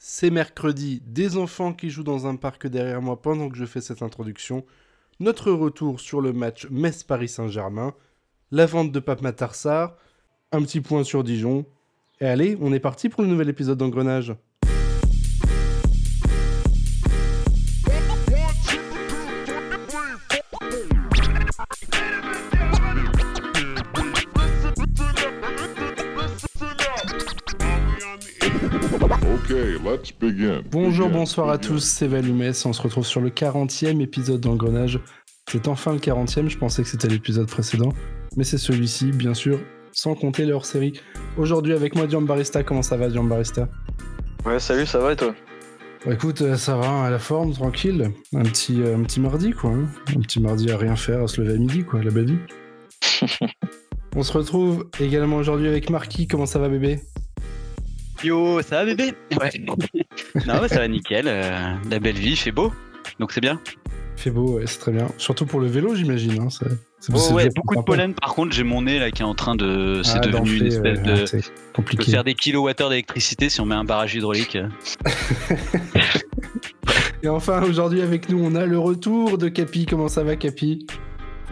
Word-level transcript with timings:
C'est 0.00 0.30
mercredi, 0.30 1.02
des 1.06 1.36
enfants 1.36 1.72
qui 1.72 1.90
jouent 1.90 2.04
dans 2.04 2.28
un 2.28 2.36
parc 2.36 2.68
derrière 2.68 3.02
moi 3.02 3.20
pendant 3.20 3.48
que 3.48 3.56
je 3.56 3.64
fais 3.64 3.80
cette 3.80 4.00
introduction. 4.00 4.64
Notre 5.18 5.50
retour 5.50 5.98
sur 5.98 6.20
le 6.20 6.32
match 6.32 6.68
Metz-Paris 6.70 7.28
Saint-Germain, 7.28 7.92
la 8.52 8.66
vente 8.66 8.92
de 8.92 9.00
Pape 9.00 9.22
Matarsar, 9.22 9.96
un 10.52 10.62
petit 10.62 10.80
point 10.80 11.02
sur 11.02 11.24
Dijon. 11.24 11.66
Et 12.20 12.26
allez, 12.26 12.56
on 12.60 12.72
est 12.72 12.78
parti 12.78 13.08
pour 13.08 13.22
le 13.22 13.28
nouvel 13.28 13.48
épisode 13.48 13.78
d'Engrenage. 13.78 14.36
Bonjour, 30.70 31.08
bonsoir 31.08 31.48
à 31.50 31.58
tous, 31.58 31.80
c'est 31.80 32.06
Valumès. 32.06 32.64
On 32.66 32.72
se 32.72 32.82
retrouve 32.82 33.06
sur 33.06 33.20
le 33.20 33.30
40e 33.30 34.00
épisode 34.00 34.40
d'Engrenage. 34.40 35.00
C'est 35.50 35.68
enfin 35.68 35.92
le 35.92 35.98
40e, 35.98 36.48
je 36.48 36.58
pensais 36.58 36.82
que 36.82 36.88
c'était 36.88 37.08
l'épisode 37.08 37.48
précédent, 37.48 37.92
mais 38.36 38.44
c'est 38.44 38.58
celui-ci, 38.58 39.12
bien 39.12 39.34
sûr, 39.34 39.60
sans 39.92 40.14
compter 40.14 40.44
leur 40.44 40.64
série. 40.64 41.00
Aujourd'hui, 41.36 41.72
avec 41.72 41.94
moi, 41.94 42.06
Barista. 42.06 42.62
Comment 42.62 42.82
ça 42.82 42.96
va, 42.96 43.08
Barista? 43.08 43.68
Ouais, 44.44 44.60
salut, 44.60 44.86
ça 44.86 44.98
va 44.98 45.12
et 45.12 45.16
toi? 45.16 45.34
Bah, 46.04 46.12
écoute, 46.12 46.42
euh, 46.42 46.56
ça 46.56 46.76
va, 46.76 47.04
à 47.04 47.10
la 47.10 47.18
forme, 47.18 47.52
tranquille. 47.52 48.10
Un 48.34 48.42
petit, 48.42 48.80
euh, 48.82 48.96
un 48.96 49.02
petit 49.02 49.20
mardi, 49.20 49.52
quoi. 49.52 49.70
Hein. 49.70 49.88
Un 50.16 50.20
petit 50.20 50.40
mardi 50.40 50.70
à 50.70 50.76
rien 50.76 50.96
faire, 50.96 51.22
à 51.22 51.28
se 51.28 51.40
lever 51.40 51.54
à 51.54 51.56
midi, 51.56 51.84
quoi, 51.84 52.02
la 52.02 52.10
belle 52.10 52.26
vie. 53.20 53.28
On 54.14 54.22
se 54.22 54.32
retrouve 54.32 54.88
également 55.00 55.36
aujourd'hui 55.36 55.68
avec 55.68 55.90
Marquis. 55.90 56.28
Comment 56.28 56.46
ça 56.46 56.58
va, 56.58 56.68
bébé? 56.68 57.00
Yo, 58.24 58.60
ça 58.62 58.76
va 58.76 58.84
bébé 58.84 59.14
Ouais. 59.40 59.50
non, 60.46 60.68
ça 60.68 60.78
va 60.78 60.88
nickel. 60.88 61.26
Euh, 61.28 61.74
la 61.88 61.98
belle 62.00 62.16
vie, 62.16 62.32
il 62.32 62.36
fait 62.36 62.50
beau. 62.50 62.72
Donc 63.20 63.32
c'est 63.32 63.40
bien. 63.40 63.60
Il 64.16 64.20
fait 64.20 64.30
beau, 64.30 64.54
ouais, 64.54 64.66
c'est 64.66 64.78
très 64.78 64.92
bien. 64.92 65.06
Surtout 65.18 65.46
pour 65.46 65.60
le 65.60 65.68
vélo, 65.68 65.94
j'imagine. 65.94 66.40
Hein, 66.40 66.48
oh, 67.12 67.32
ouais, 67.32 67.48
beaucoup 67.54 67.76
de 67.76 67.82
pollen. 67.82 68.14
Par 68.14 68.34
contre, 68.34 68.52
j'ai 68.52 68.64
mon 68.64 68.82
nez 68.82 68.98
là 68.98 69.12
qui 69.12 69.22
est 69.22 69.26
en 69.26 69.36
train 69.36 69.54
de. 69.54 70.02
C'est 70.02 70.16
ah, 70.16 70.20
devenu 70.20 70.56
une 70.56 70.66
espèce 70.66 71.00
de. 71.02 71.24
Compliqué. 71.72 72.10
faire 72.10 72.24
des 72.24 72.34
kilowattheures 72.34 72.90
d'électricité 72.90 73.48
si 73.48 73.60
on 73.60 73.66
met 73.66 73.76
un 73.76 73.84
barrage 73.84 74.14
hydraulique. 74.14 74.58
Et 77.22 77.28
enfin, 77.28 77.62
aujourd'hui 77.62 78.00
avec 78.02 78.28
nous, 78.28 78.42
on 78.42 78.54
a 78.54 78.66
le 78.66 78.78
retour 78.78 79.38
de 79.38 79.48
Capi. 79.48 79.86
Comment 79.86 80.08
ça 80.08 80.24
va, 80.24 80.36
Capi? 80.36 80.86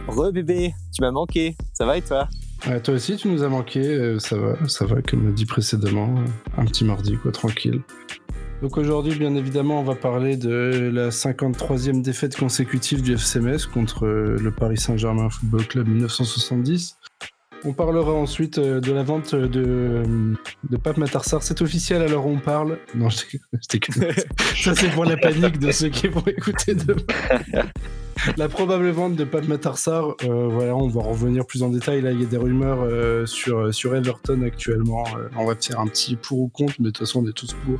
Re 0.08 0.32
bébé, 0.32 0.74
tu 0.94 1.02
m'as 1.02 1.10
manqué. 1.10 1.56
Ça 1.72 1.84
va 1.86 1.96
et 1.96 2.02
toi? 2.02 2.28
Toi 2.82 2.94
aussi, 2.94 3.16
tu 3.16 3.28
nous 3.28 3.42
as 3.42 3.48
manqué. 3.48 3.80
Euh, 3.80 4.18
ça 4.18 4.36
va, 4.36 4.56
ça 4.68 4.84
va, 4.86 5.02
comme 5.02 5.32
dit 5.32 5.46
précédemment. 5.46 6.14
Un 6.56 6.64
petit 6.64 6.84
mardi, 6.84 7.16
quoi, 7.16 7.32
tranquille. 7.32 7.80
Donc 8.62 8.78
aujourd'hui, 8.78 9.14
bien 9.14 9.34
évidemment, 9.34 9.80
on 9.80 9.84
va 9.84 9.94
parler 9.94 10.36
de 10.36 10.90
la 10.92 11.10
53e 11.10 12.02
défaite 12.02 12.36
consécutive 12.36 13.02
du 13.02 13.12
FCMS 13.14 13.66
contre 13.72 14.06
euh, 14.06 14.36
le 14.40 14.50
Paris 14.50 14.78
Saint-Germain 14.78 15.28
Football 15.28 15.66
Club 15.66 15.88
1970. 15.88 16.96
On 17.64 17.72
parlera 17.72 18.12
ensuite 18.12 18.58
euh, 18.58 18.80
de 18.80 18.92
la 18.92 19.02
vente 19.02 19.34
de, 19.34 20.02
de 20.70 20.76
Pape 20.76 20.96
Matarsar. 20.96 21.42
C'est 21.42 21.60
officiel 21.62 22.02
alors 22.02 22.26
on 22.26 22.38
parle. 22.38 22.78
Non, 22.94 23.10
je 23.10 23.16
Ça, 24.56 24.74
c'est 24.74 24.90
pour 24.90 25.04
la 25.04 25.16
panique 25.16 25.58
de 25.58 25.70
ceux 25.70 25.88
qui 25.88 26.08
vont 26.08 26.24
écouter 26.26 26.74
demain. 26.74 27.64
la 28.36 28.48
probable 28.48 28.88
vente 28.90 29.16
de 29.16 29.24
Pape 29.24 29.48
Matarsar, 29.48 30.14
euh, 30.24 30.48
voilà, 30.48 30.74
on 30.74 30.88
va 30.88 31.02
revenir 31.02 31.46
plus 31.46 31.62
en 31.62 31.68
détail. 31.68 32.00
Là, 32.00 32.12
il 32.12 32.20
y 32.20 32.24
a 32.24 32.26
des 32.26 32.36
rumeurs 32.36 32.80
euh, 32.82 33.26
sur, 33.26 33.94
Everton 33.94 34.42
actuellement. 34.42 35.04
on 35.36 35.46
va 35.46 35.54
faire 35.54 35.80
un 35.80 35.86
petit 35.86 36.16
pour 36.16 36.40
ou 36.40 36.48
contre, 36.48 36.74
mais 36.78 36.86
de 36.86 36.90
toute 36.90 37.06
façon, 37.06 37.24
on 37.24 37.28
est 37.28 37.32
tous 37.32 37.54
pour. 37.64 37.78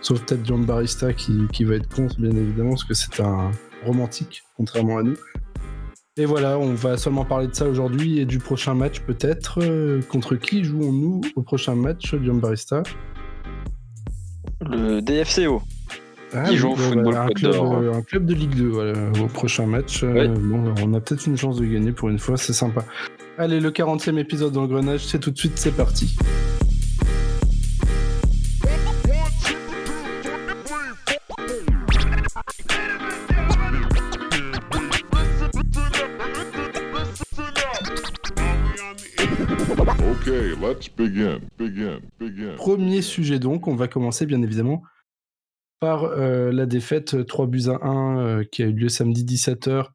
Sauf 0.00 0.20
peut-être 0.20 0.44
John 0.44 0.64
Barista 0.64 1.12
qui, 1.12 1.64
va 1.64 1.76
être 1.76 1.88
contre, 1.88 2.20
bien 2.20 2.30
évidemment, 2.30 2.70
parce 2.70 2.84
que 2.84 2.94
c'est 2.94 3.20
un 3.20 3.50
romantique, 3.84 4.42
contrairement 4.56 4.98
à 4.98 5.02
nous. 5.02 5.16
Et 6.16 6.26
voilà, 6.26 6.58
on 6.58 6.74
va 6.74 6.96
seulement 6.96 7.24
parler 7.24 7.48
de 7.48 7.54
ça 7.54 7.66
aujourd'hui 7.66 8.20
et 8.20 8.24
du 8.24 8.38
prochain 8.38 8.74
match 8.74 9.00
peut-être. 9.00 9.60
Euh, 9.60 10.00
contre 10.02 10.36
qui 10.36 10.62
jouons-nous 10.62 11.22
au 11.34 11.42
prochain 11.42 11.74
match, 11.74 12.14
Guillaume 12.14 12.38
Barista? 12.38 12.84
Le 14.60 15.00
DFCO. 15.00 15.62
Ah, 16.36 16.48
qui 16.48 16.56
joue 16.56 16.72
au 16.72 16.76
football 16.76 17.16
un, 17.16 17.28
club, 17.28 17.54
euh, 17.54 17.94
un, 17.94 18.02
club, 18.02 18.26
de 18.26 18.34
Ligue 18.34 18.54
2 18.56 18.72
au 19.22 19.26
prochain 19.26 19.66
match. 19.66 20.02
Euh, 20.02 20.26
bon, 20.28 20.74
on 20.82 20.94
a 20.94 21.00
peut-être 21.00 21.26
une 21.26 21.36
chance 21.36 21.56
de 21.60 21.64
gagner 21.64 21.92
pour 21.92 22.08
une 22.08 22.18
fois, 22.18 22.36
c'est 22.36 22.52
sympa. 22.52 22.84
Allez, 23.38 23.60
le 23.60 23.70
40e 23.70 24.18
épisode 24.18 24.52
d'Engrenage, 24.52 25.04
c'est 25.06 25.20
tout 25.20 25.30
de 25.30 25.38
suite, 25.38 25.52
c'est 25.56 25.76
parti. 25.76 26.16
Premier 42.56 43.02
sujet 43.02 43.38
donc, 43.38 43.68
on 43.68 43.76
va 43.76 43.88
commencer 43.88 44.26
bien 44.26 44.42
évidemment 44.42 44.82
par 45.84 46.04
euh, 46.04 46.50
la 46.50 46.64
défaite 46.64 47.26
3 47.26 47.46
buts 47.46 47.64
à 47.68 47.86
1 47.86 48.18
euh, 48.18 48.44
qui 48.50 48.62
a 48.62 48.66
eu 48.66 48.72
lieu 48.72 48.88
samedi 48.88 49.22
17h 49.22 49.88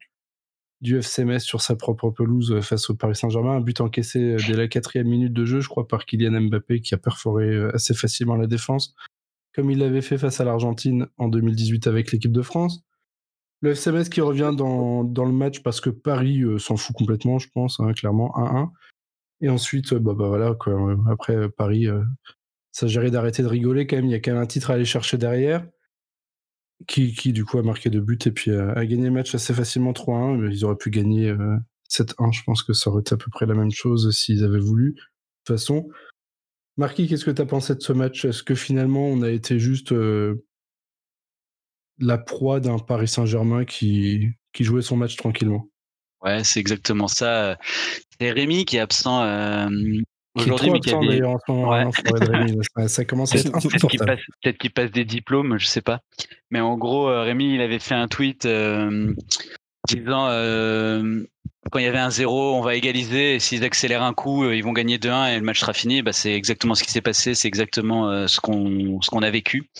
du 0.80 0.96
FCMS 0.96 1.40
sur 1.40 1.62
sa 1.62 1.74
propre 1.74 2.10
pelouse 2.10 2.52
euh, 2.52 2.60
face 2.60 2.90
au 2.90 2.94
Paris 2.94 3.16
Saint-Germain. 3.16 3.56
Un 3.56 3.60
but 3.60 3.80
encaissé 3.80 4.36
dès 4.46 4.52
la 4.52 4.68
quatrième 4.68 5.08
minute 5.08 5.32
de 5.32 5.44
jeu, 5.44 5.58
je 5.58 5.68
crois, 5.68 5.88
par 5.88 6.06
Kylian 6.06 6.42
Mbappé 6.42 6.80
qui 6.80 6.94
a 6.94 6.96
perforé 6.96 7.70
assez 7.74 7.92
facilement 7.92 8.36
la 8.36 8.46
défense, 8.46 8.94
comme 9.52 9.68
il 9.72 9.78
l'avait 9.78 10.00
fait 10.00 10.16
face 10.16 10.40
à 10.40 10.44
l'Argentine 10.44 11.08
en 11.18 11.26
2018 11.26 11.88
avec 11.88 12.12
l'équipe 12.12 12.30
de 12.30 12.42
France. 12.42 12.84
Le 13.60 13.72
FCMS 13.72 14.10
qui 14.10 14.20
revient 14.20 14.52
dans, 14.56 15.02
le 15.02 15.32
match 15.32 15.64
parce 15.64 15.80
que 15.80 15.90
Paris 15.90 16.44
s'en 16.58 16.76
fout 16.76 16.94
complètement, 16.94 17.40
je 17.40 17.48
pense, 17.52 17.80
hein, 17.80 17.92
clairement, 17.94 18.32
1-1. 18.36 18.68
Et 19.40 19.48
ensuite, 19.48 19.92
bah, 19.94 20.14
bah 20.16 20.28
voilà. 20.28 20.54
Après, 21.10 21.50
Paris 21.50 21.88
s'agirait 22.70 23.10
d'arrêter 23.10 23.42
de 23.42 23.48
rigoler 23.48 23.88
quand 23.88 23.96
même. 23.96 24.06
Il 24.06 24.12
y 24.12 24.14
a 24.14 24.20
quand 24.20 24.34
même 24.34 24.40
un 24.40 24.46
titre 24.46 24.70
à 24.70 24.74
aller 24.74 24.84
chercher 24.84 25.18
derrière. 25.18 25.66
Qui, 26.86 27.12
qui 27.12 27.32
du 27.32 27.44
coup 27.44 27.58
a 27.58 27.62
marqué 27.62 27.90
deux 27.90 28.00
buts 28.00 28.18
et 28.24 28.30
puis 28.30 28.52
a, 28.52 28.86
gagné 28.86 29.04
le 29.04 29.10
match 29.10 29.34
assez 29.34 29.52
facilement 29.52 29.92
3-1. 29.92 30.50
Ils 30.50 30.64
auraient 30.64 30.76
pu 30.76 30.90
gagner 30.90 31.32
7-1. 31.90 32.32
Je 32.32 32.42
pense 32.44 32.62
que 32.62 32.72
ça 32.72 32.90
aurait 32.90 33.02
été 33.02 33.14
à 33.14 33.18
peu 33.18 33.30
près 33.30 33.46
la 33.46 33.54
même 33.54 33.70
chose 33.70 34.10
s'ils 34.16 34.44
avaient 34.44 34.58
voulu. 34.58 34.92
De 34.92 35.00
toute 35.44 35.58
façon. 35.58 35.88
Marquis, 36.78 37.06
qu'est-ce 37.06 37.26
que 37.26 37.30
tu 37.30 37.42
as 37.42 37.46
pensé 37.46 37.74
de 37.74 37.82
ce 37.82 37.92
match? 37.92 38.24
Est-ce 38.24 38.42
que 38.42 38.54
finalement 38.54 39.06
on 39.06 39.20
a 39.20 39.30
été 39.30 39.58
juste 39.58 39.92
la 42.00 42.18
proie 42.18 42.60
d'un 42.60 42.78
Paris 42.78 43.08
Saint-Germain 43.08 43.64
qui, 43.64 44.30
qui 44.52 44.64
jouait 44.64 44.82
son 44.82 44.96
match 44.96 45.16
tranquillement? 45.16 45.68
Ouais, 46.22 46.44
c'est 46.44 46.60
exactement 46.60 47.08
ça. 47.08 47.58
C'est 48.18 48.30
Rémi 48.32 48.64
qui 48.64 48.76
est 48.76 48.80
absent 48.80 49.22
euh, 49.22 49.68
aujourd'hui, 50.40 50.70
mais 50.70 50.80
qui 50.80 50.90
des... 50.90 51.22
en 51.22 51.38
ce 51.38 51.52
moment, 51.52 51.72
hein, 51.72 51.90
ça, 52.86 53.04
commence 53.04 53.34
à 53.34 53.38
être. 53.38 53.52
Peut-être 53.52 54.58
qu'il 54.58 54.72
passe, 54.72 54.90
des 54.90 55.04
diplômes, 55.04 55.58
je 55.58 55.66
sais 55.66 55.82
pas. 55.82 56.00
Mais 56.50 56.60
en 56.60 56.76
gros, 56.76 57.08
euh, 57.08 57.22
Rémi, 57.22 57.54
il 57.54 57.60
avait 57.60 57.78
fait 57.78 57.94
un 57.94 58.08
tweet 58.08 58.46
euh, 58.46 59.12
disant 59.88 60.26
quand 61.70 61.78
il 61.78 61.84
y 61.84 61.88
avait 61.88 61.98
un 61.98 62.10
zéro, 62.10 62.56
on 62.56 62.62
va 62.62 62.74
égaliser. 62.74 63.38
S'ils 63.38 63.64
accélèrent 63.64 64.02
un 64.02 64.14
coup, 64.14 64.50
ils 64.50 64.64
vont 64.64 64.72
gagner 64.72 64.98
2-1 64.98 65.34
et 65.34 65.38
le 65.38 65.44
match 65.44 65.60
sera 65.60 65.72
fini. 65.72 66.02
Bah, 66.02 66.12
c'est 66.12 66.32
exactement 66.32 66.74
ce 66.74 66.82
qui 66.82 66.90
s'est 66.90 67.02
passé. 67.02 67.34
C'est 67.34 67.48
exactement 67.48 68.26
ce 68.26 68.40
qu'on 68.40 69.00
ce 69.00 69.10
qu'on 69.10 69.22
a 69.22 69.30
vécu. 69.30 69.70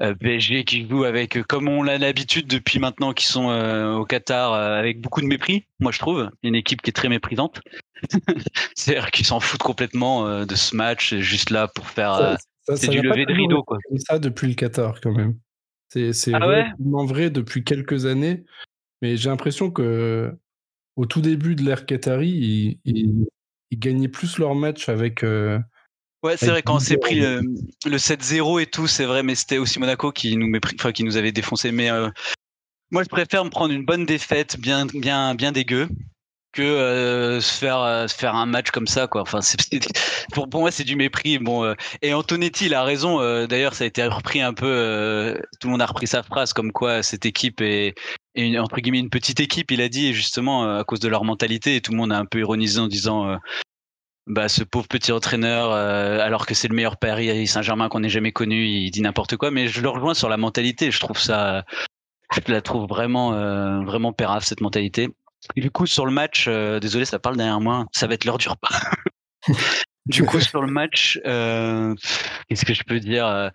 Euh, 0.00 0.14
PSG 0.14 0.64
qui 0.64 0.88
joue 0.88 1.02
avec, 1.02 1.36
euh, 1.36 1.42
comme 1.42 1.68
on 1.68 1.82
l'a 1.82 1.98
l'habitude 1.98 2.46
depuis 2.46 2.78
maintenant, 2.78 3.12
qui 3.12 3.26
sont 3.26 3.50
euh, 3.50 3.94
au 3.94 4.04
Qatar 4.04 4.54
avec 4.54 5.00
beaucoup 5.00 5.20
de 5.20 5.26
mépris, 5.26 5.66
moi 5.80 5.90
je 5.90 5.98
trouve, 5.98 6.30
une 6.44 6.54
équipe 6.54 6.82
qui 6.82 6.90
est 6.90 6.92
très 6.92 7.08
méprisante. 7.08 7.60
C'est-à-dire 8.76 9.10
qu'ils 9.10 9.26
s'en 9.26 9.40
foutent 9.40 9.62
complètement 9.62 10.44
de 10.44 10.54
ce 10.54 10.76
match, 10.76 11.16
juste 11.16 11.50
là 11.50 11.66
pour 11.66 11.88
faire 11.88 12.36
c'est 12.76 12.90
du 12.90 13.00
lever 13.00 13.26
de 13.26 13.32
rideau. 13.32 13.64
Quoi. 13.64 13.78
ça 13.96 14.20
depuis 14.20 14.46
le 14.46 14.54
Qatar 14.54 15.00
quand 15.00 15.12
même. 15.12 15.36
C'est 15.88 16.12
ah 16.32 16.46
vrai 16.86 17.30
depuis 17.30 17.64
quelques 17.64 18.06
années, 18.06 18.44
mais 19.02 19.16
j'ai 19.16 19.30
l'impression 19.30 19.70
que 19.72 20.32
au 20.94 21.06
tout 21.06 21.20
début 21.20 21.56
de 21.56 21.64
l'ère 21.64 21.86
Qatari, 21.86 22.78
ils, 22.84 23.26
gagnaient 23.72 24.08
plus 24.08 24.38
leur 24.38 24.54
match 24.54 24.88
avec 24.88 25.24
Ouais, 26.24 26.36
c'est 26.36 26.48
vrai, 26.48 26.62
quand 26.62 26.76
on 26.76 26.80
s'est 26.80 26.96
pris 26.96 27.20
le, 27.20 27.42
7-0 27.86 28.60
et 28.60 28.66
tout, 28.66 28.88
c'est 28.88 29.04
vrai, 29.04 29.22
mais 29.22 29.36
c'était 29.36 29.58
aussi 29.58 29.78
Monaco 29.78 30.10
qui 30.10 30.36
nous, 30.36 30.52
enfin, 30.74 30.90
qui 30.90 31.04
nous 31.04 31.16
avait 31.16 31.30
défoncé. 31.30 31.70
Mais 31.70 31.90
euh, 31.90 32.08
moi, 32.90 33.04
je 33.04 33.08
préfère 33.08 33.44
me 33.44 33.50
prendre 33.50 33.72
une 33.72 33.84
bonne 33.84 34.04
défaite 34.04 34.58
bien, 34.58 34.86
bien, 34.86 35.36
bien 35.36 35.52
dégueu 35.52 35.88
que 36.52 36.62
euh, 36.62 37.40
se 37.40 37.52
faire 37.52 37.78
euh, 37.80 38.08
se 38.08 38.16
faire 38.16 38.34
un 38.34 38.46
match 38.46 38.70
comme 38.70 38.86
ça 38.86 39.06
quoi. 39.06 39.20
Enfin 39.20 39.40
pour, 40.32 40.48
pour 40.48 40.60
moi 40.62 40.70
c'est 40.70 40.82
du 40.82 40.96
mépris. 40.96 41.38
Bon 41.38 41.74
et 42.00 42.14
Antonetti 42.14 42.66
il 42.66 42.74
a 42.74 42.82
raison 42.82 43.18
d'ailleurs 43.46 43.74
ça 43.74 43.84
a 43.84 43.86
été 43.86 44.02
repris 44.06 44.40
un 44.40 44.54
peu 44.54 45.38
tout 45.60 45.68
le 45.68 45.72
monde 45.72 45.82
a 45.82 45.86
repris 45.86 46.06
sa 46.06 46.22
phrase 46.22 46.54
comme 46.54 46.72
quoi 46.72 47.02
cette 47.02 47.26
équipe 47.26 47.60
est, 47.60 47.94
est 48.34 48.58
entre 48.58 48.80
guillemets 48.80 48.98
une 48.98 49.10
petite 49.10 49.40
équipe 49.40 49.70
il 49.70 49.82
a 49.82 49.90
dit 49.90 50.14
justement 50.14 50.78
à 50.78 50.84
cause 50.84 51.00
de 51.00 51.08
leur 51.08 51.22
mentalité 51.22 51.76
et 51.76 51.80
tout 51.82 51.92
le 51.92 51.98
monde 51.98 52.12
a 52.12 52.18
un 52.18 52.24
peu 52.24 52.38
ironisé 52.38 52.80
en 52.80 52.88
disant 52.88 53.38
bah, 54.28 54.48
ce 54.48 54.62
pauvre 54.62 54.86
petit 54.86 55.10
entraîneur, 55.10 55.72
euh, 55.72 56.20
alors 56.20 56.46
que 56.46 56.54
c'est 56.54 56.68
le 56.68 56.74
meilleur 56.74 56.98
Paris 56.98 57.46
Saint-Germain 57.46 57.88
qu'on 57.88 58.02
ait 58.02 58.10
jamais 58.10 58.32
connu, 58.32 58.66
il 58.66 58.90
dit 58.90 59.00
n'importe 59.00 59.36
quoi. 59.36 59.50
Mais 59.50 59.68
je 59.68 59.80
le 59.80 59.88
rejoins 59.88 60.14
sur 60.14 60.28
la 60.28 60.36
mentalité. 60.36 60.90
Je 60.90 61.00
trouve 61.00 61.18
ça, 61.18 61.64
je 62.32 62.52
la 62.52 62.60
trouve 62.60 62.86
vraiment, 62.86 63.32
euh, 63.32 63.80
vraiment 63.84 64.12
pérave 64.12 64.44
cette 64.44 64.60
mentalité. 64.60 65.08
Et 65.56 65.60
du 65.62 65.70
coup, 65.70 65.86
sur 65.86 66.04
le 66.04 66.12
match, 66.12 66.44
euh, 66.46 66.78
désolé, 66.78 67.06
ça 67.06 67.18
parle 67.18 67.36
derrière 67.36 67.60
moi. 67.60 67.86
Ça 67.92 68.06
va 68.06 68.14
être 68.14 68.26
l'heure 68.26 68.38
du 68.38 68.48
repas. 68.48 68.68
du 70.06 70.24
coup, 70.24 70.40
sur 70.40 70.60
le 70.60 70.70
match, 70.70 71.18
qu'est-ce 71.24 72.64
que 72.66 72.74
je 72.74 72.82
peux 72.84 73.00
dire 73.00 73.50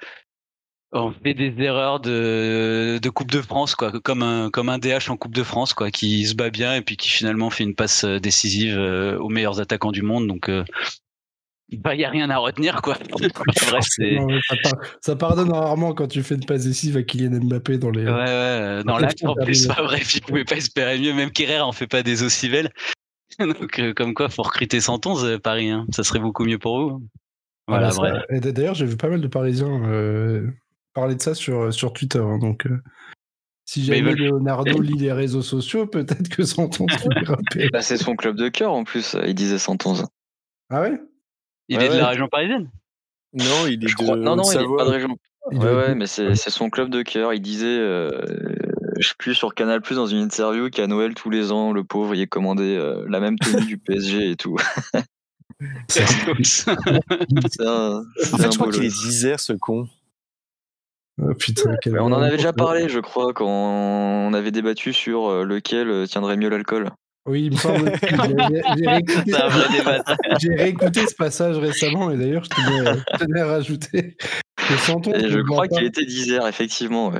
on 0.94 1.12
fait 1.12 1.34
des 1.34 1.54
erreurs 1.62 2.00
de, 2.00 3.00
de 3.02 3.10
Coupe 3.10 3.32
de 3.32 3.42
France, 3.42 3.76
quoi, 3.76 3.92
comme 4.04 4.22
un, 4.22 4.50
comme 4.52 4.70
un 4.70 4.78
DH 4.78 5.10
en 5.10 5.18
Coupe 5.18 5.34
de 5.34 5.44
France, 5.44 5.74
quoi, 5.74 5.90
qui 5.92 6.26
se 6.26 6.36
bat 6.36 6.50
bien 6.50 6.76
et 6.76 6.82
puis 6.82 6.98
qui 6.98 7.10
finalement 7.10 7.50
fait 7.50 7.64
une 7.64 7.76
passe 7.76 8.04
euh, 8.04 8.20
décisive 8.20 8.78
euh, 8.78 9.18
aux 9.18 9.30
meilleurs 9.30 9.60
attaquants 9.60 9.92
du 9.92 10.04
monde. 10.04 10.28
Donc, 10.28 10.46
il 10.48 10.54
euh, 10.54 10.64
bah, 11.74 11.96
y 11.96 12.06
a 12.06 12.10
rien 12.10 12.30
à 12.30 12.38
retenir, 12.38 12.82
quoi. 12.84 12.98
ça, 15.02 15.16
pardonne 15.16 15.52
rarement 15.52 15.94
quand 15.94 16.08
tu 16.08 16.22
fais 16.22 16.36
une 16.36 16.46
passe 16.46 16.66
décisive 16.66 16.98
à 16.98 17.04
Kylian 17.04 17.40
Mbappé 17.44 17.80
dans 17.80 17.90
les. 17.90 18.06
Ouais, 18.06 18.12
ouais, 18.12 18.84
dans 18.86 19.00
l'acte, 19.00 19.26
en 19.26 19.34
plus, 19.34 19.68
bref, 19.68 20.16
il 20.16 20.22
pouvait 20.22 20.46
pas 20.46 20.58
espérer 20.58 21.00
mieux. 21.00 21.14
Même 21.14 21.32
Kerrer 21.32 21.62
en 21.62 21.72
fait 21.72 21.88
pas 21.88 22.04
des 22.04 22.22
aussi 22.22 22.50
belles. 22.50 22.70
Donc, 23.40 23.82
comme 23.96 24.14
quoi, 24.14 24.30
faut 24.30 24.44
recruter 24.44 24.80
111 24.80 25.40
Paris, 25.42 25.72
hein. 25.72 25.88
ça 25.92 26.04
serait 26.04 26.20
beaucoup 26.20 26.46
mieux 26.46 26.60
pour 26.60 26.80
vous. 26.80 27.04
Voilà, 27.68 27.92
D'ailleurs, 28.30 28.76
j'ai 28.76 28.86
vu 28.86 28.98
pas 28.98 29.08
mal 29.08 29.22
de 29.22 29.28
Parisiens 29.28 29.82
parler 30.94 31.16
de 31.16 31.22
ça 31.22 31.34
sur, 31.34 31.64
euh, 31.64 31.72
sur 31.72 31.94
Twitter. 31.94 32.20
Hein, 32.20 32.38
donc, 32.38 32.66
euh, 32.66 32.82
si 33.66 33.84
jamais 33.84 34.14
Leonardo 34.14 34.80
lit 34.82 34.98
les 34.98 35.12
réseaux 35.12 35.42
sociaux, 35.42 35.88
peut-être 35.88 36.30
que 36.30 36.44
Santon 36.44 36.86
bah, 37.72 37.82
C'est 37.82 37.98
son 37.98 38.16
club 38.16 38.36
de 38.36 38.50
cœur 38.50 38.74
en 38.74 38.84
plus, 38.84 39.16
il 39.26 39.36
disait 39.36 39.58
111. 39.58 40.06
Ah 40.70 40.82
ouais? 40.82 41.00
Il 41.70 41.82
est 41.82 41.90
de 41.90 41.98
la 41.98 42.10
région 42.10 42.28
parisienne 42.28 42.70
Non, 43.34 43.68
il 43.68 43.74
est 43.74 43.78
de 43.78 44.16
Non, 44.16 44.36
non, 44.36 44.44
il 44.44 44.58
n'est 44.58 44.78
pas 44.78 44.86
de 44.86 44.90
région. 44.90 45.18
Ouais, 45.52 45.74
ouais, 45.74 45.96
mais 45.96 46.08
c'est 46.08 46.36
son 46.36 46.70
club 46.70 46.90
de 46.90 47.02
cœur. 47.02 47.34
Il 47.34 47.42
disait, 47.42 47.66
euh, 47.66 48.10
je 49.00 49.08
sais 49.08 49.16
plus, 49.18 49.34
sur 49.34 49.54
Canal 49.56 49.82
Plus 49.82 49.96
dans 49.96 50.08
une 50.08 50.20
interview 50.20 50.70
qu'à 50.70 50.88
Noël 50.88 51.16
tous 51.16 51.30
les 51.30 51.52
ans, 51.52 51.74
le 51.74 51.84
pauvre, 51.84 52.16
il 52.16 52.22
est 52.22 52.28
commandé 52.28 52.78
la 53.08 53.20
même 53.20 53.38
tenue 53.38 53.66
du 53.66 53.78
PSG 53.78 54.32
et 54.32 54.36
tout. 54.36 54.58
C'est 55.88 56.02
un, 57.62 58.04
en 58.34 58.38
fait, 58.38 58.52
je 58.52 58.58
crois 58.58 58.72
qu'il 58.72 58.84
est 58.84 58.88
d'Isère, 59.06 59.40
ce 59.40 59.54
con. 59.54 59.88
Oh, 61.22 61.32
on 62.00 62.12
en 62.12 62.22
avait 62.22 62.38
déjà 62.38 62.54
parlé, 62.54 62.90
je 62.90 63.00
crois, 63.00 63.34
quand 63.34 63.48
on 63.48 64.34
avait 64.34 64.52
débattu 64.52 64.94
sur 64.94 65.28
euh, 65.28 65.44
lequel 65.44 65.90
euh, 65.90 66.08
tiendrait 66.08 66.38
mieux 66.38 66.50
l'alcool. 66.50 66.90
Oui, 67.28 67.46
il 67.46 67.52
me 67.52 67.58
semble. 67.58 67.92
J'ai 70.42 70.56
réécouté, 70.56 71.06
ce 71.08 71.16
passage 71.16 71.58
récemment, 71.58 72.10
et 72.10 72.18
d'ailleurs, 72.18 72.44
je 72.44 72.50
tenais, 73.16 73.40
à 73.40 73.46
rajouter 73.46 74.18
que 74.58 75.30
je 75.30 75.40
crois 75.42 75.68
qu'il 75.68 75.84
était 75.84 76.06
d'Isère, 76.06 76.48
effectivement. 76.48 77.14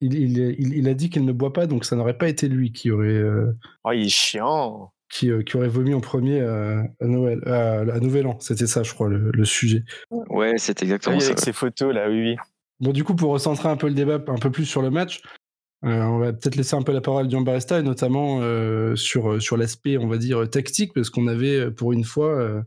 Il, 0.00 0.88
a 0.88 0.94
dit 0.94 1.10
qu'il 1.10 1.24
ne 1.24 1.32
boit 1.32 1.52
pas, 1.52 1.66
donc 1.66 1.84
ça 1.84 1.96
n'aurait 1.96 2.18
pas 2.18 2.28
été 2.28 2.48
lui 2.48 2.72
qui 2.72 2.90
aurait. 2.90 3.08
Euh, 3.08 3.56
oh, 3.84 3.92
il 3.92 4.06
est 4.06 4.10
chiant. 4.10 4.92
Qui, 5.10 5.32
aurait 5.32 5.68
vomi 5.68 5.94
en 5.94 6.00
premier 6.00 6.42
à, 6.42 6.84
Noël, 7.00 7.40
à, 7.46 7.98
Nouvel 7.98 8.26
An. 8.26 8.36
C'était 8.40 8.66
ça, 8.66 8.82
je 8.82 8.92
crois, 8.92 9.08
le, 9.08 9.44
sujet. 9.46 9.84
Ouais, 10.10 10.58
c'est 10.58 10.82
exactement 10.82 11.18
ça. 11.18 11.28
Avec 11.28 11.40
ces 11.40 11.54
photos 11.54 11.94
là, 11.94 12.10
oui, 12.10 12.20
oui. 12.20 12.36
Bon, 12.80 12.92
du 12.92 13.02
coup, 13.04 13.14
pour 13.16 13.32
recentrer 13.32 13.68
un 13.68 13.76
peu 13.76 13.88
le 13.88 13.94
débat 13.94 14.22
un 14.28 14.38
peu 14.38 14.50
plus 14.50 14.64
sur 14.66 14.82
le 14.82 14.90
match, 14.90 15.22
euh, 15.84 16.02
on 16.02 16.18
va 16.18 16.32
peut-être 16.32 16.56
laisser 16.56 16.76
un 16.76 16.82
peu 16.82 16.92
la 16.92 17.00
parole 17.00 17.26
à 17.26 17.28
Dion 17.28 17.42
Barista, 17.42 17.80
et 17.80 17.82
notamment 17.82 18.40
euh, 18.42 18.96
sur, 18.96 19.32
euh, 19.32 19.40
sur 19.40 19.56
l'aspect, 19.56 19.98
on 19.98 20.08
va 20.08 20.18
dire, 20.18 20.48
tactique, 20.50 20.92
parce 20.94 21.10
qu'on 21.10 21.28
avait, 21.28 21.70
pour 21.72 21.92
une 21.92 22.04
fois, 22.04 22.64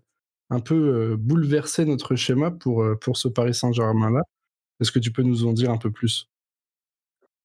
un 0.49 0.59
peu 0.61 1.15
bouleversé 1.17 1.85
notre 1.85 2.15
schéma 2.15 2.51
pour, 2.51 2.85
pour 3.01 3.17
ce 3.17 3.27
Paris 3.29 3.53
Saint-Germain-là. 3.55 4.21
Est-ce 4.81 4.91
que 4.93 4.99
tu 4.99 5.11
peux 5.11 5.23
nous 5.23 5.45
en 5.47 5.53
dire 5.53 5.71
un 5.71 5.77
peu 5.77 5.91
plus? 5.91 6.30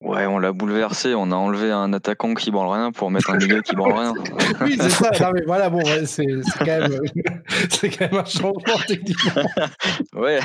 Ouais, 0.02 0.26
on 0.26 0.38
l'a 0.38 0.52
bouleversé. 0.52 1.14
On 1.14 1.32
a 1.32 1.34
enlevé 1.34 1.70
un 1.72 1.92
attaquant 1.94 2.34
qui 2.34 2.50
branle 2.50 2.68
rien 2.68 2.92
pour 2.92 3.10
mettre 3.10 3.30
un 3.30 3.38
milieu 3.38 3.62
qui 3.62 3.74
branle 3.74 3.94
rien. 3.94 4.12
oui, 4.60 4.76
c'est 4.78 4.90
ça. 4.90 5.10
Non, 5.20 5.30
mais 5.34 5.42
voilà, 5.46 5.70
bon, 5.70 5.80
c'est 6.04 6.26
quand, 6.58 6.66
même, 6.66 7.00
quand 7.80 8.00
même 8.00 8.14
un 8.14 8.24
changement 8.26 8.78
techniquement. 8.86 9.42
ouais. 10.14 10.40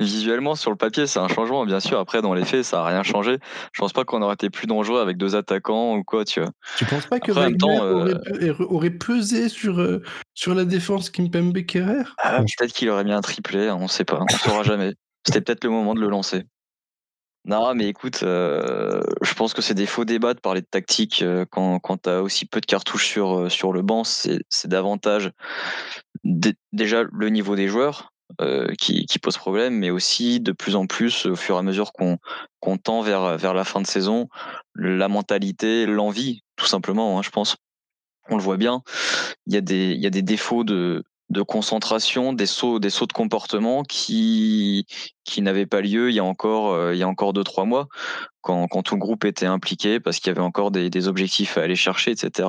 Visuellement, 0.00 0.54
sur 0.54 0.70
le 0.70 0.76
papier, 0.76 1.06
c'est 1.06 1.18
un 1.18 1.28
changement. 1.28 1.64
Bien 1.64 1.80
sûr, 1.80 1.98
après, 1.98 2.20
dans 2.20 2.34
les 2.34 2.44
faits, 2.44 2.64
ça 2.64 2.78
n'a 2.78 2.84
rien 2.84 3.02
changé. 3.02 3.38
Je 3.72 3.80
pense 3.80 3.94
pas 3.94 4.04
qu'on 4.04 4.20
aurait 4.20 4.34
été 4.34 4.50
plus 4.50 4.66
dangereux 4.66 5.00
avec 5.00 5.16
deux 5.16 5.34
attaquants 5.34 5.96
ou 5.96 6.04
quoi, 6.04 6.26
tu 6.26 6.40
vois. 6.40 6.50
Tu 6.76 6.84
penses 6.84 7.06
pas 7.06 7.20
que 7.20 7.32
Wagner 7.32 7.56
aurait, 7.80 8.14
euh, 8.42 8.54
aurait, 8.68 8.90
pesé 8.90 9.48
sur, 9.48 9.80
euh, 9.80 10.02
sur 10.34 10.54
la 10.54 10.66
défense 10.66 11.08
Kimpembe 11.08 11.64
Kerrer 11.64 12.04
ah, 12.18 12.40
Peut-être 12.58 12.74
qu'il 12.74 12.90
aurait 12.90 13.04
mis 13.04 13.12
un 13.12 13.22
triplé, 13.22 13.68
hein, 13.68 13.78
on 13.80 13.88
sait 13.88 14.04
pas. 14.04 14.20
On 14.20 14.36
saura 14.36 14.62
jamais. 14.62 14.92
C'était 15.26 15.40
peut-être 15.40 15.64
le 15.64 15.70
moment 15.70 15.94
de 15.94 16.00
le 16.00 16.08
lancer. 16.08 16.44
Non, 17.44 17.74
mais 17.74 17.88
écoute, 17.88 18.22
euh, 18.22 19.02
je 19.20 19.34
pense 19.34 19.52
que 19.52 19.62
c'est 19.62 19.74
des 19.74 19.86
faux 19.86 20.04
débats 20.04 20.32
de 20.34 20.38
parler 20.38 20.60
de 20.60 20.66
tactique 20.66 21.22
euh, 21.22 21.44
quand, 21.50 21.80
quand 21.80 22.02
tu 22.02 22.10
aussi 22.10 22.46
peu 22.46 22.60
de 22.60 22.66
cartouches 22.66 23.08
sur, 23.08 23.36
euh, 23.36 23.48
sur 23.48 23.72
le 23.72 23.82
banc. 23.82 24.04
C'est 24.04 24.40
davantage 24.66 25.32
déjà 26.72 27.02
le 27.02 27.28
niveau 27.30 27.56
des 27.56 27.66
joueurs 27.68 28.12
qui, 28.78 29.06
pose 29.20 29.36
problème, 29.36 29.74
mais 29.74 29.90
aussi 29.90 30.40
de 30.40 30.52
plus 30.52 30.76
en 30.76 30.86
plus, 30.86 31.26
au 31.26 31.36
fur 31.36 31.56
et 31.56 31.58
à 31.58 31.62
mesure 31.62 31.92
qu'on 31.92 32.18
qu'on 32.60 32.78
tend 32.78 33.02
vers, 33.02 33.36
vers 33.36 33.54
la 33.54 33.64
fin 33.64 33.80
de 33.80 33.86
saison, 33.86 34.28
la 34.74 35.08
mentalité, 35.08 35.84
l'envie, 35.84 36.42
tout 36.56 36.66
simplement, 36.66 37.18
hein, 37.18 37.22
je 37.22 37.30
pense. 37.30 37.56
On 38.30 38.36
le 38.36 38.42
voit 38.42 38.56
bien. 38.56 38.82
Il 39.46 39.54
y 39.54 39.58
il 39.58 40.00
y 40.00 40.06
a 40.06 40.10
des 40.10 40.22
défauts 40.22 40.64
de, 40.64 41.04
de 41.32 41.42
concentration, 41.42 42.32
des 42.32 42.46
sauts, 42.46 42.78
des 42.78 42.90
sauts 42.90 43.06
de 43.06 43.12
comportement 43.12 43.82
qui, 43.82 44.86
qui 45.24 45.42
n'avaient 45.42 45.66
pas 45.66 45.80
lieu 45.80 46.10
il 46.10 46.14
y 46.14 46.20
a 46.20 46.24
encore, 46.24 46.72
euh, 46.72 46.94
il 46.94 46.98
y 46.98 47.02
a 47.02 47.08
encore 47.08 47.32
deux, 47.32 47.42
trois 47.42 47.64
mois, 47.64 47.88
quand, 48.42 48.68
tout 48.84 48.94
le 48.94 49.00
groupe 49.00 49.24
était 49.24 49.46
impliqué 49.46 49.98
parce 49.98 50.18
qu'il 50.18 50.28
y 50.28 50.30
avait 50.30 50.40
encore 50.40 50.70
des, 50.70 50.90
des, 50.90 51.08
objectifs 51.08 51.56
à 51.56 51.62
aller 51.62 51.76
chercher, 51.76 52.10
etc. 52.10 52.48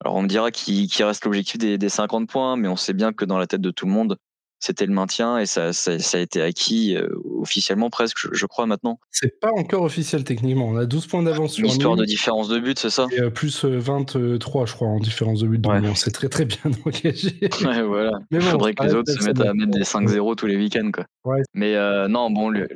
Alors 0.00 0.16
on 0.16 0.22
me 0.22 0.28
dira 0.28 0.50
qu'il 0.50 0.88
reste 1.04 1.24
l'objectif 1.24 1.58
des, 1.58 1.78
des 1.78 1.88
50 1.88 2.28
points, 2.28 2.56
mais 2.56 2.68
on 2.68 2.76
sait 2.76 2.92
bien 2.92 3.12
que 3.12 3.24
dans 3.24 3.38
la 3.38 3.46
tête 3.46 3.62
de 3.62 3.70
tout 3.70 3.86
le 3.86 3.92
monde, 3.92 4.18
c'était 4.64 4.86
le 4.86 4.94
maintien 4.94 5.38
et 5.38 5.44
ça, 5.44 5.74
ça, 5.74 5.92
a 5.92 6.18
été 6.18 6.40
acquis 6.40 6.96
euh, 6.96 7.08
officiellement 7.38 7.90
presque, 7.90 8.16
je, 8.32 8.46
crois, 8.46 8.64
maintenant. 8.64 8.98
C'est 9.10 9.38
pas 9.38 9.50
encore 9.52 9.82
officiel 9.82 10.24
techniquement. 10.24 10.68
On 10.68 10.76
a 10.76 10.86
12 10.86 11.06
points 11.06 11.22
d'avance 11.22 11.52
sur 11.52 11.64
Une 11.64 11.70
histoire 11.70 11.96
de 11.96 12.04
différence 12.06 12.48
de 12.48 12.58
but, 12.58 12.78
c'est 12.78 12.88
ça? 12.88 13.06
Et 13.12 13.20
euh, 13.20 13.28
plus 13.28 13.66
23, 13.66 14.20
euh, 14.22 14.66
je 14.66 14.72
crois, 14.72 14.88
en 14.88 14.98
différence 15.00 15.40
de 15.40 15.48
but. 15.48 15.60
Donc 15.60 15.84
on 15.84 15.94
s'est 15.94 16.12
très 16.12 16.30
très 16.30 16.46
bien 16.46 16.58
engagé. 16.86 17.38
Ouais, 17.64 17.82
voilà. 17.82 18.12
Il 18.30 18.40
faudrait 18.40 18.74
que 18.74 18.84
les 18.84 18.94
autres 18.94 19.12
se 19.12 19.24
mettent 19.24 19.40
à 19.40 19.52
mettre 19.54 19.70
des 19.70 19.84
5-0 19.84 20.34
tous 20.36 20.46
les 20.46 20.56
week-ends. 20.56 20.90
Quoi. 20.92 21.04
Mais 21.52 21.74
non, 22.08 22.30
bon, 22.30 22.48
le, 22.48 22.68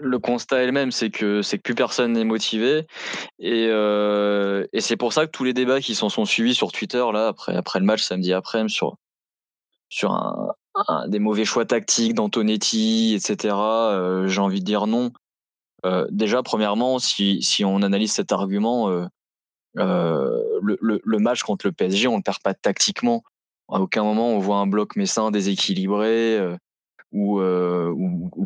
le, 0.00 0.18
constat 0.18 0.62
est 0.62 0.66
le 0.66 0.72
même, 0.72 0.92
c'est 0.92 1.10
que, 1.10 1.42
c'est 1.42 1.58
que 1.58 1.62
plus 1.62 1.74
personne 1.74 2.12
n'est 2.12 2.24
motivé. 2.24 2.86
Et, 3.40 3.64
et 3.66 4.80
c'est 4.80 4.96
pour 4.96 5.12
ça 5.12 5.26
que 5.26 5.30
tous 5.30 5.44
les 5.44 5.52
débats 5.52 5.80
qui 5.80 5.94
s'en 5.94 6.08
sont 6.08 6.24
suivis 6.24 6.54
sur 6.54 6.72
Twitter, 6.72 7.04
là, 7.12 7.28
après, 7.28 7.56
après 7.56 7.80
le 7.80 7.84
match 7.84 8.02
samedi 8.02 8.32
après, 8.32 8.66
sur, 8.68 8.96
sur 9.88 10.12
un, 10.12 10.54
des 11.06 11.18
mauvais 11.18 11.44
choix 11.44 11.64
tactiques 11.64 12.14
d'Antonetti, 12.14 13.14
etc. 13.14 13.54
Euh, 13.54 14.26
j'ai 14.28 14.40
envie 14.40 14.60
de 14.60 14.64
dire 14.64 14.86
non. 14.86 15.12
Euh, 15.86 16.06
déjà, 16.10 16.42
premièrement, 16.42 16.98
si, 16.98 17.62
on 17.64 17.82
analyse 17.82 18.12
cet 18.12 18.32
argument, 18.32 18.88
euh, 18.90 19.06
le, 20.62 21.18
match 21.18 21.42
contre 21.42 21.66
le 21.66 21.72
PSG, 21.72 22.08
on 22.08 22.18
ne 22.18 22.22
perd 22.22 22.38
pas 22.42 22.54
tactiquement. 22.54 23.22
À 23.70 23.80
aucun 23.80 24.02
moment 24.02 24.28
on 24.28 24.40
voit 24.40 24.56
un 24.56 24.66
bloc 24.66 24.94
messin 24.94 25.30
déséquilibré 25.30 26.38
ou, 27.12 27.40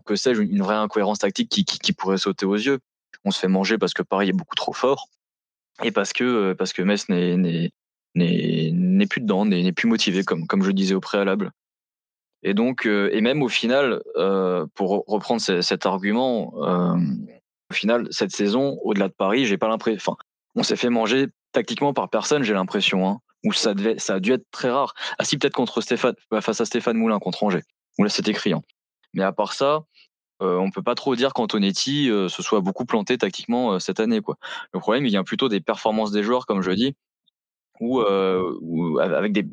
que 0.04 0.14
sais-je, 0.14 0.42
une 0.42 0.62
vraie 0.62 0.76
incohérence 0.76 1.18
tactique 1.20 1.48
qui, 1.48 1.92
pourrait 1.92 2.18
sauter 2.18 2.46
aux 2.46 2.54
yeux. 2.54 2.78
On 3.24 3.30
se 3.30 3.38
fait 3.40 3.48
manger 3.48 3.78
parce 3.78 3.94
que 3.94 4.02
Paris 4.02 4.28
est 4.28 4.32
beaucoup 4.32 4.54
trop 4.54 4.72
fort 4.72 5.08
et 5.82 5.90
parce 5.90 6.12
que, 6.12 6.52
parce 6.52 6.72
que 6.72 6.82
Metz 6.82 7.08
n'est 7.08 7.70
plus 9.06 9.20
dedans, 9.20 9.44
n'est 9.44 9.72
plus 9.72 9.88
motivé, 9.88 10.22
comme 10.24 10.62
je 10.62 10.70
disais 10.70 10.94
au 10.94 11.00
préalable. 11.00 11.52
Et 12.42 12.54
donc, 12.54 12.86
euh, 12.86 13.10
et 13.12 13.20
même 13.20 13.42
au 13.42 13.48
final, 13.48 14.00
euh, 14.16 14.66
pour 14.74 15.04
reprendre 15.06 15.40
cet 15.40 15.86
argument, 15.86 16.52
euh, 16.58 16.96
au 17.70 17.74
final, 17.74 18.06
cette 18.10 18.30
saison, 18.30 18.78
au-delà 18.82 19.08
de 19.08 19.14
Paris, 19.14 19.44
j'ai 19.44 19.58
pas 19.58 19.68
l'impression. 19.68 20.12
Enfin, 20.12 20.16
on 20.54 20.62
s'est 20.62 20.76
fait 20.76 20.90
manger 20.90 21.26
tactiquement 21.52 21.92
par 21.92 22.08
personne, 22.08 22.42
j'ai 22.42 22.54
l'impression. 22.54 23.08
Hein, 23.08 23.20
où 23.44 23.52
ça 23.52 23.72
ça 23.98 24.14
a 24.14 24.20
dû 24.20 24.32
être 24.32 24.46
très 24.50 24.70
rare. 24.70 24.94
Ah 25.18 25.24
si, 25.24 25.38
peut-être 25.38 25.54
contre 25.54 25.80
Stéphane, 25.80 26.14
bah, 26.30 26.40
face 26.40 26.60
à 26.60 26.64
Stéphane 26.64 26.96
Moulin 26.96 27.18
contre 27.18 27.44
Angers. 27.44 27.62
Où 27.98 28.04
là, 28.04 28.08
c'était 28.08 28.32
criant. 28.32 28.62
Mais 29.14 29.22
à 29.24 29.32
part 29.32 29.52
ça, 29.52 29.82
on 30.40 30.70
peut 30.70 30.82
pas 30.82 30.94
trop 30.94 31.16
dire 31.16 31.32
qu'Antonetti 31.32 32.06
se 32.06 32.42
soit 32.42 32.60
beaucoup 32.60 32.84
planté 32.84 33.18
tactiquement 33.18 33.80
cette 33.80 34.00
année. 34.00 34.20
Quoi. 34.20 34.36
Le 34.72 34.80
problème, 34.80 35.04
il 35.06 35.10
vient 35.10 35.24
plutôt 35.24 35.48
des 35.48 35.60
performances 35.60 36.12
des 36.12 36.22
joueurs, 36.22 36.46
comme 36.46 36.62
je 36.62 36.70
dis, 36.72 36.94
ou 37.80 38.00
avec 39.00 39.32
des 39.32 39.46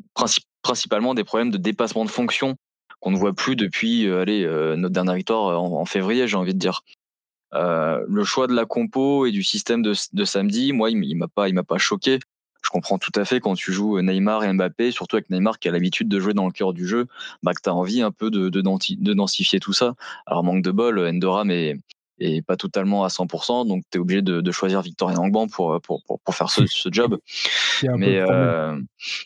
principalement 0.62 1.14
des 1.14 1.24
problèmes 1.24 1.50
de 1.50 1.58
dépassement 1.58 2.04
de 2.04 2.10
fonction 2.10 2.56
qu'on 3.00 3.10
ne 3.10 3.16
voit 3.16 3.34
plus 3.34 3.56
depuis 3.56 4.06
euh, 4.06 4.22
allez, 4.22 4.44
euh, 4.44 4.76
notre 4.76 4.94
dernière 4.94 5.14
victoire 5.14 5.48
euh, 5.48 5.56
en, 5.56 5.84
février, 5.84 6.26
j'ai 6.28 6.36
envie 6.36 6.54
de 6.54 6.58
dire. 6.58 6.82
le 7.52 8.24
choix 8.24 8.46
de 8.46 8.54
la 8.54 8.64
compo 8.64 9.26
et 9.26 9.32
du 9.32 9.42
système 9.42 9.82
de, 9.82 10.24
samedi, 10.24 10.72
moi, 10.72 10.90
il, 10.90 11.16
m'a 11.16 11.28
pas, 11.28 11.48
il 11.48 11.54
m'a 11.54 11.62
pas 11.62 11.78
choqué. 11.78 12.18
je 12.62 12.70
comprends 12.70 12.98
tout 12.98 13.12
à 13.14 13.24
fait 13.24 13.40
quand 13.40 13.54
tu 13.54 13.72
joues 13.72 14.00
Neymar 14.00 14.44
et 14.44 14.52
Mbappé, 14.52 14.90
surtout 14.90 15.16
avec 15.16 15.30
Neymar 15.30 15.58
qui 15.58 15.68
a 15.68 15.72
l'habitude 15.72 16.08
de 16.08 16.20
jouer 16.20 16.34
dans 16.34 16.46
le 16.46 16.52
cœur 16.52 16.72
du 16.72 16.86
jeu, 16.86 17.06
bah, 17.42 17.52
que 17.54 17.60
tu 17.62 17.68
as 17.68 17.74
envie 17.74 18.02
un 18.02 18.10
peu 18.12 18.30
de, 18.30 18.48
de, 18.48 19.12
densifier 19.14 19.60
tout 19.60 19.72
ça. 19.72 19.94
Alors, 20.26 20.44
manque 20.44 20.62
de 20.62 20.70
bol, 20.70 20.98
Endoram 20.98 21.50
est, 21.50 21.76
et 22.18 22.42
pas 22.42 22.56
totalement 22.56 23.04
à 23.04 23.08
100%, 23.08 23.68
donc 23.68 23.84
tu 23.90 23.98
es 23.98 24.00
obligé 24.00 24.22
de, 24.22 24.50
choisir 24.52 24.80
Victorien 24.80 25.18
Angban 25.18 25.48
pour, 25.48 25.80
pour, 25.82 26.02
pour, 26.02 26.34
faire 26.34 26.50
ce, 26.50 26.66
ce 26.66 26.88
job. 26.90 27.18
mais, 27.96 28.18
euh, 28.18 28.80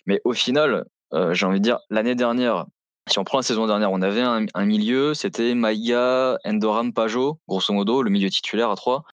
mais 0.06 0.20
au 0.24 0.32
final, 0.32 0.84
euh, 1.12 1.34
j'ai 1.34 1.46
envie 1.46 1.58
de 1.58 1.64
dire, 1.64 1.78
l'année 1.88 2.14
dernière, 2.14 2.66
si 3.10 3.18
on 3.18 3.24
prend 3.24 3.38
la 3.38 3.42
saison 3.42 3.66
dernière, 3.66 3.92
on 3.92 4.02
avait 4.02 4.22
un, 4.22 4.64
milieu, 4.64 5.14
c'était 5.14 5.54
Maïga, 5.54 6.38
Endoram, 6.44 6.92
Pajot, 6.92 7.38
grosso 7.48 7.72
modo, 7.72 8.02
le 8.02 8.10
milieu 8.10 8.30
titulaire 8.30 8.70
à 8.70 8.76
3, 8.76 9.04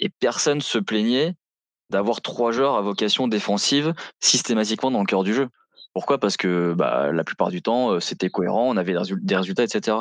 et 0.00 0.08
personne 0.08 0.60
se 0.60 0.78
plaignait 0.78 1.34
d'avoir 1.90 2.20
trois 2.20 2.52
joueurs 2.52 2.76
à 2.76 2.82
vocation 2.82 3.28
défensive 3.28 3.94
systématiquement 4.20 4.90
dans 4.90 5.00
le 5.00 5.06
cœur 5.06 5.24
du 5.24 5.34
jeu. 5.34 5.48
Pourquoi? 5.98 6.18
Parce 6.18 6.36
que 6.36 6.74
bah, 6.74 7.10
la 7.10 7.24
plupart 7.24 7.50
du 7.50 7.60
temps, 7.60 7.90
euh, 7.90 7.98
c'était 7.98 8.30
cohérent, 8.30 8.68
on 8.68 8.76
avait 8.76 8.94
des 9.20 9.34
résultats, 9.36 9.64
etc. 9.64 9.96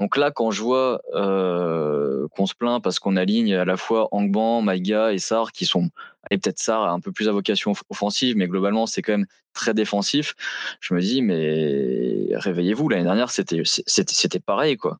Donc 0.00 0.16
là, 0.16 0.32
quand 0.32 0.50
je 0.50 0.60
vois 0.60 1.02
euh, 1.14 2.26
qu'on 2.34 2.46
se 2.46 2.54
plaint 2.56 2.82
parce 2.82 2.98
qu'on 2.98 3.14
aligne 3.14 3.54
à 3.54 3.64
la 3.64 3.76
fois 3.76 4.08
Angban, 4.10 4.60
Maïga 4.60 5.12
et 5.12 5.18
Sar, 5.18 5.52
qui 5.52 5.66
sont, 5.66 5.90
et 6.32 6.38
peut-être 6.38 6.58
Sar 6.58 6.92
un 6.92 6.98
peu 6.98 7.12
plus 7.12 7.28
à 7.28 7.32
vocation 7.32 7.74
offensive, 7.90 8.36
mais 8.36 8.48
globalement, 8.48 8.86
c'est 8.86 9.02
quand 9.02 9.12
même 9.12 9.26
très 9.52 9.72
défensif, 9.72 10.34
je 10.80 10.94
me 10.94 11.00
dis, 11.00 11.22
mais 11.22 12.34
réveillez-vous, 12.34 12.88
l'année 12.88 13.04
dernière, 13.04 13.30
c'était 13.30 14.40
pareil. 14.44 14.76
quoi. 14.78 14.98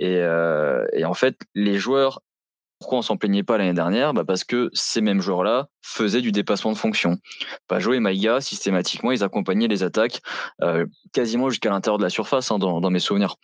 Euh, 0.00 0.86
et, 0.92 1.04
en 1.04 1.14
fait, 1.14 1.36
les 1.56 1.78
joueurs 1.78 2.22
pourquoi 2.78 2.98
on 2.98 3.02
s'en 3.02 3.16
plaignait 3.16 3.42
pas 3.42 3.58
l'année 3.58 3.74
dernière? 3.74 4.14
Bah 4.14 4.24
Parce 4.24 4.44
que 4.44 4.70
ces 4.72 5.00
mêmes 5.00 5.20
joueurs-là 5.20 5.68
faisaient 5.82 6.20
du 6.20 6.32
dépassement 6.32 6.72
de 6.72 6.76
fonction. 6.76 7.18
Pajot 7.66 7.92
et 7.92 8.00
Maïga, 8.00 8.40
systématiquement, 8.40 9.10
ils 9.10 9.24
accompagnaient 9.24 9.68
les 9.68 9.82
attaques 9.82 10.22
euh, 10.62 10.86
quasiment 11.12 11.50
jusqu'à 11.50 11.70
l'intérieur 11.70 11.98
de 11.98 12.04
la 12.04 12.10
surface, 12.10 12.50
hein, 12.50 12.58
dans, 12.58 12.90
mes 12.90 13.00
souvenirs. 13.00 13.36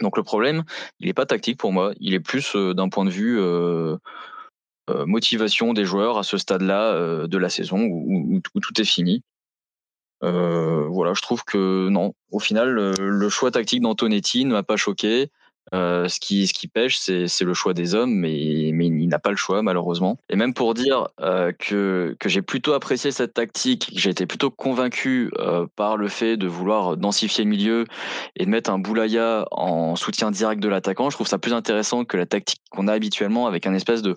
Donc 0.00 0.16
le 0.16 0.22
problème, 0.22 0.64
il 0.98 1.06
n'est 1.06 1.14
pas 1.14 1.26
tactique 1.26 1.58
pour 1.58 1.72
moi, 1.72 1.92
il 2.00 2.14
est 2.14 2.20
plus 2.20 2.54
euh, 2.56 2.74
d'un 2.74 2.88
point 2.88 3.04
de 3.04 3.10
vue 3.10 3.38
euh, 3.40 3.96
motivation 4.88 5.72
des 5.72 5.84
joueurs 5.84 6.18
à 6.18 6.22
ce 6.22 6.38
stade-là 6.38 7.26
de 7.26 7.38
la 7.38 7.50
saison 7.50 7.80
où, 7.80 8.40
tout 8.40 8.80
est 8.80 8.84
fini. 8.84 9.22
voilà, 10.22 11.12
je 11.14 11.20
trouve 11.20 11.44
que 11.44 11.88
non, 11.90 12.14
au 12.32 12.38
final, 12.38 12.70
le 12.70 13.28
choix 13.28 13.50
tactique 13.50 13.82
d'Antonetti 13.82 14.46
ne 14.46 14.52
m'a 14.52 14.62
pas 14.62 14.76
choqué. 14.76 15.30
Euh, 15.74 16.08
ce, 16.08 16.18
qui, 16.20 16.46
ce 16.46 16.54
qui 16.54 16.68
pêche, 16.68 16.98
c'est 16.98 17.42
le 17.42 17.54
choix 17.54 17.74
des 17.74 17.94
hommes, 17.94 18.14
mais, 18.14 18.34
il 18.38 19.08
n'a 19.08 19.18
pas 19.18 19.30
le 19.30 19.36
choix, 19.36 19.62
malheureusement. 19.62 20.18
Et 20.30 20.36
même 20.36 20.54
pour 20.54 20.74
dire 20.74 21.08
euh, 21.20 21.52
que, 21.52 22.16
j'ai 22.24 22.42
plutôt 22.42 22.72
apprécié 22.72 23.10
cette 23.10 23.34
tactique, 23.34 23.90
j'ai 23.94 24.10
été 24.10 24.26
plutôt 24.26 24.50
convaincu 24.50 25.30
euh, 25.38 25.66
par 25.76 25.96
le 25.96 26.08
fait 26.08 26.36
de 26.36 26.46
vouloir 26.46 26.96
densifier 26.96 27.44
le 27.44 27.50
milieu 27.50 27.84
et 28.36 28.44
de 28.44 28.50
mettre 28.50 28.70
un 28.70 28.78
Boulaya 28.78 29.46
en 29.50 29.96
soutien 29.96 30.30
direct 30.30 30.62
de 30.62 30.68
l'attaquant, 30.68 31.10
je 31.10 31.16
trouve 31.16 31.26
ça 31.28 31.38
plus 31.38 31.52
intéressant 31.52 32.04
que 32.04 32.16
la 32.16 32.26
tactique 32.26 32.62
qu'on 32.70 32.88
a 32.88 32.92
habituellement 32.92 33.46
avec 33.46 33.66
un 33.66 33.74
espèce 33.74 34.02
de, 34.02 34.16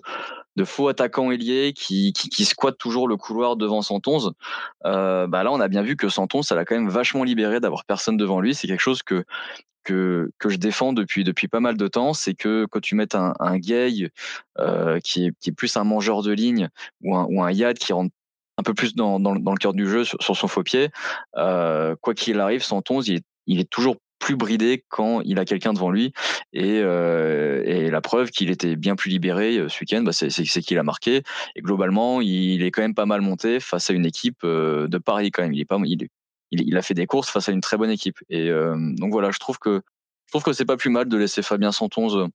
faux 0.64 0.88
attaquant 0.88 1.30
ailier 1.30 1.72
qui, 1.74 2.12
qui, 2.12 2.46
toujours 2.78 3.08
le 3.08 3.16
couloir 3.16 3.56
devant 3.56 3.82
Santonze. 3.82 4.32
Bah 4.84 5.26
là, 5.28 5.50
on 5.50 5.60
a 5.60 5.68
bien 5.68 5.82
vu 5.82 5.96
que 5.96 6.08
Santonze, 6.08 6.46
ça 6.46 6.54
l'a 6.54 6.64
quand 6.64 6.74
même 6.74 6.88
vachement 6.88 7.24
libéré 7.24 7.60
d'avoir 7.60 7.84
personne 7.84 8.16
devant 8.16 8.40
lui. 8.40 8.54
C'est 8.54 8.68
quelque 8.68 8.80
chose 8.80 9.02
que 9.02 9.24
que, 9.82 10.30
je 10.44 10.56
défends 10.56 10.92
depuis, 10.92 11.24
depuis 11.24 11.48
pas 11.48 11.60
mal 11.60 11.76
de 11.76 11.88
temps, 11.88 12.14
c'est 12.14 12.34
que 12.34 12.66
quand 12.70 12.80
tu 12.80 12.94
mets 12.94 13.14
un, 13.14 13.34
un 13.40 13.58
gay 13.58 14.10
euh, 14.58 15.00
qui, 15.00 15.26
est, 15.26 15.52
plus 15.52 15.76
un 15.76 15.84
mangeur 15.84 16.22
de 16.22 16.32
ligne 16.32 16.68
ou 17.02 17.42
un, 17.42 17.50
yad 17.50 17.78
qui 17.78 17.92
rentre 17.92 18.14
un 18.58 18.62
peu 18.62 18.74
plus 18.74 18.94
dans, 18.94 19.18
dans, 19.18 19.32
le 19.32 19.58
cœur 19.58 19.72
du 19.72 19.88
jeu 19.88 20.04
sur, 20.04 20.36
son 20.36 20.48
faux 20.48 20.62
pied, 20.62 20.90
euh, 21.36 21.96
quoi 22.00 22.14
qu'il 22.14 22.38
arrive, 22.40 22.62
Santonze, 22.62 23.08
il 23.08 23.16
est, 23.16 23.24
il 23.46 23.60
est 23.60 23.70
toujours 23.70 23.96
plus 24.18 24.36
bridé 24.36 24.84
quand 24.88 25.20
il 25.22 25.40
a 25.40 25.44
quelqu'un 25.44 25.72
devant 25.72 25.90
lui. 25.90 26.12
Et, 26.52 26.80
euh, 26.80 27.90
la 27.90 28.00
preuve 28.00 28.30
qu'il 28.30 28.50
était 28.50 28.76
bien 28.76 28.94
plus 28.94 29.10
libéré 29.10 29.56
ce 29.68 29.80
week-end, 29.80 30.02
bah 30.02 30.12
c'est 30.12 30.30
qu'il 30.60 30.78
a 30.78 30.82
marqué. 30.82 31.22
Et 31.56 31.60
globalement, 31.60 32.20
il 32.20 32.62
est 32.62 32.70
quand 32.70 32.82
même 32.82 32.94
pas 32.94 33.06
mal 33.06 33.20
monté 33.20 33.58
face 33.60 33.90
à 33.90 33.92
une 33.92 34.06
équipe 34.06 34.44
de 34.44 34.98
Paris 34.98 35.30
quand 35.30 35.42
même. 35.42 35.52
Il 35.52 35.60
est 35.60 35.64
pas, 35.64 35.78
il 35.84 36.04
est, 36.04 36.10
il, 36.52 36.76
a 36.76 36.82
fait 36.82 36.94
des 36.94 37.06
courses 37.06 37.30
face 37.30 37.48
à 37.48 37.52
une 37.52 37.60
très 37.60 37.76
bonne 37.76 37.90
équipe. 37.90 38.18
Et 38.28 38.48
euh, 38.48 38.76
donc 38.96 39.12
voilà, 39.12 39.30
je 39.30 39.38
trouve 39.38 39.58
que 39.58 39.82
je 40.26 40.32
trouve 40.32 40.42
que 40.44 40.52
c'est 40.52 40.64
pas 40.64 40.76
plus 40.76 40.90
mal 40.90 41.08
de 41.08 41.16
laisser 41.16 41.42
Fabien 41.42 41.72
Santonze 41.72 42.16
euh, 42.16 42.26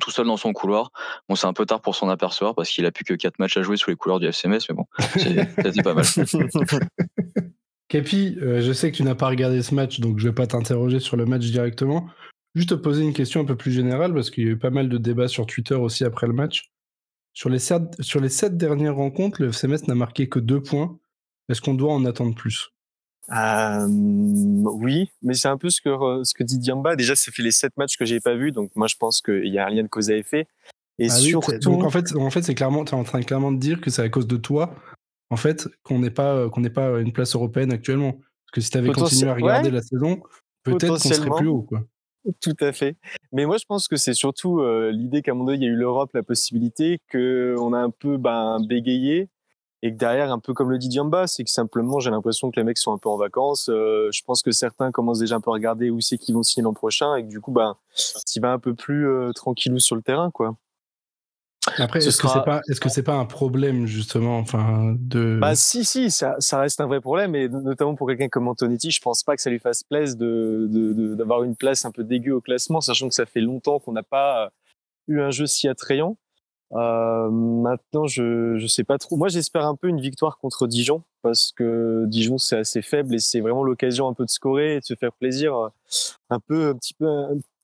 tout 0.00 0.10
seul 0.10 0.26
dans 0.26 0.36
son 0.36 0.52
couloir. 0.52 0.90
Bon, 1.28 1.36
c'est 1.36 1.46
un 1.46 1.52
peu 1.52 1.66
tard 1.66 1.80
pour 1.80 1.94
s'en 1.94 2.08
apercevoir 2.08 2.54
parce 2.54 2.70
qu'il 2.70 2.84
a 2.86 2.92
plus 2.92 3.04
que 3.04 3.14
4 3.14 3.38
matchs 3.38 3.56
à 3.56 3.62
jouer 3.62 3.76
sous 3.76 3.90
les 3.90 3.96
couleurs 3.96 4.20
du 4.20 4.26
FCMS, 4.26 4.60
mais 4.68 4.74
bon, 4.74 4.86
c'est 5.16 5.82
pas 5.82 5.94
mal. 5.94 6.04
Capi, 7.88 8.36
euh, 8.40 8.60
je 8.60 8.72
sais 8.72 8.90
que 8.90 8.96
tu 8.96 9.04
n'as 9.04 9.14
pas 9.14 9.28
regardé 9.28 9.62
ce 9.62 9.74
match, 9.74 10.00
donc 10.00 10.18
je 10.18 10.28
vais 10.28 10.34
pas 10.34 10.46
t'interroger 10.46 11.00
sur 11.00 11.16
le 11.16 11.26
match 11.26 11.44
directement. 11.44 12.08
Juste 12.54 12.70
te 12.70 12.74
poser 12.74 13.02
une 13.02 13.12
question 13.12 13.40
un 13.40 13.44
peu 13.44 13.56
plus 13.56 13.72
générale 13.72 14.14
parce 14.14 14.30
qu'il 14.30 14.44
y 14.44 14.48
a 14.48 14.50
eu 14.50 14.58
pas 14.58 14.70
mal 14.70 14.88
de 14.88 14.98
débats 14.98 15.28
sur 15.28 15.46
Twitter 15.46 15.74
aussi 15.74 16.04
après 16.04 16.26
le 16.26 16.32
match. 16.32 16.70
Sur 17.32 17.50
les 17.50 17.58
sept, 17.58 18.00
sur 18.00 18.20
les 18.20 18.28
sept 18.28 18.56
dernières 18.56 18.94
rencontres, 18.94 19.42
le 19.42 19.48
FCMS 19.48 19.88
n'a 19.88 19.94
marqué 19.94 20.28
que 20.28 20.38
deux 20.38 20.62
points. 20.62 20.98
Est-ce 21.48 21.60
qu'on 21.60 21.74
doit 21.74 21.92
en 21.92 22.04
attendre 22.04 22.34
plus? 22.34 22.70
Euh, 23.30 23.86
oui, 23.88 25.10
mais 25.22 25.34
c'est 25.34 25.48
un 25.48 25.56
peu 25.56 25.70
ce 25.70 25.80
que 25.80 26.22
ce 26.24 26.34
que 26.34 26.42
dit 26.42 26.58
Diamba. 26.58 26.96
Déjà, 26.96 27.16
ça 27.16 27.32
fait 27.32 27.42
les 27.42 27.52
sept 27.52 27.76
matchs 27.76 27.96
que 27.96 28.04
j'ai 28.04 28.20
pas 28.20 28.34
vu, 28.34 28.52
donc 28.52 28.70
moi 28.74 28.86
je 28.86 28.96
pense 28.96 29.22
qu'il 29.22 29.48
y 29.48 29.58
a 29.58 29.66
un 29.66 29.70
lien 29.70 29.82
de 29.82 29.88
cause 29.88 30.10
à 30.10 30.16
effet. 30.16 30.46
Et 30.98 31.08
ah 31.10 31.14
surtout, 31.14 31.58
donc 31.58 31.82
en 31.82 31.90
fait, 31.90 32.14
en 32.14 32.30
fait, 32.30 32.42
c'est 32.42 32.54
clairement, 32.54 32.84
tu 32.84 32.94
es 32.94 32.98
en 32.98 33.04
train 33.04 33.20
clairement 33.22 33.50
de 33.50 33.58
dire 33.58 33.80
que 33.80 33.90
c'est 33.90 34.02
à 34.02 34.08
cause 34.08 34.26
de 34.26 34.36
toi, 34.36 34.74
en 35.30 35.36
fait, 35.36 35.68
qu'on 35.82 35.98
n'est 35.98 36.10
pas 36.10 36.48
qu'on 36.50 36.60
n'est 36.60 36.70
pas 36.70 37.00
une 37.00 37.12
place 37.12 37.34
européenne 37.34 37.72
actuellement. 37.72 38.12
Parce 38.12 38.52
que 38.52 38.60
si 38.60 38.70
tu 38.70 38.78
avais 38.78 38.92
continué 38.92 39.30
à 39.30 39.34
regarder 39.34 39.70
la 39.70 39.82
saison, 39.82 40.22
peut-être 40.62 40.88
qu'on 40.88 40.98
serait 40.98 41.30
plus 41.36 41.48
haut, 41.48 41.62
quoi. 41.62 41.82
Tout 42.40 42.56
à 42.60 42.72
fait. 42.72 42.96
Mais 43.32 43.44
moi, 43.44 43.58
je 43.58 43.64
pense 43.66 43.86
que 43.86 43.96
c'est 43.96 44.14
surtout 44.14 44.60
euh, 44.60 44.90
l'idée 44.90 45.20
qu'à 45.20 45.32
un 45.32 45.34
moment 45.34 45.46
donné, 45.46 45.58
il 45.58 45.62
y 45.64 45.68
a 45.68 45.72
eu 45.72 45.76
l'Europe, 45.76 46.10
la 46.14 46.22
possibilité, 46.22 46.98
qu'on 47.12 47.72
a 47.74 47.78
un 47.78 47.90
peu 47.90 48.16
ben, 48.16 48.60
bégayé 48.66 49.28
et 49.84 49.92
que 49.92 49.98
derrière, 49.98 50.32
un 50.32 50.38
peu 50.38 50.54
comme 50.54 50.70
le 50.70 50.78
dit 50.78 50.88
Diamba, 50.88 51.26
c'est 51.26 51.44
que 51.44 51.50
simplement, 51.50 52.00
j'ai 52.00 52.10
l'impression 52.10 52.50
que 52.50 52.58
les 52.58 52.64
mecs 52.64 52.78
sont 52.78 52.94
un 52.94 52.96
peu 52.96 53.10
en 53.10 53.18
vacances. 53.18 53.68
Euh, 53.68 54.08
je 54.14 54.22
pense 54.24 54.40
que 54.40 54.50
certains 54.50 54.90
commencent 54.90 55.18
déjà 55.18 55.36
un 55.36 55.42
peu 55.42 55.50
à 55.50 55.52
regarder 55.52 55.90
où 55.90 56.00
c'est 56.00 56.16
qu'ils 56.16 56.34
vont 56.34 56.42
signer 56.42 56.64
l'an 56.64 56.72
prochain 56.72 57.16
et 57.16 57.22
que 57.22 57.28
du 57.28 57.38
coup, 57.38 57.52
ben, 57.52 57.76
tu 58.26 58.40
vas 58.40 58.52
un 58.52 58.58
peu 58.58 58.74
plus 58.74 59.06
euh, 59.06 59.32
tranquillou 59.32 59.78
sur 59.78 59.94
le 59.94 60.00
terrain, 60.00 60.30
quoi. 60.30 60.56
Après, 61.76 61.98
est-ce 61.98 62.16
que 62.16 62.28
c'est 62.28 62.44
pas, 62.44 62.62
est-ce 62.70 62.80
que 62.80 62.88
c'est 62.88 63.02
pas 63.02 63.16
un 63.16 63.26
problème 63.26 63.84
justement, 63.84 64.38
enfin, 64.38 64.94
de. 64.98 65.38
Bah 65.38 65.54
si, 65.54 65.84
si, 65.84 66.10
ça, 66.10 66.36
ça 66.38 66.60
reste 66.60 66.80
un 66.80 66.86
vrai 66.86 67.02
problème 67.02 67.34
et 67.34 67.50
notamment 67.50 67.94
pour 67.94 68.08
quelqu'un 68.08 68.28
comme 68.28 68.48
Antonetti, 68.48 68.90
je 68.90 69.02
pense 69.02 69.22
pas 69.22 69.36
que 69.36 69.42
ça 69.42 69.50
lui 69.50 69.58
fasse 69.58 69.82
plaisir 69.82 70.16
de, 70.16 70.66
de, 70.70 71.14
d'avoir 71.14 71.42
une 71.42 71.56
place 71.56 71.84
un 71.84 71.90
peu 71.90 72.04
dégueu 72.04 72.32
au 72.32 72.40
classement, 72.40 72.80
sachant 72.80 73.08
que 73.08 73.14
ça 73.14 73.26
fait 73.26 73.42
longtemps 73.42 73.78
qu'on 73.80 73.92
n'a 73.92 74.02
pas 74.02 74.50
eu 75.08 75.20
un 75.20 75.30
jeu 75.30 75.46
si 75.46 75.68
attrayant. 75.68 76.16
Euh, 76.72 77.30
maintenant, 77.30 78.06
je 78.06 78.56
je 78.58 78.66
sais 78.66 78.84
pas 78.84 78.98
trop. 78.98 79.16
Moi, 79.16 79.28
j'espère 79.28 79.66
un 79.66 79.76
peu 79.76 79.88
une 79.88 80.00
victoire 80.00 80.38
contre 80.38 80.66
Dijon 80.66 81.02
parce 81.22 81.52
que 81.52 82.04
Dijon 82.06 82.38
c'est 82.38 82.58
assez 82.58 82.82
faible 82.82 83.14
et 83.14 83.18
c'est 83.18 83.40
vraiment 83.40 83.64
l'occasion 83.64 84.08
un 84.08 84.14
peu 84.14 84.24
de 84.24 84.30
scorer 84.30 84.76
et 84.76 84.80
de 84.80 84.84
se 84.84 84.94
faire 84.94 85.12
plaisir, 85.12 85.56
euh, 85.56 85.68
un 86.30 86.40
peu 86.40 86.74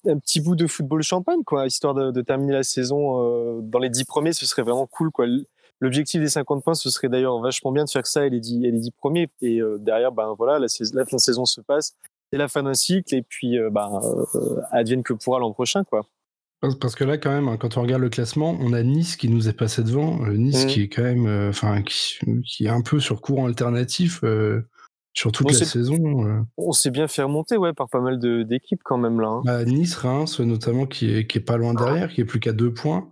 un 0.06 0.18
petit 0.18 0.40
bout 0.40 0.54
de 0.54 0.66
football 0.66 1.02
champagne 1.02 1.42
quoi, 1.44 1.66
histoire 1.66 1.94
de, 1.94 2.10
de 2.10 2.22
terminer 2.22 2.52
la 2.52 2.62
saison 2.62 3.58
euh, 3.58 3.60
dans 3.62 3.78
les 3.78 3.90
dix 3.90 4.04
premiers, 4.04 4.32
ce 4.32 4.46
serait 4.46 4.62
vraiment 4.62 4.86
cool 4.86 5.10
quoi. 5.10 5.26
L'objectif 5.82 6.20
des 6.20 6.28
50 6.28 6.62
points, 6.62 6.74
ce 6.74 6.90
serait 6.90 7.08
d'ailleurs 7.08 7.38
vachement 7.40 7.72
bien 7.72 7.84
de 7.84 7.90
faire 7.90 8.06
ça 8.06 8.26
et 8.26 8.30
les 8.30 8.40
10, 8.40 8.64
et 8.66 8.70
les 8.70 8.78
10 8.78 8.90
premiers. 8.90 9.30
Et 9.40 9.60
derrière, 9.78 10.12
ben 10.12 10.34
voilà, 10.36 10.58
la, 10.58 10.66
la, 10.92 11.04
la, 11.10 11.18
saison 11.18 11.46
se 11.46 11.62
passe, 11.62 11.96
c'est 12.30 12.38
la 12.38 12.48
fin 12.48 12.62
d'un 12.62 12.74
cycle 12.74 13.14
et 13.14 13.22
puis 13.22 13.56
ben 13.72 13.98
advienne 14.72 15.02
que 15.02 15.14
pourra 15.14 15.38
l'an 15.38 15.52
prochain 15.52 15.84
quoi. 15.84 16.04
Parce 16.60 16.94
que 16.94 17.04
là, 17.04 17.16
quand 17.16 17.30
même, 17.30 17.48
hein, 17.48 17.56
quand 17.56 17.78
on 17.78 17.82
regarde 17.82 18.02
le 18.02 18.10
classement, 18.10 18.56
on 18.60 18.74
a 18.74 18.82
Nice 18.82 19.16
qui 19.16 19.30
nous 19.30 19.48
est 19.48 19.54
passé 19.54 19.82
devant. 19.82 20.22
Euh, 20.26 20.36
nice 20.36 20.64
mmh. 20.64 20.68
qui 20.68 20.82
est 20.82 20.88
quand 20.88 21.02
même, 21.02 21.26
euh, 21.26 21.48
enfin, 21.48 21.82
qui, 21.82 22.66
est 22.66 22.68
un 22.68 22.82
peu 22.82 23.00
sur 23.00 23.22
courant 23.22 23.46
alternatif 23.46 24.20
euh, 24.24 24.68
sur 25.14 25.32
toute 25.32 25.50
la 25.50 25.56
saison. 25.56 26.44
On 26.58 26.72
s'est 26.72 26.90
bien 26.90 27.08
fait 27.08 27.22
remonter, 27.22 27.56
ouais, 27.56 27.72
par 27.72 27.88
pas 27.88 28.00
mal 28.00 28.18
d'équipes 28.46 28.82
quand 28.84 28.98
même 28.98 29.20
là. 29.20 29.28
Hein. 29.28 29.42
Bah, 29.44 29.64
nice, 29.64 29.96
Reims, 29.96 30.38
notamment, 30.40 30.86
qui 30.86 31.10
est, 31.10 31.26
qui 31.26 31.38
est 31.38 31.42
pas 31.42 31.56
loin 31.56 31.72
derrière, 31.72 32.10
qui 32.10 32.20
est 32.20 32.26
plus 32.26 32.40
qu'à 32.40 32.52
deux 32.52 32.74
points. 32.74 33.08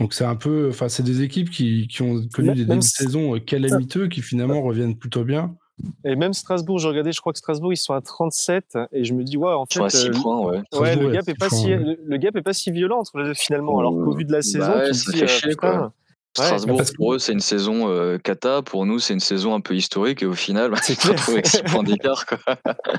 Donc 0.00 0.12
c'est 0.12 0.24
un 0.24 0.34
peu, 0.34 0.68
enfin, 0.70 0.88
c'est 0.88 1.04
des 1.04 1.22
équipes 1.22 1.50
qui, 1.50 1.86
qui 1.86 2.02
ont 2.02 2.20
connu 2.34 2.48
des 2.54 2.64
débuts 2.64 2.78
de 2.78 2.82
saison 2.82 3.38
calamiteux, 3.38 4.08
qui 4.08 4.20
finalement 4.20 4.60
reviennent 4.60 4.98
plutôt 4.98 5.22
bien. 5.22 5.56
Et 6.04 6.16
même 6.16 6.32
Strasbourg, 6.32 6.78
j'ai 6.78 6.88
regardé, 6.88 7.12
je 7.12 7.20
crois 7.20 7.32
que 7.32 7.38
Strasbourg, 7.38 7.72
ils 7.72 7.76
sont 7.76 7.94
à 7.94 8.00
37. 8.00 8.78
Et 8.92 9.04
je 9.04 9.14
me 9.14 9.24
dis, 9.24 9.36
ouais, 9.36 9.52
en 9.52 9.66
fait. 9.66 9.80
Ils 9.80 9.90
6 9.90 10.10
points, 10.10 10.40
ouais. 10.46 10.62
ouais 10.72 10.96
le, 10.96 11.10
gap 11.10 11.28
est 11.28 11.38
pas 11.38 11.50
si, 11.50 11.68
le, 11.68 12.16
gap 12.16 12.36
est 12.36 12.42
pas 12.42 12.52
si 12.52 12.70
violent 12.70 12.98
entre 13.00 13.18
les 13.18 13.24
deux, 13.24 13.34
finalement. 13.34 13.78
Alors 13.78 13.92
qu'au 13.92 14.14
vu 14.14 14.24
de 14.24 14.32
la 14.32 14.38
bah 14.38 14.42
saison, 14.42 14.72
bah 14.72 14.92
ça 14.92 15.12
fait 15.12 15.26
chier, 15.26 15.54
quoi. 15.54 15.92
Strasbourg, 16.36 16.82
pour 16.96 17.14
eux, 17.14 17.18
c'est 17.20 17.32
une 17.32 17.40
saison 17.40 17.88
euh, 17.88 18.18
cata. 18.18 18.60
Pour 18.62 18.86
nous, 18.86 18.98
c'est 18.98 19.14
une 19.14 19.20
saison 19.20 19.54
un 19.54 19.60
peu 19.60 19.76
historique. 19.76 20.22
Et 20.22 20.26
au 20.26 20.34
final, 20.34 20.70
bah, 20.70 20.78
c'est 20.82 21.00
retrouvé 21.04 21.38
avec 21.38 21.46
6 21.46 21.62
points 21.62 21.82
d'écart. 21.84 22.24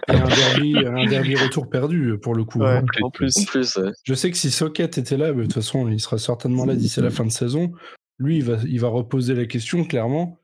Et 0.08 0.14
un 0.14 0.28
derby, 0.28 0.76
un 0.86 1.06
derby 1.06 1.36
retour 1.36 1.70
perdu, 1.70 2.18
pour 2.22 2.34
le 2.34 2.46
coup. 2.46 2.60
Ouais, 2.60 2.78
hein. 2.78 2.86
en 3.02 3.10
plus. 3.10 3.38
En 3.38 3.44
plus 3.44 3.78
Je 4.04 4.14
sais 4.14 4.32
que 4.32 4.38
si 4.38 4.52
Socket 4.52 4.98
était 4.98 5.18
là, 5.18 5.32
de 5.32 5.44
toute 5.44 5.54
façon, 5.54 5.88
il 5.90 6.00
sera 6.00 6.18
certainement 6.18 6.66
là 6.66 6.76
d'ici 6.76 7.02
la 7.02 7.10
fin 7.10 7.26
de 7.26 7.32
saison. 7.32 7.72
Lui, 8.20 8.38
il 8.38 8.44
va, 8.46 8.58
il 8.66 8.80
va 8.80 8.88
reposer 8.88 9.34
la 9.34 9.46
question, 9.46 9.84
clairement 9.84 10.40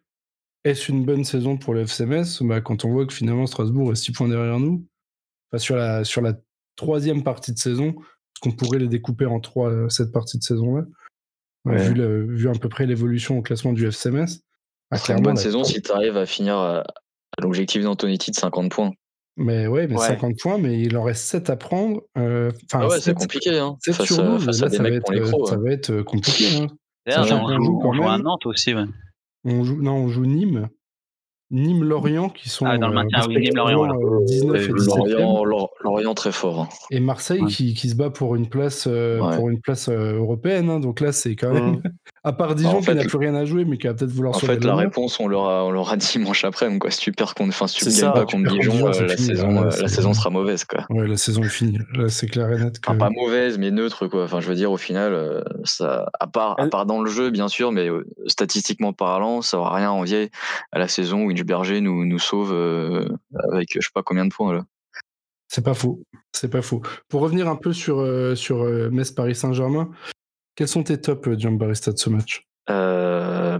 est-ce 0.63 0.91
une 0.91 1.05
bonne 1.05 1.23
saison 1.23 1.57
pour 1.57 1.73
le 1.73 1.81
FCMS 1.81 2.41
bah, 2.41 2.61
Quand 2.61 2.85
on 2.85 2.91
voit 2.91 3.05
que 3.05 3.13
finalement 3.13 3.47
Strasbourg 3.47 3.91
est 3.91 3.95
6 3.95 4.11
points 4.11 4.27
derrière 4.27 4.59
nous, 4.59 4.85
sur, 5.57 5.75
la, 5.75 6.03
sur 6.03 6.21
la 6.21 6.33
troisième 6.75 7.23
partie 7.23 7.51
de 7.51 7.57
saison, 7.57 7.89
est-ce 7.89 8.41
qu'on 8.41 8.51
pourrait 8.51 8.79
les 8.79 8.87
découper 8.87 9.25
en 9.25 9.39
trois 9.39 9.69
euh, 9.69 9.89
cette 9.89 10.11
partie 10.11 10.37
de 10.37 10.43
saison-là? 10.43 10.83
Vu, 11.65 11.93
vu 12.35 12.49
à 12.49 12.53
peu 12.53 12.69
près 12.69 12.87
l'évolution 12.87 13.37
au 13.37 13.43
classement 13.43 13.71
du 13.71 13.85
FCMS. 13.85 14.39
Ah, 14.89 14.97
c'est 14.97 15.13
une 15.13 15.21
bonne 15.21 15.37
saison 15.37 15.63
si 15.63 15.81
tu 15.81 15.91
arrives 15.91 16.17
à 16.17 16.25
finir 16.25 16.57
à, 16.57 16.83
l'objectif 17.39 17.83
d'Antonetti 17.83 18.31
de 18.31 18.35
50 18.35 18.71
points. 18.71 18.91
Mais 19.37 19.67
ouais, 19.67 19.87
mais 19.87 19.97
50 19.97 20.33
points, 20.41 20.57
mais 20.57 20.81
il 20.81 20.97
en 20.97 21.03
reste 21.03 21.23
7 21.25 21.49
à 21.51 21.55
prendre. 21.55 22.01
Euh, 22.17 22.51
ah 22.73 22.87
ouais, 22.87 22.99
c'est 22.99 23.13
compliqué. 23.13 23.59
Hein. 23.59 23.77
face, 23.85 24.11
à 24.11 24.69
des 24.69 24.75
ça, 24.75 24.83
mecs 24.83 25.07
va 25.07 25.15
être, 25.15 25.47
ça 25.47 25.57
va 25.57 25.71
être 25.71 26.01
compliqué. 26.01 26.45
Hein. 26.57 26.67
on, 27.07 27.63
joue, 27.63 27.81
on 27.83 27.93
joue 27.93 28.07
à 28.07 28.17
Nantes 28.17 28.45
aussi. 28.47 28.73
Ouais. 28.73 28.85
On 29.43 29.63
joue, 29.63 29.81
non, 29.81 29.95
on 29.95 30.07
joue 30.07 30.25
Nîmes. 30.25 30.69
Nîmes-Lorient 31.51 32.29
qui 32.29 32.47
sont 32.47 32.65
ah, 32.65 32.77
dans 32.77 32.87
le 32.87 32.93
maintien, 32.93 33.25
oui, 33.27 33.35
Nîmes-Lorient, 33.41 33.87
19 34.25 34.69
et 34.69 34.73
17 34.73 34.95
Lorient, 34.95 35.69
Lorient 35.83 36.13
très 36.13 36.31
fort. 36.31 36.61
Hein. 36.61 36.69
Et 36.91 37.01
Marseille 37.01 37.43
qui, 37.45 37.73
qui, 37.73 37.89
se 37.89 37.95
bat 37.95 38.09
pour 38.09 38.35
une 38.35 38.47
place, 38.47 38.87
euh, 38.87 39.19
pour 39.35 39.49
une 39.49 39.59
place 39.59 39.89
euh, 39.89 40.15
européenne. 40.15 40.69
Hein. 40.69 40.79
donc 40.79 41.01
là, 41.01 41.11
c'est 41.11 41.35
quand 41.35 41.53
même. 41.53 41.81
À 42.23 42.33
part 42.33 42.53
Dijon 42.55 42.81
bah, 42.81 42.93
qui 42.93 42.95
n'a 42.95 43.03
plus 43.03 43.17
rien 43.17 43.35
à 43.35 43.45
jouer, 43.45 43.65
mais 43.65 43.77
qui 43.77 43.87
va 43.87 43.93
peut-être 43.93 44.11
vouloir 44.11 44.35
En 44.35 44.39
fait, 44.39 44.63
la 44.63 44.75
réponse, 44.75 45.19
on 45.19 45.27
l'aura, 45.27 45.65
on 45.65 45.71
l'aura 45.71 45.97
dimanche 45.97 46.45
après. 46.45 46.77
Quoi. 46.77 46.91
Si 46.91 46.99
tu 46.99 47.11
perds 47.11 47.35
contre, 47.35 47.49
enfin, 47.49 47.67
si 47.67 47.79
tu 47.79 47.85
gagnes 47.85 48.13
pas 48.13 48.25
contre 48.25 48.51
Dijon, 48.51 48.87
euh, 48.87 49.07
la, 49.07 49.17
saison, 49.17 49.63
la 49.63 49.87
saison 49.87 50.13
sera 50.13 50.29
mauvaise. 50.29 50.63
Quoi. 50.65 50.85
Ouais, 50.89 51.07
la 51.07 51.17
saison 51.17 51.43
est 51.43 51.49
finie. 51.49 51.79
Là, 51.93 52.09
c'est 52.09 52.27
clair 52.27 52.51
et 52.51 52.57
net. 52.57 52.79
pas 52.81 53.09
mauvaise, 53.09 53.57
mais 53.57 53.71
neutre. 53.71 54.07
Quoi. 54.07 54.23
Enfin, 54.23 54.39
je 54.39 54.47
veux 54.47 54.55
dire, 54.55 54.71
au 54.71 54.77
final, 54.77 55.43
ça, 55.63 56.09
à, 56.19 56.27
part, 56.27 56.59
à 56.59 56.67
part 56.67 56.85
dans 56.85 57.01
le 57.01 57.09
jeu, 57.09 57.31
bien 57.31 57.47
sûr, 57.47 57.71
mais 57.71 57.89
statistiquement 58.27 58.93
parlant, 58.93 59.41
ça 59.41 59.57
va 59.57 59.73
rien 59.73 59.91
envier 59.91 60.29
à 60.71 60.79
la 60.79 60.87
saison 60.87 61.23
où 61.23 61.33
Berger 61.51 61.81
nous, 61.81 62.05
nous 62.05 62.19
sauve 62.19 62.53
euh, 62.53 63.09
avec 63.51 63.73
je 63.73 63.81
sais 63.81 63.91
pas 63.93 64.03
combien 64.03 64.25
de 64.25 64.33
points 64.33 64.53
là. 64.53 64.65
C'est 65.47 65.63
pas 65.63 65.73
faux, 65.73 66.01
c'est 66.31 66.49
pas 66.49 66.61
faux. 66.61 66.81
Pour 67.09 67.21
revenir 67.21 67.49
un 67.49 67.57
peu 67.57 67.73
sur, 67.73 67.99
euh, 67.99 68.35
sur 68.35 68.63
euh, 68.63 68.89
Metz 68.89 69.11
Paris 69.11 69.35
Saint-Germain, 69.35 69.89
quels 70.55 70.67
sont 70.67 70.83
tes 70.83 70.99
tops, 70.99 71.27
John 71.37 71.57
Barista, 71.57 71.91
de 71.91 71.97
ce 71.97 72.09
match? 72.09 72.45
Bah, 72.67 73.59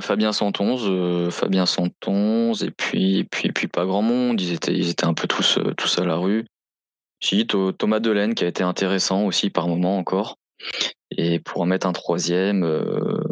Fabien 0.00 0.32
111, 0.32 1.32
Fabien 1.32 1.66
111, 1.66 2.62
et 2.64 2.70
puis, 2.70 3.18
et 3.18 3.24
puis, 3.24 3.48
et 3.48 3.52
puis 3.52 3.68
pas 3.68 3.86
grand 3.86 4.02
monde, 4.02 4.40
ils 4.40 4.52
étaient, 4.52 4.74
ils 4.74 4.90
étaient 4.90 5.06
un 5.06 5.14
peu 5.14 5.26
tous, 5.26 5.58
tous 5.76 5.98
à 5.98 6.04
la 6.04 6.16
rue. 6.16 6.44
Si, 7.20 7.46
Thomas 7.46 8.00
Delaine 8.00 8.34
qui 8.34 8.44
a 8.44 8.48
été 8.48 8.62
intéressant 8.62 9.24
aussi 9.24 9.50
par 9.50 9.66
moment 9.68 9.98
encore. 9.98 10.36
Et 11.10 11.38
pour 11.40 11.62
en 11.62 11.66
mettre 11.66 11.86
un 11.86 11.92
troisième. 11.92 12.64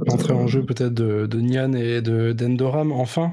Entrer 0.09 0.33
en 0.33 0.47
jeu 0.47 0.64
peut-être 0.64 0.95
de, 0.95 1.26
de 1.26 1.40
Nian 1.40 1.73
et 1.75 2.00
de 2.00 2.33
d'Endoram, 2.33 2.90
enfin? 2.92 3.33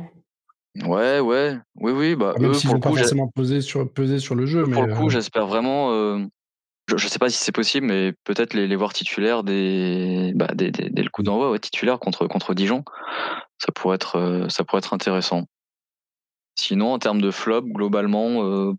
Ouais, 0.81 1.19
ouais, 1.19 1.55
oui, 1.75 1.91
oui, 1.91 2.15
bah, 2.15 2.33
ah, 2.35 2.39
Même 2.39 2.51
pour 2.51 2.73
le 2.73 2.79
pas 2.79 2.89
forcément 2.89 3.27
peser 3.27 3.61
sur, 3.61 3.91
peser 3.91 4.17
sur 4.17 4.33
le 4.33 4.47
jeu. 4.47 4.63
Pour 4.63 4.83
le 4.83 4.95
coup, 4.95 5.05
euh, 5.05 5.09
j'espère 5.09 5.45
vraiment. 5.45 5.91
Euh, 6.91 6.97
je, 6.97 7.05
ne 7.05 7.09
sais 7.09 7.19
pas 7.19 7.29
si 7.29 7.37
c'est 7.37 7.51
possible, 7.51 7.87
mais 7.87 8.13
peut-être 8.23 8.53
les, 8.53 8.75
voir 8.75 8.93
titulaires 8.93 9.43
des, 9.43 10.31
bah, 10.35 10.47
dès, 10.53 10.71
le 10.71 11.09
coup 11.09 11.23
d'envoi, 11.23 11.51
ouais, 11.51 11.59
titulaires 11.59 11.99
contre, 11.99 12.27
contre 12.27 12.53
Dijon. 12.53 12.83
Ça 13.57 13.71
pourrait 13.73 13.95
être, 13.95 14.17
euh, 14.17 14.49
ça 14.49 14.63
pourrait 14.63 14.79
être 14.79 14.93
intéressant. 14.93 15.45
Sinon, 16.55 16.93
en 16.93 16.99
termes 16.99 17.21
de 17.21 17.31
flop, 17.31 17.63
globalement, 17.63 18.75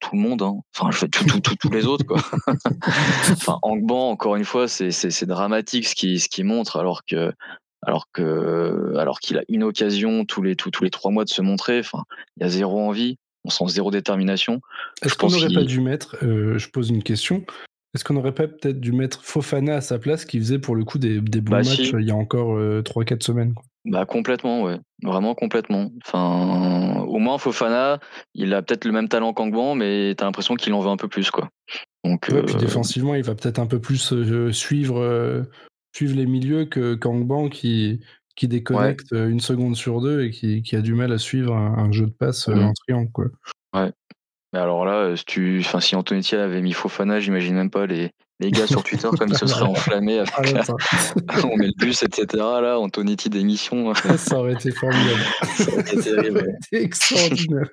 tout 0.00 0.16
le 0.16 0.20
monde. 0.20 0.42
Hein. 0.42 0.56
Enfin, 0.74 0.90
je 0.90 0.98
fais 0.98 1.08
tous 1.08 1.70
les 1.70 1.86
autres, 1.86 2.04
quoi. 2.04 2.20
enfin, 3.30 3.58
Angban, 3.62 4.10
encore 4.10 4.36
une 4.36 4.44
fois, 4.44 4.68
c'est 4.68 5.24
dramatique 5.24 5.86
ce 5.86 5.94
qui, 5.94 6.18
ce 6.18 6.28
qui 6.28 6.44
montre, 6.44 6.78
alors 6.78 7.04
que 7.04 7.32
alors 7.82 8.06
que 8.12 8.94
alors 8.96 9.20
qu'il 9.20 9.38
a 9.38 9.42
une 9.48 9.62
occasion 9.62 10.24
tous 10.24 10.42
les 10.42 10.56
tous 10.56 10.82
les 10.82 10.90
trois 10.90 11.10
mois 11.10 11.24
de 11.24 11.30
se 11.30 11.42
montrer. 11.42 11.80
Enfin, 11.80 12.04
il 12.36 12.42
y 12.42 12.46
a 12.46 12.48
zéro 12.48 12.80
envie, 12.80 13.18
on 13.46 13.50
sent 13.50 13.74
zéro 13.74 13.90
détermination. 13.90 14.60
Est-ce 15.02 15.14
qu'on 15.14 15.28
n'aurait 15.28 15.52
pas 15.52 15.64
dû 15.64 15.80
mettre, 15.80 16.16
euh, 16.22 16.58
je 16.58 16.68
pose 16.68 16.90
une 16.90 17.02
question, 17.02 17.44
est-ce 17.94 18.04
qu'on 18.04 18.14
n'aurait 18.14 18.34
pas 18.34 18.48
peut-être 18.48 18.80
dû 18.80 18.92
mettre 18.92 19.24
Fofana 19.24 19.76
à 19.76 19.80
sa 19.80 19.98
place 19.98 20.24
qui 20.24 20.38
faisait 20.38 20.58
pour 20.58 20.74
le 20.74 20.84
coup 20.84 20.98
des, 20.98 21.20
des 21.20 21.40
bons 21.40 21.52
bah, 21.52 21.58
matchs 21.58 21.92
il 21.98 22.06
y 22.06 22.10
a 22.10 22.16
encore 22.16 22.56
euh, 22.56 22.82
trois 22.82 23.04
3-4 23.04 23.22
semaines 23.22 23.54
Bah 23.84 24.04
complètement, 24.04 24.62
ouais. 24.62 24.78
Vraiment 25.02 25.34
complètement. 25.34 25.90
Enfin, 26.04 27.04
au 27.06 27.18
moins 27.18 27.38
Fofana, 27.38 28.00
il 28.34 28.52
a 28.52 28.62
peut-être 28.62 28.84
le 28.84 28.92
même 28.92 29.08
talent 29.08 29.32
qu'Angban, 29.32 29.74
mais 29.74 30.14
t'as 30.16 30.24
l'impression 30.24 30.56
qu'il 30.56 30.74
en 30.74 30.80
veut 30.80 30.90
un 30.90 30.96
peu 30.96 31.08
plus, 31.08 31.30
quoi. 31.30 31.48
Donc, 32.04 32.28
ouais, 32.30 32.42
puis 32.42 32.54
euh, 32.56 32.58
défensivement, 32.58 33.14
il 33.14 33.22
va 33.22 33.34
peut-être 33.34 33.58
un 33.58 33.66
peu 33.66 33.80
plus 33.80 34.12
suivre 34.52 35.46
suivre 35.96 36.14
les 36.14 36.26
milieux 36.26 36.66
que 36.66 36.94
Kangban 36.94 37.48
qui, 37.48 38.00
qui 38.36 38.48
déconnecte 38.48 39.12
euh, 39.12 39.28
une 39.28 39.40
seconde 39.40 39.76
sur 39.76 40.00
deux 40.00 40.24
et 40.24 40.30
qui, 40.30 40.62
qui 40.62 40.76
a 40.76 40.82
du 40.82 40.94
mal 40.94 41.10
à 41.12 41.18
suivre 41.18 41.54
un, 41.54 41.90
jeu 41.90 42.06
de 42.06 42.12
passe 42.12 42.48
euh, 42.48 42.54
mmh. 42.54 42.64
en 42.64 42.72
triangle. 42.74 43.10
Quoi. 43.12 43.24
Ouais. 43.74 43.90
Mais 44.52 44.58
alors 44.60 44.84
là, 44.84 44.92
euh, 44.92 45.16
si, 45.16 45.24
tu... 45.24 45.58
enfin, 45.60 45.80
si 45.80 45.96
Antonetti 45.96 46.36
avait 46.36 46.62
mis 46.62 46.72
Fofana, 46.72 47.18
j'imagine 47.18 47.56
même 47.56 47.70
pas 47.70 47.86
les, 47.86 48.10
les 48.38 48.50
gars 48.50 48.66
sur 48.66 48.84
Twitter 48.84 49.08
comme 49.18 49.30
ils 49.30 49.38
se 49.38 49.46
seraient 49.46 49.62
enflammés 49.68 50.18
avec 50.18 50.32
ah, 50.36 50.42
on 51.44 51.56
met 51.56 51.66
le 51.66 51.72
bus, 51.78 52.02
etc. 52.02 52.26
Là, 52.34 52.78
Antonetti 52.78 53.30
d'émission. 53.30 53.92
ça 53.94 54.38
aurait 54.38 54.52
été 54.52 54.70
formidable. 54.70 55.20
ça 55.56 55.72
aurait 55.72 55.80
été 55.80 56.00
terrible. 56.00 56.46
extraordinaire. 56.72 57.68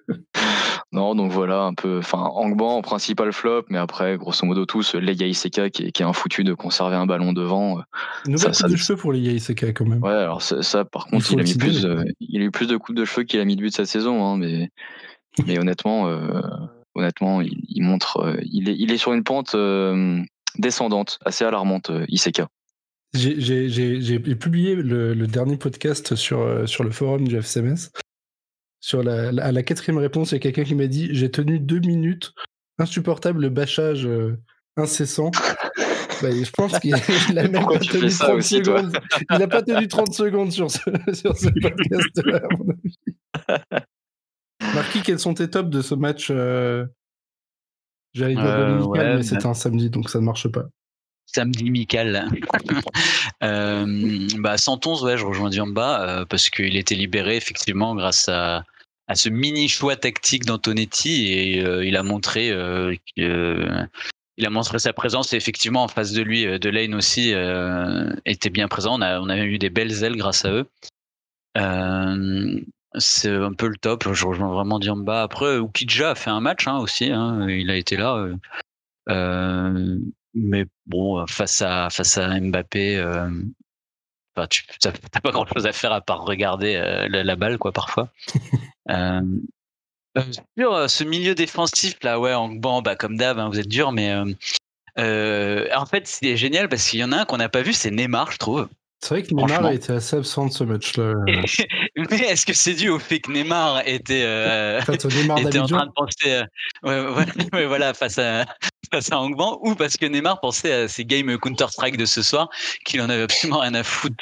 Non, 0.94 1.16
donc 1.16 1.32
voilà, 1.32 1.62
un 1.64 1.74
peu. 1.74 1.98
Enfin, 1.98 2.20
Angban 2.20 2.78
en 2.78 2.82
principal 2.84 3.34
flop, 3.34 3.66
mais 3.70 3.80
après, 3.80 4.16
grosso 4.16 4.46
modo, 4.46 4.68
tous, 4.68 4.94
les 4.94 5.16
Iseka 5.16 5.72
qui 5.72 5.86
est, 5.86 5.92
qui 5.92 6.04
est 6.04 6.06
un 6.06 6.14
foutu 6.14 6.44
de 6.44 6.54
conserver 6.54 6.96
un 6.96 7.08
ballon 7.08 7.34
devant. 7.34 7.80
Nouvelle 8.28 8.52
coupe 8.52 8.70
de 8.70 8.76
cheveux 8.76 8.98
pour 8.98 9.12
les 9.12 9.20
Iseka 9.20 9.74
quand 9.74 9.86
même. 9.86 10.04
Ouais, 10.04 10.12
alors 10.12 10.44
ça, 10.44 10.86
par 10.86 11.08
contre, 11.08 11.32
il, 11.32 11.40
a 11.40 11.44
mis 11.44 11.56
plus, 11.56 11.88
il 12.20 12.42
a 12.42 12.46
eu 12.46 12.52
plus 12.52 12.68
de 12.68 12.78
coupes 12.78 12.96
de 12.96 13.06
cheveux 13.06 13.24
qu'il 13.24 13.40
a 13.40 13.46
mis 13.46 13.56
de 13.56 13.62
but 13.62 13.76
cette 13.76 13.88
saison, 13.88 14.24
hein, 14.24 14.38
mais, 14.38 14.70
mais 15.48 15.58
honnêtement, 15.58 16.08
euh, 16.10 16.42
honnêtement, 16.94 17.42
il, 17.42 17.82
montre. 17.82 18.18
Euh, 18.18 18.38
il, 18.44 18.70
est, 18.70 18.76
il 18.78 18.92
est 18.92 18.98
sur 18.98 19.14
une 19.14 19.24
pente 19.24 19.56
euh, 19.56 20.22
descendante, 20.60 21.18
assez 21.26 21.44
alarmante, 21.44 21.92
Iseka. 22.08 22.50
J'ai 23.16 24.20
publié 24.20 24.76
le, 24.76 25.16
le, 25.16 25.28
dernier 25.28 25.58
podcast 25.58 26.14
sur, 26.14 26.70
sur 26.70 26.84
le 26.84 26.92
forum 26.92 27.28
du 27.28 27.36
FCMS 27.36 27.90
sur 28.84 29.02
la, 29.02 29.30
à 29.30 29.52
la 29.54 29.64
quatrième 29.64 29.98
réponse, 29.98 30.32
il 30.32 30.34
y 30.34 30.36
a 30.36 30.40
quelqu'un 30.40 30.66
qui 30.66 30.76
m'a 30.76 30.88
dit 30.88 31.08
J'ai 31.14 31.32
tenu 31.32 31.58
deux 31.58 31.80
minutes, 31.80 32.34
insupportable 32.78 33.40
le 33.40 33.50
bâchage 33.50 34.06
euh, 34.06 34.38
incessant. 34.76 35.32
bah, 36.22 36.30
je 36.32 36.52
pense 36.52 36.78
qu'il 36.80 36.94
a 37.38 37.48
même 37.48 37.66
pas 37.66 37.80
tenu 37.80 38.10
30 38.10 38.42
secondes. 38.42 38.98
il 39.32 39.38
n'a 39.38 39.48
pas 39.48 39.62
tenu 39.62 39.88
30 39.88 40.14
secondes 40.14 40.52
sur 40.52 40.70
ce, 40.70 40.80
sur 41.14 41.38
ce 41.38 41.48
podcast-là, 41.62 42.42
à 42.44 42.58
mon 42.58 42.74
avis. 42.74 42.98
Marquis, 44.76 45.02
quels 45.02 45.20
sont 45.20 45.34
tes 45.34 45.50
tops 45.50 45.70
de 45.70 45.82
ce 45.82 45.96
match 45.96 46.28
euh... 46.30 46.86
J'allais 48.14 48.36
dire 48.36 48.44
euh, 48.44 48.68
dominical, 48.68 49.18
mais 49.18 49.24
c'était 49.24 49.46
un 49.46 49.54
samedi, 49.54 49.90
donc 49.90 50.10
ça 50.10 50.20
ne 50.20 50.26
marche 50.26 50.50
pas 50.50 50.66
samedi 51.26 51.72
Michael. 51.72 52.26
euh, 53.44 54.28
bah 54.40 54.58
111, 54.58 55.04
ouais, 55.04 55.18
je 55.18 55.26
rejoins 55.26 55.50
Diamba 55.50 56.02
euh, 56.02 56.26
parce 56.26 56.50
qu'il 56.50 56.76
était 56.78 56.96
libéré 56.96 57.36
effectivement 57.38 57.96
grâce 57.96 58.30
à, 58.30 58.64
à 59.08 59.16
ce 59.16 59.30
mini 59.30 59.68
choix 59.68 59.96
tactique 59.96 60.46
d'Antonetti 60.46 61.32
et 61.32 61.64
euh, 61.64 61.86
il 61.86 61.98
a 61.98 62.04
montré 62.04 62.52
euh, 62.52 62.96
il 63.18 64.46
a 64.46 64.50
montré 64.50 64.80
sa 64.80 64.94
présence 64.94 65.34
et 65.34 65.38
effectivement 65.38 65.84
en 65.84 65.88
face 65.88 66.12
de 66.14 66.22
lui 66.22 66.46
de 66.60 66.70
Lane 66.70 66.96
aussi 66.96 67.34
était 68.26 68.50
bien 68.50 68.68
présent. 68.68 68.98
On 68.98 69.02
a 69.02 69.20
on 69.20 69.30
a 69.30 69.38
eu 69.38 69.60
des 69.60 69.70
belles 69.70 70.04
ailes 70.04 70.16
grâce 70.16 70.46
à 70.46 70.52
eux. 70.52 70.70
C'est 72.96 73.30
un 73.30 73.54
peu 73.54 73.68
le 73.68 73.78
top. 73.78 74.12
Je 74.12 74.26
rejoins 74.26 74.52
vraiment 74.52 74.80
Diamba. 74.80 75.22
Après 75.22 75.58
Ukidja 75.58 76.12
a 76.12 76.16
fait 76.16 76.32
un 76.32 76.40
match 76.40 76.68
hein, 76.68 76.80
aussi 76.80 77.12
hein, 77.12 77.48
il 77.48 77.70
a 77.70 77.76
été 77.76 77.96
là 77.96 78.28
mais 80.36 80.66
bon 80.88 81.28
face 81.28 81.62
à 81.62 81.90
face 81.92 82.18
à 82.18 82.40
Mbappé 82.40 83.04
Enfin, 84.36 84.48
tu 84.48 84.64
n'as 84.86 85.22
pas 85.22 85.32
grand 85.32 85.46
chose 85.46 85.68
à 85.68 85.72
faire 85.72 85.92
à 85.92 86.02
part 86.02 86.24
regarder 86.24 86.76
la, 87.10 87.36
balle, 87.36 87.58
quoi, 87.58 87.72
parfois. 87.72 88.10
Euh, 88.90 89.22
euh, 90.18 90.22
sur 90.58 90.74
euh, 90.74 90.88
ce 90.90 91.06
milieu 91.06 91.36
défensif, 91.36 91.96
là, 92.04 92.20
ouais, 92.20 92.34
en, 92.34 92.50
bon, 92.50 92.82
bah, 92.82 92.98
comme 92.98 93.16
d'hab, 93.16 93.40
hein, 93.40 93.48
vous 93.48 93.62
êtes 93.62 93.70
dur, 93.70 93.94
mais 93.94 94.14
en 94.14 95.86
fait, 95.86 96.06
c'est 96.06 96.36
génial 96.36 96.68
parce 96.68 96.90
qu'il 96.90 97.00
y 97.00 97.04
en 97.06 97.14
a 97.14 97.20
un 97.20 97.26
qu'on 97.26 97.38
n'a 97.38 97.48
pas 97.48 97.62
vu, 97.62 97.72
c'est 97.72 97.92
Neymar, 97.92 98.30
je 98.34 98.38
trouve. 98.38 98.68
C'est 99.04 99.16
vrai 99.16 99.24
que 99.24 99.34
Neymar 99.34 99.66
a 99.66 99.74
été 99.74 99.92
assez 99.92 100.16
absent 100.16 100.46
de 100.46 100.54
ce 100.54 100.64
match-là. 100.64 101.14
mais 101.98 102.20
est-ce 102.20 102.46
que 102.46 102.54
c'est 102.54 102.74
dû 102.74 102.88
au 102.88 103.00
fait 103.00 103.20
que 103.20 103.34
Neymar 103.34 103.86
était, 103.86 104.24
euh, 104.24 104.80
était 105.38 105.60
en 105.60 105.66
train 105.66 105.88
de 105.88 105.92
penser, 105.92 106.46
euh, 106.86 107.14
ouais, 107.14 107.26
ouais, 107.52 107.66
voilà, 107.66 107.94
face 107.94 108.18
à 108.18 108.46
face 108.94 109.12
à 109.12 109.20
Angban, 109.20 109.60
ou 109.64 109.74
parce 109.74 109.98
que 109.98 110.06
Neymar 110.06 110.40
pensait 110.40 110.72
à 110.72 110.88
ses 110.88 111.04
games 111.04 111.36
Counter 111.40 111.66
Strike 111.70 111.98
de 111.98 112.06
ce 112.06 112.22
soir, 112.22 112.48
qu'il 112.86 113.02
en 113.02 113.10
avait 113.10 113.24
absolument 113.24 113.60
rien 113.60 113.74
à 113.74 113.84
foutre 113.84 114.16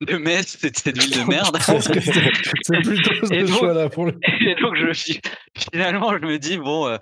de 0.00 0.16
Metz, 0.18 0.56
c'est 0.60 0.76
cette 0.76 0.98
ville 0.98 1.12
de 1.12 1.24
merde. 1.24 1.56
c'est 1.60 2.82
plutôt 2.82 3.26
ce 3.26 3.46
choix-là 3.46 3.88
pour 3.88 4.06
le. 4.06 4.18
Et 4.40 4.54
donc, 4.56 4.74
je, 4.76 5.18
finalement, 5.72 6.12
je 6.18 6.26
me 6.26 6.38
dis, 6.38 6.58
bon, 6.58 6.88
euh, 6.88 6.98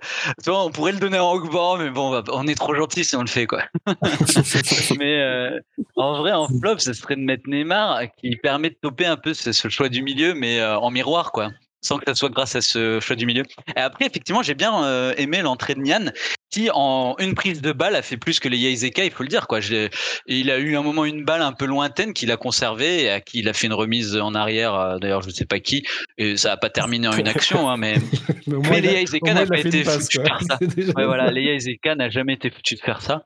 on 0.47 0.69
pourrait 0.69 0.91
le 0.91 0.99
donner 0.99 1.17
à 1.17 1.23
Roquefort, 1.23 1.79
mais 1.79 1.89
bon, 1.89 2.23
on 2.31 2.47
est 2.47 2.55
trop 2.55 2.75
gentil 2.75 3.03
si 3.03 3.15
on 3.15 3.21
le 3.21 3.27
fait, 3.27 3.47
quoi. 3.47 3.63
mais 4.97 5.19
euh, 5.19 5.59
en 5.95 6.19
vrai, 6.19 6.31
en 6.31 6.47
flop, 6.47 6.77
ce 6.77 6.93
serait 6.93 7.15
de 7.15 7.21
mettre 7.21 7.43
Neymar, 7.47 8.03
qui 8.17 8.35
permet 8.37 8.69
de 8.69 8.77
toper 8.81 9.07
un 9.07 9.17
peu 9.17 9.33
ce, 9.33 9.51
ce 9.51 9.67
choix 9.69 9.89
du 9.89 10.03
milieu, 10.03 10.33
mais 10.35 10.59
euh, 10.59 10.77
en 10.77 10.91
miroir, 10.91 11.31
quoi 11.31 11.49
sans 11.83 11.97
que 11.97 12.05
ça 12.07 12.15
soit 12.15 12.29
grâce 12.29 12.55
à 12.55 12.61
ce 12.61 12.99
choix 12.99 13.15
du 13.15 13.25
milieu. 13.25 13.43
Et 13.75 13.79
après, 13.79 14.05
effectivement, 14.05 14.41
j'ai 14.41 14.55
bien 14.55 14.83
euh, 14.83 15.13
aimé 15.17 15.41
l'entrée 15.41 15.75
de 15.75 15.81
Nian, 15.81 16.11
qui 16.49 16.69
en 16.73 17.15
une 17.19 17.35
prise 17.35 17.61
de 17.61 17.71
balle 17.71 17.95
a 17.95 18.01
fait 18.01 18.17
plus 18.17 18.39
que 18.39 18.47
les 18.47 18.57
Yaizeka, 18.57 19.03
il 19.03 19.11
faut 19.11 19.23
le 19.23 19.29
dire. 19.29 19.47
Quoi. 19.47 19.59
Il 20.27 20.49
a 20.49 20.57
eu 20.57 20.75
un 20.75 20.81
moment 20.81 21.05
une 21.05 21.25
balle 21.25 21.41
un 21.41 21.51
peu 21.51 21.65
lointaine 21.65 22.13
qu'il 22.13 22.31
a 22.31 22.37
conservée 22.37 23.03
et 23.03 23.09
à 23.09 23.21
qui 23.21 23.39
il 23.39 23.49
a 23.49 23.53
fait 23.53 23.67
une 23.67 23.73
remise 23.73 24.15
en 24.15 24.33
arrière, 24.33 24.75
euh, 24.75 24.97
d'ailleurs 24.97 25.21
je 25.21 25.27
ne 25.27 25.33
sais 25.33 25.45
pas 25.45 25.59
qui, 25.59 25.83
et 26.17 26.37
ça 26.37 26.49
n'a 26.49 26.57
pas 26.57 26.69
terminé 26.69 27.07
en 27.07 27.17
une 27.17 27.27
action, 27.27 27.69
hein, 27.69 27.77
mais, 27.77 27.95
mais, 28.47 28.81
les 28.81 28.93
Yaizeka 28.93 29.33
n'a 29.33 29.45
pas 29.45 29.59
été 29.59 29.83
foutu 29.83 30.17
de 30.19 30.23
faire 30.23 30.39
ça. 30.47 30.57
Ouais, 30.61 31.05
voilà, 31.05 31.31
les 31.31 31.43
Yaizeka 31.43 31.95
n'a 31.95 32.09
jamais 32.09 32.33
été 32.33 32.49
foutu 32.49 32.75
de 32.75 32.79
faire 32.79 33.01
ça. 33.01 33.25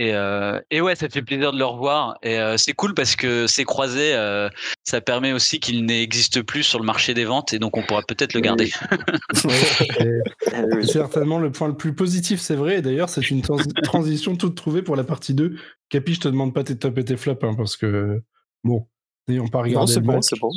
Et, 0.00 0.14
euh, 0.14 0.58
et, 0.70 0.80
ouais, 0.80 0.96
ça 0.96 1.10
fait 1.10 1.20
plaisir 1.20 1.52
de 1.52 1.58
le 1.58 1.64
revoir. 1.66 2.16
Et 2.22 2.38
euh, 2.38 2.56
c'est 2.56 2.72
cool 2.72 2.94
parce 2.94 3.16
que 3.16 3.46
ces 3.46 3.64
croisés, 3.64 4.14
euh, 4.14 4.48
ça 4.82 5.02
permet 5.02 5.34
aussi 5.34 5.60
qu'il 5.60 5.84
n'existe 5.84 6.40
plus 6.40 6.62
sur 6.62 6.78
le 6.78 6.86
marché 6.86 7.12
des 7.12 7.26
ventes 7.26 7.52
et 7.52 7.58
donc 7.58 7.76
on 7.76 7.82
pourra 7.82 8.00
peut-être 8.08 8.32
le 8.32 8.40
garder. 8.40 8.72
certainement 10.84 11.38
le 11.38 11.52
point 11.52 11.68
le 11.68 11.76
plus 11.76 11.94
positif, 11.94 12.40
c'est 12.40 12.54
vrai. 12.54 12.78
Et 12.78 12.82
d'ailleurs, 12.82 13.10
c'est 13.10 13.30
une 13.30 13.42
transition 13.82 14.36
toute 14.36 14.54
trouvée 14.54 14.80
pour 14.80 14.96
la 14.96 15.04
partie 15.04 15.34
2. 15.34 15.56
Capi, 15.90 16.14
je 16.14 16.20
te 16.20 16.28
demande 16.28 16.54
pas 16.54 16.64
tes 16.64 16.78
top 16.78 16.96
et 16.96 17.04
tes 17.04 17.18
flops 17.18 17.44
hein, 17.44 17.52
parce 17.54 17.76
que, 17.76 18.22
bon, 18.64 18.88
n'ayons 19.28 19.48
pas 19.48 19.60
regardé 19.60 19.96
le 19.96 20.00
match. 20.00 20.30
Bon, 20.40 20.48
bon. 20.48 20.50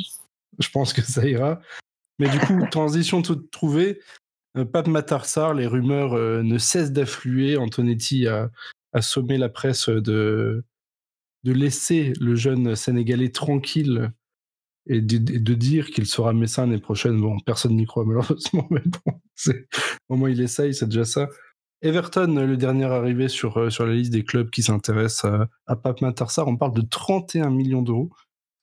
Je 0.58 0.70
pense 0.70 0.94
que 0.94 1.02
ça 1.02 1.22
ira. 1.26 1.60
Mais 2.18 2.30
du 2.30 2.38
coup, 2.38 2.58
transition 2.70 3.20
toute 3.20 3.50
trouvée. 3.50 4.00
Pape 4.72 4.86
Matarsar, 4.86 5.52
les 5.52 5.66
rumeurs 5.66 6.14
ne 6.14 6.58
cessent 6.58 6.92
d'affluer. 6.92 7.58
Antonetti 7.58 8.28
a, 8.28 8.50
assommer 8.94 9.36
la 9.36 9.48
presse 9.48 9.88
de, 9.88 10.64
de 11.44 11.52
laisser 11.52 12.14
le 12.20 12.34
jeune 12.34 12.74
Sénégalais 12.74 13.30
tranquille 13.30 14.12
et 14.86 15.00
de, 15.00 15.54
dire 15.54 15.90
qu'il 15.90 16.06
sera 16.06 16.32
Messin 16.32 16.66
l'année 16.66 16.80
prochaine. 16.80 17.20
Bon, 17.20 17.38
personne 17.40 17.76
n'y 17.76 17.86
croit 17.86 18.04
malheureusement, 18.06 18.66
mais 18.70 18.82
bon, 19.04 19.20
au 20.08 20.16
moins 20.16 20.30
il 20.30 20.40
essaye, 20.40 20.74
c'est 20.74 20.86
déjà 20.86 21.04
ça. 21.04 21.28
Everton, 21.82 22.34
le 22.34 22.56
dernier 22.56 22.84
arrivé 22.84 23.28
sur, 23.28 23.58
euh, 23.58 23.70
sur 23.70 23.84
la 23.86 23.92
liste 23.94 24.12
des 24.12 24.24
clubs 24.24 24.48
qui 24.48 24.62
s'intéressent 24.62 25.26
à, 25.26 25.48
à 25.66 25.76
Pape 25.76 26.00
Matarsar, 26.00 26.48
on 26.48 26.56
parle 26.56 26.72
de 26.72 26.80
31 26.80 27.50
millions 27.50 27.82
d'euros, 27.82 28.10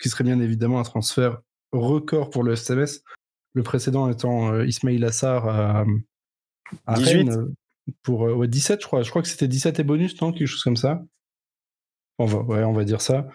qui 0.02 0.10
serait 0.10 0.24
bien 0.24 0.40
évidemment 0.40 0.80
un 0.80 0.84
transfert 0.84 1.40
record 1.72 2.32
pour 2.32 2.44
le 2.44 2.54
SMS. 2.54 3.04
Le 3.54 3.64
précédent 3.64 4.10
étant 4.10 4.54
euh, 4.54 4.66
Ismail 4.66 5.04
Assar 5.06 5.48
à, 5.48 5.86
à 6.88 6.96
Rennes, 6.96 7.54
pour 8.04 8.28
euh, 8.28 8.34
ouais, 8.34 8.48
17, 8.48 8.82
je 8.82 8.88
crois. 8.88 9.02
Je 9.04 9.10
crois 9.10 9.22
que 9.22 9.28
c'était 9.28 9.48
17 9.48 9.80
et 9.80 9.84
bonus, 9.84 10.20
non 10.22 10.32
Quelque 10.32 10.48
chose 10.48 10.64
comme 10.64 10.78
ça. 10.78 11.04
On 12.20 12.26
va, 12.26 12.40
ouais, 12.40 12.64
on 12.64 12.74
va 12.74 12.84
dire 12.84 13.02
ça. 13.02 13.28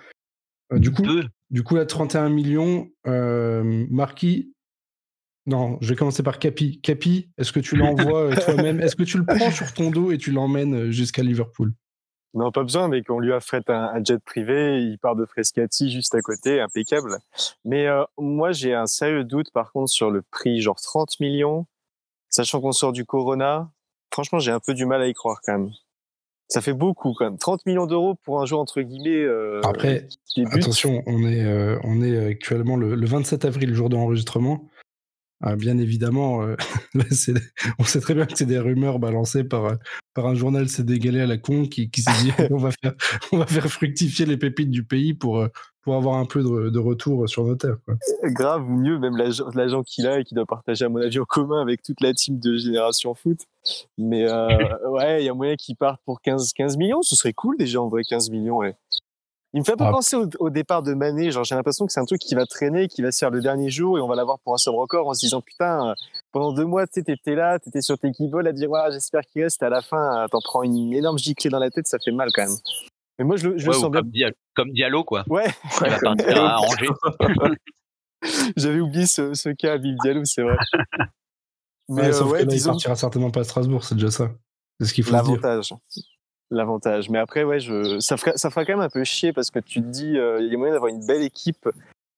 Euh, 0.72 0.78
du 0.78 0.90
coup, 0.90 1.04
du 1.50 1.62
coup, 1.62 1.76
là, 1.76 1.86
31 1.86 2.28
millions, 2.28 2.88
euh, 3.06 3.86
Marquis. 3.90 4.52
Non, 5.46 5.78
je 5.80 5.90
vais 5.90 5.96
commencer 5.96 6.24
par 6.24 6.40
Capi. 6.40 6.80
Capi, 6.80 7.30
est-ce 7.38 7.52
que 7.52 7.60
tu 7.60 7.76
l'envoies 7.76 8.34
toi-même? 8.36 8.80
Est-ce 8.80 8.96
que 8.96 9.04
tu 9.04 9.18
le 9.18 9.24
prends 9.24 9.50
sur 9.50 9.72
ton 9.72 9.90
dos 9.90 10.10
et 10.10 10.18
tu 10.18 10.32
l'emmènes 10.32 10.90
jusqu'à 10.90 11.22
Liverpool? 11.22 11.72
Non, 12.34 12.50
pas 12.50 12.64
besoin, 12.64 12.88
mais 12.88 13.02
qu'on 13.02 13.20
lui 13.20 13.32
affrète 13.32 13.70
un, 13.70 13.84
un, 13.94 14.04
jet 14.04 14.18
privé, 14.22 14.82
il 14.82 14.98
part 14.98 15.16
de 15.16 15.24
Frescati 15.24 15.90
juste 15.90 16.14
à 16.14 16.20
côté, 16.20 16.60
impeccable. 16.60 17.16
Mais 17.64 17.86
moi, 18.18 18.52
j'ai 18.52 18.74
un 18.74 18.86
sérieux 18.86 19.24
doute, 19.24 19.50
par 19.52 19.72
contre, 19.72 19.88
sur 19.88 20.10
le 20.10 20.20
prix, 20.20 20.60
genre 20.60 20.78
30 20.78 21.18
millions, 21.20 21.66
sachant 22.28 22.60
qu'on 22.60 22.72
sort 22.72 22.92
du 22.92 23.06
Corona, 23.06 23.70
franchement, 24.16 24.38
j'ai 24.38 24.50
un 24.50 24.60
peu 24.60 24.72
du 24.72 24.86
mal 24.86 25.02
à 25.02 25.08
y 25.08 25.12
croire 25.12 25.40
quand 25.44 25.58
même. 25.58 25.70
Ça 26.48 26.62
fait 26.62 26.72
beaucoup 26.72 27.12
quand 27.12 27.26
même. 27.26 27.36
30 27.36 27.66
millions 27.66 27.86
d'euros 27.86 28.14
pour 28.14 28.40
un 28.40 28.46
joueur 28.46 28.62
entre 28.62 28.80
guillemets. 28.80 29.22
Euh, 29.22 29.60
Après, 29.62 30.08
attention, 30.52 31.02
on 31.06 31.22
est, 31.28 31.44
euh, 31.44 31.78
on 31.84 32.00
est 32.00 32.16
actuellement 32.24 32.76
le, 32.76 33.04
27 33.04 33.44
avril, 33.44 33.68
le 33.68 33.74
jour 33.74 33.90
de 33.90 33.96
l'enregistrement. 33.96 34.70
Ah, 35.42 35.54
bien 35.54 35.76
évidemment, 35.76 36.42
euh, 36.44 36.56
on 37.78 37.84
sait 37.84 38.00
très 38.00 38.14
bien 38.14 38.24
que 38.24 38.34
c'est 38.34 38.46
des 38.46 38.58
rumeurs 38.58 38.98
balancées 38.98 39.44
par, 39.44 39.76
par 40.14 40.26
un 40.26 40.34
journal 40.34 40.66
sénégalais 40.66 41.20
à 41.20 41.26
la 41.26 41.36
con 41.36 41.66
qui, 41.66 41.90
qui 41.90 42.00
s'est 42.00 42.22
dit 42.22 42.32
on, 42.50 42.56
va 42.56 42.70
faire, 42.70 42.94
on 43.32 43.38
va 43.38 43.46
faire 43.46 43.66
fructifier 43.66 44.24
les 44.24 44.38
pépites 44.38 44.70
du 44.70 44.82
pays 44.82 45.12
pour, 45.12 45.46
pour 45.86 45.94
avoir 45.94 46.16
un 46.16 46.24
peu 46.24 46.42
de, 46.42 46.78
retour 46.80 47.28
sur 47.28 47.44
nos 47.44 47.54
terres. 47.54 47.76
Grave, 48.24 48.68
ou 48.68 48.74
mieux, 48.74 48.98
même 48.98 49.16
l'agent 49.16 49.84
qu'il 49.84 50.08
a 50.08 50.18
et 50.18 50.24
qui 50.24 50.34
doit 50.34 50.44
partager, 50.44 50.84
à 50.84 50.88
mon 50.88 51.00
avis, 51.00 51.20
en 51.20 51.24
commun 51.24 51.62
avec 51.62 51.80
toute 51.80 52.00
la 52.00 52.12
team 52.12 52.40
de 52.40 52.56
Génération 52.56 53.14
Foot. 53.14 53.38
Mais 53.96 54.28
euh, 54.28 54.48
ouais, 54.90 55.22
il 55.22 55.26
y 55.26 55.28
a 55.28 55.34
moyen 55.34 55.54
qu'il 55.54 55.76
parte 55.76 56.00
pour 56.04 56.20
15, 56.22 56.54
15 56.54 56.76
millions. 56.76 57.02
Ce 57.02 57.14
serait 57.14 57.32
cool 57.32 57.56
déjà, 57.56 57.80
en 57.80 57.86
vrai, 57.86 58.02
15 58.02 58.30
millions. 58.30 58.56
Ouais. 58.56 58.74
Il 59.52 59.60
me 59.60 59.64
fait 59.64 59.74
un 59.74 59.76
peu 59.76 59.84
ah. 59.84 59.92
penser 59.92 60.16
au, 60.16 60.50
départ 60.50 60.82
de 60.82 60.92
Mané. 60.92 61.30
Genre, 61.30 61.44
j'ai 61.44 61.54
l'impression 61.54 61.86
que 61.86 61.92
c'est 61.92 62.00
un 62.00 62.04
truc 62.04 62.20
qui 62.20 62.34
va 62.34 62.46
traîner, 62.46 62.88
qui 62.88 63.00
va 63.00 63.12
se 63.12 63.18
faire 63.18 63.30
le 63.30 63.40
dernier 63.40 63.70
jour 63.70 63.96
et 63.96 64.00
on 64.00 64.08
va 64.08 64.16
l'avoir 64.16 64.40
pour 64.40 64.54
un 64.54 64.58
seul 64.58 64.74
record 64.74 65.06
en 65.06 65.14
se 65.14 65.20
disant 65.20 65.40
putain, 65.40 65.94
pendant 66.32 66.52
deux 66.52 66.64
mois, 66.64 66.88
tu 66.88 66.98
étais 66.98 67.36
là, 67.36 67.60
tu 67.60 67.68
étais 67.68 67.80
sur 67.80 67.96
tes 67.96 68.10
keyballs 68.10 68.48
à 68.48 68.52
dire 68.52 68.68
ouais, 68.68 68.80
j'espère 68.90 69.22
qu'il 69.22 69.44
reste. 69.44 69.62
À 69.62 69.68
la 69.68 69.82
fin, 69.82 70.26
t'en 70.32 70.40
prends 70.40 70.64
une 70.64 70.92
énorme 70.92 71.18
giclée 71.18 71.48
dans 71.48 71.60
la 71.60 71.70
tête, 71.70 71.86
ça 71.86 71.98
fait 72.04 72.10
mal 72.10 72.30
quand 72.34 72.42
même. 72.42 72.56
Mais 73.18 73.24
moi, 73.24 73.36
je, 73.36 73.56
je 73.56 73.70
sens 73.70 73.90
comme, 73.90 74.08
bien. 74.08 74.30
comme 74.54 74.72
Diallo, 74.72 75.04
quoi. 75.04 75.24
Ouais. 75.28 75.46
Il 75.82 75.90
va 75.90 75.98
partir 75.98 76.44
à 76.44 76.58
Angers. 76.60 76.88
J'avais 78.56 78.80
oublié 78.80 79.06
ce, 79.06 79.34
ce 79.34 79.48
cas 79.50 79.74
à 79.74 79.76
Vive 79.76 79.96
Diallo, 80.02 80.24
c'est 80.24 80.42
vrai. 80.42 80.56
Mais 81.88 82.12
sauf 82.12 82.32
euh, 82.32 82.44
que 82.44 82.52
il 82.52 82.62
partira 82.62 82.96
certainement 82.96 83.30
pas 83.30 83.40
à 83.40 83.44
Strasbourg, 83.44 83.84
c'est 83.84 83.94
déjà 83.94 84.10
ça. 84.10 84.30
C'est 84.80 84.86
ce 84.88 84.94
qu'il 84.94 85.04
faut 85.04 85.12
L'avantage. 85.12 85.72
L'avantage. 86.50 87.10
Mais 87.10 87.18
après, 87.18 87.44
ouais, 87.44 87.60
je... 87.60 88.00
ça, 88.00 88.16
fera, 88.16 88.36
ça 88.36 88.50
fera 88.50 88.64
quand 88.64 88.72
même 88.72 88.84
un 88.84 88.90
peu 88.90 89.04
chier 89.04 89.32
parce 89.32 89.50
que 89.50 89.60
tu 89.60 89.80
te 89.80 89.86
dis, 89.86 90.18
euh, 90.18 90.40
il 90.40 90.50
y 90.50 90.54
a 90.54 90.58
moyen 90.58 90.74
d'avoir 90.74 90.90
une 90.90 91.04
belle 91.06 91.22
équipe 91.22 91.68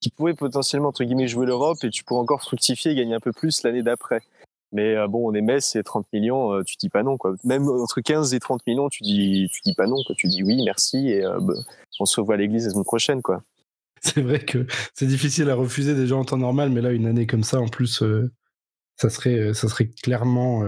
qui 0.00 0.10
pourrait 0.10 0.34
potentiellement, 0.34 0.88
entre 0.88 1.04
guillemets, 1.04 1.28
jouer 1.28 1.46
l'Europe 1.46 1.78
et 1.82 1.90
tu 1.90 2.04
pourrais 2.04 2.20
encore 2.20 2.42
fructifier 2.42 2.92
et 2.92 2.94
gagner 2.94 3.14
un 3.14 3.20
peu 3.20 3.32
plus 3.32 3.62
l'année 3.62 3.82
d'après. 3.82 4.22
Mais 4.72 4.94
euh, 4.94 5.08
bon, 5.08 5.30
on 5.30 5.34
est 5.34 5.40
Metz, 5.40 5.64
c'est 5.64 5.82
30 5.82 6.06
millions, 6.12 6.52
euh, 6.52 6.62
tu 6.62 6.76
dis 6.76 6.88
pas 6.88 7.02
non, 7.02 7.16
quoi. 7.16 7.34
Même 7.44 7.68
entre 7.68 8.00
15 8.00 8.34
et 8.34 8.40
30 8.40 8.66
millions, 8.66 8.88
tu 8.88 9.02
dis, 9.02 9.48
tu 9.50 9.60
dis 9.64 9.74
pas 9.74 9.86
non, 9.86 10.02
quoi. 10.06 10.14
Tu 10.16 10.26
dis 10.26 10.42
oui, 10.42 10.62
merci, 10.64 11.08
et 11.08 11.24
euh, 11.24 11.38
bah, 11.40 11.54
on 12.00 12.04
se 12.04 12.20
revoit 12.20 12.34
à 12.34 12.38
l'église 12.38 12.64
la 12.66 12.70
semaine 12.72 12.84
prochaine, 12.84 13.22
quoi. 13.22 13.42
C'est 14.00 14.20
vrai 14.20 14.38
que 14.38 14.64
c'est 14.94 15.08
difficile 15.08 15.50
à 15.50 15.56
refuser 15.56 15.96
déjà 15.96 16.14
en 16.14 16.24
temps 16.24 16.36
normal, 16.36 16.70
mais 16.70 16.80
là, 16.80 16.92
une 16.92 17.06
année 17.06 17.26
comme 17.26 17.42
ça, 17.42 17.60
en 17.60 17.66
plus, 17.66 18.04
ça, 18.94 19.10
serait, 19.10 19.52
ça 19.54 19.68
serait 19.68 19.88
clairement 19.88 20.62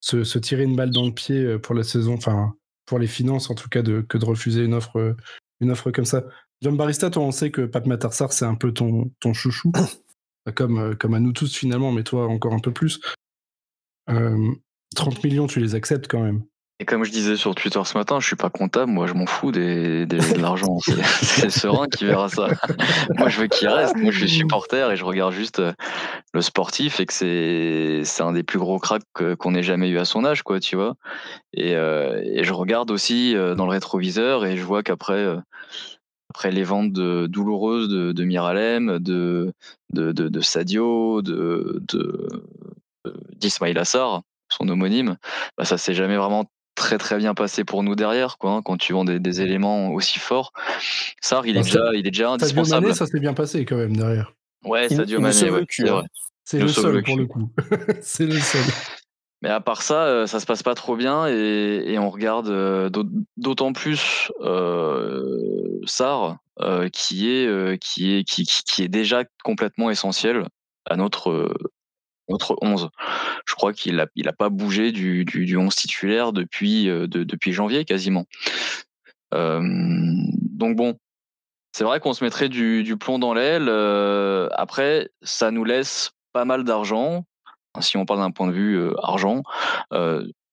se, 0.00 0.24
se, 0.24 0.40
tirer 0.40 0.64
une 0.64 0.74
balle 0.74 0.90
dans 0.90 1.06
le 1.06 1.12
pied 1.12 1.56
pour 1.60 1.76
la 1.76 1.84
saison, 1.84 2.14
enfin, 2.14 2.52
pour 2.84 2.98
les 2.98 3.06
finances 3.06 3.48
en 3.48 3.54
tout 3.54 3.68
cas, 3.68 3.82
de, 3.82 4.00
que 4.00 4.18
de 4.18 4.24
refuser 4.24 4.64
une 4.64 4.74
offre, 4.74 5.14
une 5.60 5.70
offre 5.70 5.92
comme 5.92 6.04
ça. 6.04 6.24
John 6.62 6.76
Barista, 6.76 7.10
toi, 7.10 7.22
on 7.22 7.30
sait 7.30 7.52
que 7.52 7.62
Pat 7.62 7.86
Matarsar, 7.86 8.32
c'est 8.32 8.44
un 8.44 8.56
peu 8.56 8.72
ton, 8.72 9.12
ton 9.20 9.32
chouchou. 9.32 9.70
comme, 10.52 10.78
euh, 10.78 10.94
comme 10.94 11.14
à 11.14 11.20
nous 11.20 11.32
tous 11.32 11.54
finalement, 11.54 11.92
mais 11.92 12.02
toi 12.02 12.26
encore 12.26 12.52
un 12.52 12.58
peu 12.58 12.72
plus. 12.72 13.00
30 14.06 14.16
euh, 14.16 14.54
millions, 15.24 15.46
tu 15.46 15.60
les 15.60 15.74
acceptes 15.74 16.06
quand 16.08 16.20
même. 16.20 16.44
Et 16.78 16.84
comme 16.84 17.04
je 17.04 17.10
disais 17.10 17.36
sur 17.36 17.54
Twitter 17.54 17.80
ce 17.84 17.96
matin, 17.96 18.20
je 18.20 18.26
suis 18.26 18.36
pas 18.36 18.50
comptable, 18.50 18.92
moi 18.92 19.06
je 19.06 19.14
m'en 19.14 19.24
fous 19.24 19.50
des, 19.50 20.04
de 20.04 20.40
l'argent. 20.40 20.76
C'est 21.22 21.48
Serein 21.48 21.86
qui 21.86 22.04
verra 22.04 22.28
ça. 22.28 22.48
moi 23.16 23.30
je 23.30 23.40
veux 23.40 23.46
qu'il 23.46 23.66
reste. 23.68 23.96
Moi 23.96 24.10
je 24.10 24.18
suis 24.18 24.28
supporter 24.28 24.92
et 24.92 24.96
je 24.96 25.04
regarde 25.04 25.32
juste 25.32 25.58
euh, 25.58 25.72
le 26.34 26.42
sportif 26.42 27.00
et 27.00 27.06
que 27.06 27.14
c'est 27.14 28.02
c'est 28.04 28.22
un 28.22 28.32
des 28.32 28.42
plus 28.42 28.58
gros 28.58 28.78
cracks 28.78 29.02
qu'on 29.38 29.54
ait 29.54 29.62
jamais 29.62 29.88
eu 29.88 29.98
à 29.98 30.04
son 30.04 30.26
âge, 30.26 30.42
quoi, 30.42 30.60
tu 30.60 30.76
vois. 30.76 30.96
Et, 31.54 31.70
et 31.70 32.44
je 32.44 32.52
regarde 32.52 32.90
aussi 32.90 33.34
dans 33.34 33.64
le 33.64 33.70
rétroviseur 33.70 34.44
et 34.44 34.58
je 34.58 34.62
vois 34.62 34.82
qu'après 34.82 35.38
après 36.36 36.50
les 36.50 36.64
ventes 36.64 36.92
de, 36.92 37.26
douloureuses 37.26 37.88
de, 37.88 38.12
de 38.12 38.24
Miralem, 38.24 38.98
de, 38.98 39.54
de, 39.94 40.12
de, 40.12 40.40
Sadio, 40.42 41.22
de, 41.22 41.80
d'Ismail 43.36 43.78
Assar, 43.78 44.20
son 44.50 44.68
homonyme, 44.68 45.16
bah 45.56 45.64
ça 45.64 45.78
s'est 45.78 45.94
jamais 45.94 46.18
vraiment 46.18 46.44
très 46.74 46.98
très 46.98 47.16
bien 47.16 47.32
passé 47.32 47.64
pour 47.64 47.82
nous 47.82 47.94
derrière 47.94 48.36
quoi 48.36 48.50
hein, 48.50 48.62
quand 48.62 48.76
tu 48.76 48.92
vends 48.92 49.06
des, 49.06 49.40
éléments 49.40 49.88
aussi 49.94 50.18
forts. 50.18 50.52
Sar 51.22 51.46
il 51.46 51.56
est 51.56 51.62
déjà 51.62 51.90
il 51.94 52.06
est 52.06 52.10
déjà 52.10 52.28
indispensable. 52.28 52.94
ça 52.94 53.06
s'est 53.06 53.18
bien 53.18 53.32
passé 53.32 53.64
quand 53.64 53.76
même 53.76 53.96
derrière. 53.96 54.34
Ouais 54.62 54.90
Sadio 54.90 55.20
Mané 55.20 55.32
c'est 55.32 55.48
vrai. 55.48 55.64
C'est 56.44 56.60
le, 56.60 56.68
seul 56.68 57.02
pour 57.02 57.16
le 57.16 57.26
coup. 57.26 57.50
C'est 58.02 58.26
le 58.26 58.38
seul 58.38 58.62
mais 59.42 59.50
à 59.50 59.60
part 59.60 59.82
ça, 59.82 60.04
euh, 60.04 60.26
ça 60.26 60.40
se 60.40 60.46
passe 60.46 60.62
pas 60.62 60.74
trop 60.74 60.96
bien 60.96 61.26
et, 61.26 61.98
on 61.98 62.10
regarde 62.10 62.48
euh, 62.48 62.90
d'autant 63.36 63.72
plus 63.72 64.32
euh, 64.40 65.80
Sar 65.84 66.38
qui 66.92 67.28
est 67.28 67.78
qui 67.78 68.14
est 68.14 68.24
qui, 68.24 68.82
est 68.82 68.88
déjà 68.88 69.24
complètement 69.44 69.90
essentiel 69.90 70.46
à 70.86 70.96
notre 70.96 71.54
notre 72.28 72.56
11. 72.62 72.88
Je 73.46 73.54
crois 73.54 73.72
qu'il 73.72 74.00
a 74.00 74.06
il 74.14 74.26
a 74.28 74.32
pas 74.32 74.48
bougé 74.48 74.90
du 74.90 75.24
du, 75.26 75.44
du 75.44 75.56
11 75.56 75.74
titulaire 75.74 76.32
depuis 76.32 76.86
depuis 76.86 77.52
janvier 77.52 77.84
quasiment. 77.84 78.24
donc 79.32 80.76
bon, 80.76 80.98
c'est 81.72 81.84
vrai 81.84 82.00
qu'on 82.00 82.14
se 82.14 82.24
mettrait 82.24 82.48
du, 82.48 82.96
plomb 82.98 83.18
dans 83.18 83.34
l'aile. 83.34 83.68
après, 84.52 85.10
ça 85.20 85.50
nous 85.50 85.64
laisse 85.64 86.12
pas 86.32 86.46
mal 86.46 86.64
d'argent. 86.64 87.26
Si 87.80 87.96
on 87.96 88.04
parle 88.04 88.20
d'un 88.20 88.30
point 88.30 88.46
de 88.46 88.52
vue 88.52 88.90
argent, 89.02 89.42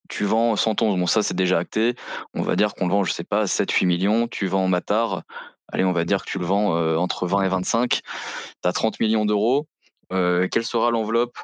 tu 0.10 0.26
vends 0.26 0.56
111, 0.56 1.00
bon 1.00 1.08
ça 1.08 1.24
c'est 1.24 1.34
déjà 1.34 1.60
acté, 1.60 1.96
on 2.34 2.42
va 2.42 2.56
dire 2.56 2.74
qu'on 2.74 2.88
le 2.88 2.92
vend, 2.92 3.04
je 3.04 3.12
sais 3.12 3.24
pas, 3.24 3.46
7-8 3.46 3.86
millions, 3.86 4.28
tu 4.28 4.48
vends 4.48 4.68
Matar, 4.68 5.24
allez 5.72 5.86
on 5.86 5.94
va 5.94 6.06
dire 6.06 6.24
que 6.24 6.30
tu 6.30 6.40
le 6.40 6.46
vends 6.46 6.98
entre 6.98 7.26
20 7.26 7.44
et 7.44 7.48
25, 7.48 7.90
tu 7.90 8.02
as 8.64 8.74
30 8.74 9.00
millions 9.00 9.26
d'euros, 9.26 9.68
quelle 10.10 10.66
sera 10.66 10.92
l'enveloppe 10.92 11.38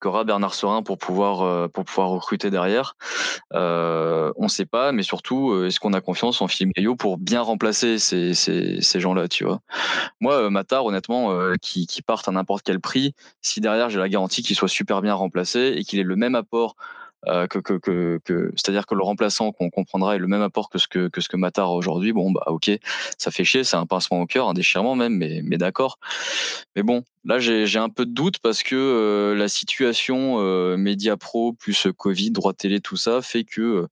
qu'aura 0.00 0.24
Bernard 0.24 0.54
Serin 0.54 0.82
pour 0.82 0.98
pouvoir 0.98 1.42
euh, 1.42 1.68
recruter 1.96 2.50
derrière. 2.50 2.96
Euh, 3.54 4.32
on 4.36 4.44
ne 4.44 4.48
sait 4.48 4.66
pas, 4.66 4.92
mais 4.92 5.02
surtout, 5.02 5.52
euh, 5.52 5.66
est-ce 5.66 5.80
qu'on 5.80 5.92
a 5.92 6.00
confiance 6.00 6.40
en 6.40 6.48
Philippe 6.48 6.74
Gaillot 6.74 6.96
pour 6.96 7.18
bien 7.18 7.42
remplacer 7.42 7.98
ces, 7.98 9.00
gens-là, 9.00 9.28
tu 9.28 9.44
vois? 9.44 9.60
Moi, 10.20 10.50
Matar, 10.50 10.84
honnêtement, 10.84 11.32
qui, 11.60 11.86
qui 11.86 12.02
parte 12.02 12.28
à 12.28 12.32
n'importe 12.32 12.62
quel 12.64 12.80
prix, 12.80 13.14
si 13.42 13.60
derrière 13.60 13.90
j'ai 13.90 13.98
la 13.98 14.08
garantie 14.08 14.42
qu'il 14.42 14.56
soit 14.56 14.68
super 14.68 15.02
bien 15.02 15.14
remplacé 15.14 15.74
et 15.76 15.84
qu'il 15.84 15.98
ait 15.98 16.04
le 16.04 16.16
même 16.16 16.34
apport 16.34 16.76
que 17.24 18.20
c'est-à-dire 18.56 18.86
que 18.86 18.94
le 18.94 19.02
remplaçant 19.02 19.52
qu'on 19.52 19.70
comprendra 19.70 20.16
est 20.16 20.18
le 20.18 20.26
même 20.26 20.42
apport 20.42 20.70
que 20.70 20.78
ce 20.78 20.88
que, 20.88 21.08
que 21.08 21.20
ce 21.20 21.28
Matar 21.36 21.72
aujourd'hui. 21.72 22.12
Bon, 22.12 22.30
bah 22.30 22.44
ok, 22.46 22.70
ça 23.16 23.30
fait 23.30 23.44
chier, 23.44 23.64
c'est 23.64 23.76
un 23.76 23.86
pincement 23.86 24.20
au 24.20 24.26
cœur, 24.26 24.48
un 24.48 24.54
déchirement 24.54 24.94
même, 24.94 25.16
mais, 25.16 25.58
d'accord. 25.58 25.98
Mais 26.76 26.82
bon, 26.82 27.04
là 27.24 27.38
j'ai 27.38 27.78
un 27.78 27.88
peu 27.88 28.06
de 28.06 28.12
doute 28.12 28.38
parce 28.40 28.62
que 28.62 28.76
euh, 28.76 29.34
la 29.34 29.48
situation 29.48 30.40
euh, 30.40 30.76
média 30.76 31.16
pro 31.16 31.52
plus 31.52 31.88
Covid, 31.96 32.30
droit 32.30 32.52
télé, 32.52 32.80
tout 32.80 32.96
ça 32.96 33.22
fait 33.22 33.44
que 33.44 33.86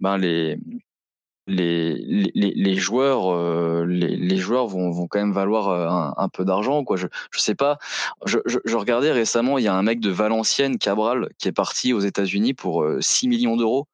ben 0.00 0.16
les 0.18 0.58
les, 1.50 2.76
joueurs, 2.76 3.32
euh, 3.32 3.84
les, 3.86 4.36
joueurs 4.36 4.66
vont, 4.66 5.06
quand 5.06 5.18
même 5.18 5.32
valoir 5.32 5.68
euh, 5.68 6.12
un, 6.16 6.28
peu 6.28 6.44
d'argent. 6.44 6.84
Quoi. 6.84 6.96
Je, 6.96 7.06
je 7.30 7.40
sais 7.40 7.54
pas. 7.54 7.78
Je, 8.26 8.38
regardais 8.76 9.12
récemment, 9.12 9.58
il 9.58 9.64
y 9.64 9.68
a 9.68 9.74
un 9.74 9.82
mec 9.82 10.00
de 10.00 10.10
Valenciennes, 10.10 10.78
Cabral, 10.78 11.28
qui 11.38 11.48
est 11.48 11.52
parti 11.52 11.92
aux 11.92 12.00
États-Unis 12.00 12.54
pour 12.54 12.86
6 13.00 13.26
euh, 13.26 13.28
millions 13.28 13.56
d'euros. 13.56 13.86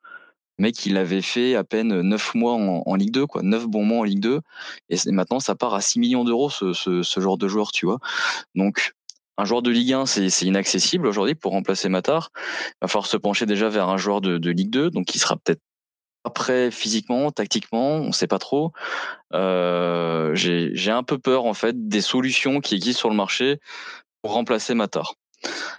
Mec, 0.59 0.87
il 0.87 0.97
avait 0.97 1.23
fait 1.23 1.55
à 1.55 1.65
peine 1.65 2.01
9 2.01 2.35
mois 2.35 2.55
en, 2.55 2.95
Ligue 2.95 3.13
2, 3.13 3.27
quoi, 3.27 3.43
9 3.43 3.67
bons 3.67 3.85
mois 3.85 3.99
en 3.99 4.05
Ligue 4.05 4.21
2. 4.21 4.41
Et 4.89 4.97
maintenant, 5.09 5.39
ça 5.39 5.55
part 5.55 5.75
à 5.75 5.83
6 5.83 5.99
millions 5.99 6.25
d'euros, 6.25 6.49
ce, 6.49 7.03
genre 7.19 7.37
de 7.37 7.47
joueur, 7.47 7.73
tu 7.73 7.85
vois. 7.85 7.99
Donc, 8.55 8.95
un 9.37 9.45
joueur 9.45 9.61
de 9.61 9.71
Ligue 9.71 9.93
1, 9.93 10.07
c'est 10.07 10.47
inaccessible 10.47 11.07
aujourd'hui 11.07 11.35
pour 11.35 11.53
remplacer 11.53 11.91
Matar. 11.91 12.31
Il 12.37 12.77
va 12.83 12.89
falloir 12.89 13.07
se 13.07 13.19
pencher 13.19 13.45
déjà 13.45 13.69
vers 13.69 13.91
un 13.91 13.99
joueur 13.99 14.23
de, 14.23 14.39
de 14.39 14.51
Ligue 14.51 14.71
2, 14.71 14.91
donc 14.91 15.05
qui 15.05 15.19
sera 15.19 15.37
peut-être 15.37 15.61
après, 16.27 16.73
physiquement, 16.73 17.31
tactiquement, 17.31 17.99
on 17.99 18.09
ne 18.09 18.13
sait 18.13 18.27
pas 18.27 18.41
trop. 18.41 18.73
Euh, 19.33 20.33
j'ai 20.35 20.91
un 20.91 21.05
peu 21.05 21.19
peur 21.19 21.45
en 21.45 21.55
fait 21.55 21.89
des 21.89 22.01
solutions 22.01 22.61
qui 22.61 22.75
existent 22.75 22.99
sur 22.99 23.11
le 23.11 23.15
marché 23.15 23.61
pour 24.23 24.33
remplacer 24.33 24.75
Matar. 24.75 25.15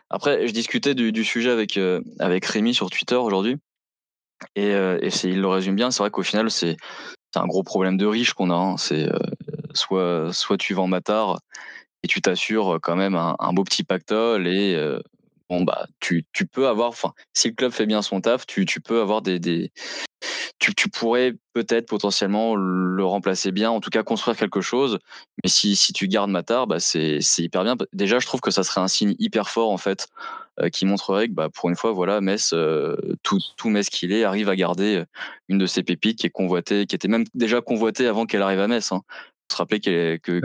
Après, 0.10 0.48
je 0.48 0.54
discutais 0.54 0.96
du, 0.96 1.26
sujet 1.26 1.50
avec 1.50 1.76
euh, 1.76 2.00
avec 2.20 2.46
Rémi 2.46 2.74
sur 2.74 2.90
Twitter 2.90 3.16
aujourd'hui, 3.16 3.58
et, 4.56 4.74
euh, 4.74 4.98
et 5.02 5.10
il 5.26 5.42
le 5.42 5.48
résume 5.50 5.76
bien. 5.76 5.92
C'est 5.92 6.02
vrai 6.02 6.12
qu'au 6.12 6.24
final, 6.24 6.50
c'est 6.50 6.78
un 7.36 7.46
gros 7.46 7.64
problème 7.64 7.98
de 7.98 8.06
riche 8.06 8.32
qu'on 8.32 8.50
a. 8.50 8.56
Hein. 8.56 8.78
C'est 8.78 9.10
soit 9.74 10.32
soit 10.32 10.58
tu 10.58 10.74
vends 10.74 10.88
Matar 10.88 11.40
et 12.04 12.08
tu 12.08 12.22
t'assures 12.22 12.80
quand 12.82 12.96
même 12.96 13.16
un, 13.16 13.54
beau 13.54 13.66
petit 13.66 13.84
pactole 13.84 14.48
et 14.48 14.78
bon 15.50 15.64
bah 15.64 15.88
tu, 16.00 16.26
tu 16.32 16.48
peux 16.48 16.70
avoir 16.70 16.88
enfin 16.90 17.12
si 17.34 17.50
le 17.50 17.54
club 17.54 17.72
fait 17.72 17.86
bien 17.86 18.02
son 18.02 18.22
taf 18.22 18.48
tu, 18.48 18.66
tu 18.66 18.82
peux 18.82 19.02
avoir 19.02 19.22
des 19.22 19.72
tu, 20.60 20.74
tu 20.74 20.90
pourrais 20.90 21.36
peut-être 21.54 21.88
potentiellement 21.88 22.56
le 22.56 23.04
remplacer 23.06 23.52
bien 23.52 23.70
en 23.70 23.80
tout 23.80 23.90
cas 23.90 24.04
construire 24.04 24.38
quelque 24.38 24.62
chose 24.62 25.00
mais 25.44 25.50
si, 25.50 25.76
si 25.76 25.94
tu 25.94 26.08
gardes 26.08 26.32
Matar 26.32 26.68
bah 26.68 26.80
c'est 26.80 27.20
c'est 27.22 27.44
hyper 27.44 27.64
bien. 27.64 27.76
Déjà 27.94 28.20
je 28.20 28.26
trouve 28.26 28.42
que 28.42 28.52
ça 28.52 28.64
serait 28.64 28.82
un 28.82 28.88
signe 28.88 29.16
hyper 29.20 29.50
fort 29.50 29.70
en 29.70 29.78
fait 29.78 30.08
euh, 30.60 30.70
qui 30.70 30.86
montrerait 30.86 31.28
que 31.28 31.34
bah 31.34 31.50
pour 31.54 31.70
une 31.70 31.76
fois 31.76 31.92
voilà 31.92 32.22
Metz 32.22 32.52
euh, 32.54 32.96
tout 33.24 33.40
tout 33.58 33.70
Metz 33.70 33.90
qu'il 33.90 34.12
est 34.12 34.24
arrive 34.24 34.50
à 34.50 34.56
garder 34.56 35.04
une 35.48 35.58
de 35.58 35.66
ses 35.66 35.84
pépites 35.84 36.20
qui 36.20 36.28
est 36.28 36.32
convoitée 36.32 36.86
qui 36.86 36.96
était 36.96 37.08
même 37.08 37.26
déjà 37.34 37.62
convoitée 37.62 38.08
avant 38.08 38.26
qu'elle 38.26 38.42
arrive 38.42 38.60
à 38.60 38.68
Metz 38.68 38.92
hein. 38.92 39.02
Se 39.50 39.56
rappeler 39.56 39.80
qu'ils 39.80 40.20
que, 40.20 40.42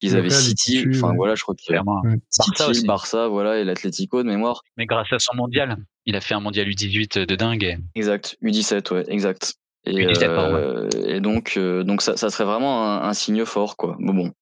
qu'ils 0.00 0.16
avaient 0.16 0.28
City, 0.28 0.84
enfin 0.92 1.14
voilà, 1.14 1.36
je 1.36 1.42
crois 1.42 1.54
qu'il 1.54 1.72
ouais. 1.72 2.16
City, 2.30 2.62
aussi. 2.68 2.84
Barça, 2.84 3.28
voilà, 3.28 3.60
et 3.60 3.64
l'Atlético 3.64 4.24
de 4.24 4.28
mémoire. 4.28 4.62
Mais 4.76 4.86
grâce 4.86 5.12
à 5.12 5.20
son 5.20 5.36
mondial, 5.36 5.76
il 6.06 6.16
a 6.16 6.20
fait 6.20 6.34
un 6.34 6.40
mondial 6.40 6.68
U18 6.68 7.26
de 7.26 7.36
dingue. 7.36 7.78
Exact, 7.94 8.36
U17, 8.42 8.92
ouais, 8.94 9.04
exact. 9.08 9.54
Et, 9.84 10.06
euh, 10.06 10.88
et 11.06 11.20
donc, 11.20 11.54
euh, 11.56 11.82
donc 11.82 12.02
ça, 12.02 12.16
ça 12.16 12.30
serait 12.30 12.44
vraiment 12.44 12.86
un, 12.86 13.08
un, 13.08 13.14
signe 13.14 13.44
fort, 13.44 13.76
quoi. 13.76 13.96
Bon, 13.98 14.14
bon, 14.14 14.32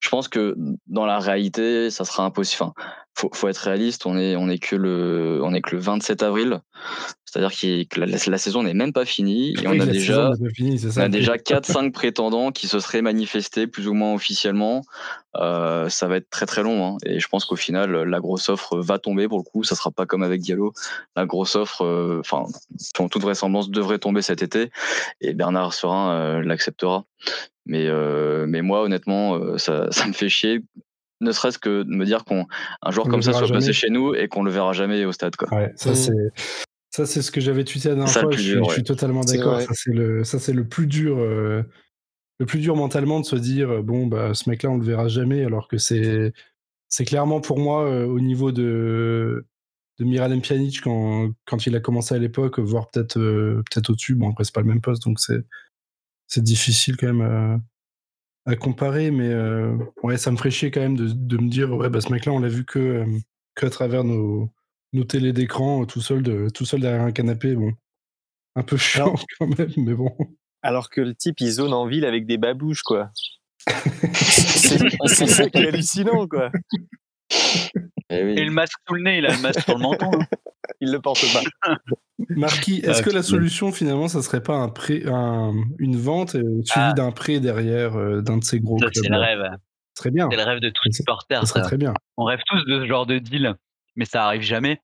je 0.00 0.08
pense 0.08 0.28
que 0.28 0.54
dans 0.86 1.06
la 1.06 1.18
réalité, 1.18 1.90
ça 1.90 2.04
sera 2.04 2.24
impossible. 2.24 2.62
Enfin, 2.62 2.74
faut, 3.14 3.30
faut 3.32 3.48
être 3.48 3.58
réaliste. 3.58 4.06
On 4.06 4.18
est, 4.18 4.36
on 4.36 4.48
est 4.48 4.58
que 4.58 4.76
le, 4.76 5.40
on 5.42 5.54
est 5.54 5.60
que 5.60 5.74
le 5.76 5.80
27 5.80 6.22
avril. 6.22 6.60
C'est-à-dire 7.24 7.86
que 7.90 7.98
la, 7.98 8.06
la, 8.06 8.38
saison 8.38 8.62
n'est 8.62 8.74
même 8.74 8.92
pas 8.92 9.04
finie 9.04 9.54
et 9.60 9.66
on 9.66 9.80
a 9.80 9.86
déjà, 9.86 10.30
fini, 10.54 10.78
ça, 10.78 11.00
on 11.00 11.04
a 11.04 11.08
déjà 11.08 11.34
4-5 11.36 11.90
prétendants 11.90 12.52
qui 12.52 12.68
se 12.68 12.78
seraient 12.78 13.02
manifestés 13.02 13.66
plus 13.66 13.88
ou 13.88 13.94
moins 13.94 14.14
officiellement. 14.14 14.84
Euh, 15.36 15.88
ça 15.88 16.06
va 16.06 16.18
être 16.18 16.30
très 16.30 16.46
très 16.46 16.62
long 16.62 16.86
hein. 16.86 16.96
et 17.04 17.18
je 17.18 17.26
pense 17.26 17.44
qu'au 17.44 17.56
final 17.56 17.90
la 17.90 18.20
grosse 18.20 18.48
offre 18.48 18.78
va 18.78 19.00
tomber 19.00 19.26
pour 19.26 19.38
le 19.38 19.42
coup. 19.42 19.64
Ça 19.64 19.74
sera 19.74 19.90
pas 19.90 20.06
comme 20.06 20.22
avec 20.22 20.42
Diallo. 20.42 20.74
La 21.16 21.26
grosse 21.26 21.56
offre, 21.56 21.84
euh, 21.84 22.20
enfin, 22.20 22.44
euh, 23.00 23.08
toute 23.08 23.22
vraisemblance 23.22 23.68
devrait 23.68 23.98
tomber 23.98 24.22
cet 24.22 24.40
été 24.40 24.70
et 25.20 25.34
Bernard 25.34 25.74
Serin 25.74 26.12
euh, 26.12 26.42
l'acceptera. 26.42 27.04
Mais 27.66 27.86
euh, 27.86 28.46
mais 28.46 28.62
moi 28.62 28.82
honnêtement, 28.82 29.58
ça, 29.58 29.88
ça 29.90 30.06
me 30.06 30.12
fait 30.12 30.28
chier 30.28 30.60
ne 31.20 31.32
serait-ce 31.32 31.58
que 31.58 31.82
de 31.82 31.90
me 31.90 32.04
dire 32.04 32.24
qu'un 32.24 32.46
joueur 32.90 33.08
comme 33.08 33.22
ça 33.22 33.32
soit 33.32 33.48
passé 33.48 33.72
chez 33.72 33.90
nous 33.90 34.14
et 34.14 34.28
qu'on 34.28 34.42
le 34.42 34.50
verra 34.50 34.72
jamais 34.72 35.04
au 35.04 35.12
stade. 35.12 35.36
Quoi. 35.36 35.52
Ouais, 35.52 35.72
ça, 35.76 35.92
mmh. 35.92 35.94
c'est, 35.94 36.12
ça, 36.90 37.06
c'est 37.06 37.22
ce 37.22 37.32
que 37.32 37.40
j'avais 37.40 37.64
tweeté 37.64 37.88
la 37.88 37.96
dernière 37.96 38.12
fois. 38.12 38.30
je, 38.30 38.62
suis 38.70 38.82
totalement 38.84 39.22
d'accord. 39.22 39.60
Ça, 39.60 39.72
c'est 39.72 39.92
le, 39.92 40.22
ça, 40.24 40.38
c'est 40.38 40.52
le 40.52 40.66
plus 40.68 40.86
dur. 40.86 41.18
Euh, 41.18 41.62
le 42.38 42.46
plus 42.46 42.60
dur 42.60 42.76
mentalement 42.76 43.20
de 43.20 43.24
se 43.24 43.36
dire 43.36 43.70
euh, 43.70 43.82
bon 43.82 44.06
bah 44.08 44.34
ce 44.34 44.50
mec 44.50 44.64
là 44.64 44.70
on 44.70 44.76
le 44.76 44.84
verra 44.84 45.06
jamais 45.06 45.44
alors 45.44 45.68
que 45.68 45.78
c'est 45.78 46.32
c'est 46.88 47.04
clairement 47.04 47.40
pour 47.40 47.60
moi 47.60 47.84
euh, 47.84 48.06
au 48.06 48.18
niveau 48.18 48.50
de 48.50 49.46
de 50.00 50.04
Miralem 50.04 50.42
Pjanic 50.42 50.80
quand, 50.80 51.30
quand 51.46 51.64
il 51.66 51.76
a 51.76 51.80
commencé 51.80 52.12
à 52.12 52.18
l'époque 52.18 52.58
voire 52.58 52.90
peut-être 52.90 53.20
peut-être 53.20 53.90
au-dessus 53.90 54.16
bon 54.16 54.30
après 54.30 54.42
c'est 54.42 54.52
pas 54.52 54.62
le 54.62 54.66
même 54.66 54.80
poste 54.80 55.04
donc 55.04 55.20
c'est 55.20 55.44
c'est 56.26 56.42
difficile 56.42 56.96
quand 56.96 57.12
même 57.12 57.60
à 58.46 58.56
comparer 58.56 59.10
mais 59.10 59.32
ouais 60.02 60.16
ça 60.16 60.30
me 60.30 60.36
ferait 60.36 60.50
chier 60.50 60.70
quand 60.70 60.80
même 60.80 60.96
de, 60.96 61.08
de 61.08 61.36
me 61.36 61.48
dire 61.48 61.72
ouais 61.72 61.88
bah 61.88 62.00
ce 62.00 62.10
mec 62.12 62.24
là 62.24 62.32
on 62.32 62.40
l'a 62.40 62.48
vu 62.48 62.64
que 62.64 63.04
que 63.54 63.66
à 63.66 63.70
travers 63.70 64.04
nos 64.04 64.50
nos 64.94 65.04
télés 65.04 65.32
d'écran 65.32 65.82
euh, 65.82 65.86
tout 65.86 66.00
seul, 66.00 66.22
de, 66.22 66.48
tout 66.48 66.64
seul 66.64 66.80
derrière 66.80 67.02
un 67.02 67.12
canapé. 67.12 67.54
Bon, 67.54 67.72
un 68.54 68.62
peu 68.62 68.76
chiant 68.76 69.14
quand 69.38 69.58
même, 69.58 69.72
mais 69.76 69.94
bon. 69.94 70.16
Alors 70.62 70.88
que 70.88 71.02
le 71.02 71.14
type, 71.14 71.40
il 71.40 71.50
zone 71.50 71.74
en 71.74 71.86
ville 71.86 72.06
avec 72.06 72.24
des 72.26 72.38
babouches, 72.38 72.82
quoi. 72.82 73.10
c'est 73.66 75.26
ça 75.26 75.50
qui 75.50 75.58
est 75.58 75.68
hallucinant, 75.68 76.26
quoi. 76.26 76.50
Et, 78.10 78.22
oui. 78.22 78.34
Et, 78.38 78.44
le 78.44 78.50
masque 78.50 78.78
sous 78.86 78.94
le 78.94 79.02
nez, 79.02 79.18
il 79.18 79.26
a 79.26 79.34
le 79.34 79.42
masque 79.42 79.60
sur 79.60 79.76
le 79.76 79.82
menton. 79.82 80.10
Hein. 80.12 80.26
Il 80.80 80.92
le 80.92 81.00
porte 81.00 81.24
pas. 81.32 81.74
Marquis, 82.30 82.80
est-ce 82.84 83.02
que 83.02 83.10
la 83.10 83.22
solution 83.22 83.72
finalement, 83.72 84.08
ça 84.08 84.22
serait 84.22 84.42
pas 84.42 84.54
un 84.54 84.68
prêt, 84.68 85.02
un, 85.06 85.52
une 85.78 85.96
vente 85.96 86.36
euh, 86.36 86.62
suivie 86.64 86.86
ah. 86.90 86.92
d'un 86.92 87.10
prêt 87.10 87.40
derrière 87.40 87.96
euh, 87.96 88.22
d'un 88.22 88.38
de 88.38 88.44
ces 88.44 88.60
gros 88.60 88.78
ça, 88.78 88.86
clubs 88.86 89.04
C'est 89.04 89.10
le 89.10 89.18
rêve. 89.18 89.50
Très 89.94 90.10
bien. 90.10 90.28
C'est 90.30 90.36
le 90.36 90.42
rêve 90.42 90.60
de 90.60 90.70
tous 90.70 90.82
les 90.86 90.92
supporters. 90.92 91.40
Ça 91.40 91.46
serait 91.46 91.62
très 91.62 91.76
bien. 91.76 91.94
On 92.16 92.24
rêve 92.24 92.40
tous 92.46 92.64
de 92.64 92.80
ce 92.80 92.86
genre 92.86 93.06
de 93.06 93.18
deal 93.18 93.54
mais 93.96 94.04
ça 94.04 94.24
arrive 94.24 94.42
jamais. 94.42 94.80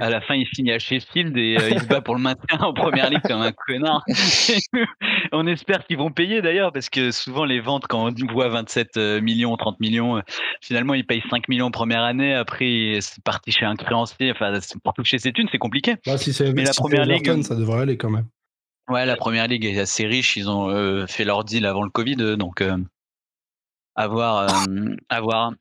À 0.00 0.10
la 0.10 0.20
fin, 0.20 0.34
il 0.34 0.46
signe 0.52 0.70
à 0.70 0.78
Sheffield 0.78 1.36
et 1.36 1.56
euh, 1.58 1.70
il 1.70 1.80
se 1.80 1.86
bat 1.86 2.00
pour 2.00 2.14
le 2.14 2.20
maintien 2.20 2.58
en 2.60 2.72
première 2.72 3.08
ligue 3.08 3.22
comme 3.22 3.40
un 3.40 3.52
connard. 3.52 4.04
on 5.32 5.46
espère 5.46 5.86
qu'ils 5.86 5.98
vont 5.98 6.10
payer 6.10 6.42
d'ailleurs, 6.42 6.72
parce 6.72 6.90
que 6.90 7.10
souvent 7.10 7.44
les 7.44 7.60
ventes, 7.60 7.86
quand 7.86 8.08
on 8.10 8.32
voit 8.32 8.48
27 8.48 8.96
euh, 8.96 9.20
millions, 9.20 9.56
30 9.56 9.80
millions, 9.80 10.18
euh, 10.18 10.20
finalement 10.60 10.94
ils 10.94 11.06
payent 11.06 11.22
5 11.30 11.48
millions 11.48 11.70
première 11.70 12.02
année, 12.02 12.34
après 12.34 12.98
c'est 13.00 13.22
parti 13.24 13.52
chez 13.52 13.64
un 13.64 13.76
créancier. 13.76 14.32
Enfin, 14.32 14.58
pour 14.84 14.92
toucher 14.92 15.18
ses 15.18 15.32
thunes, 15.32 15.48
c'est 15.50 15.58
compliqué. 15.58 15.96
Bah, 16.06 16.18
si 16.18 16.36
mais 16.54 16.64
la 16.64 16.74
première 16.74 17.06
ligue, 17.06 17.42
ça 17.42 17.54
devrait 17.54 17.82
aller 17.82 17.96
quand 17.96 18.10
même. 18.10 18.26
Ouais, 18.88 19.06
la 19.06 19.16
première 19.16 19.46
ligue 19.46 19.64
est 19.64 19.78
assez 19.78 20.06
riche. 20.06 20.36
Ils 20.36 20.50
ont 20.50 21.06
fait 21.06 21.24
leur 21.24 21.44
deal 21.44 21.64
avant 21.64 21.84
le 21.84 21.90
Covid, 21.90 22.36
donc 22.36 22.62
à 23.94 24.08
voir, 24.08 24.48
à 25.08 25.20
voir. 25.20 25.52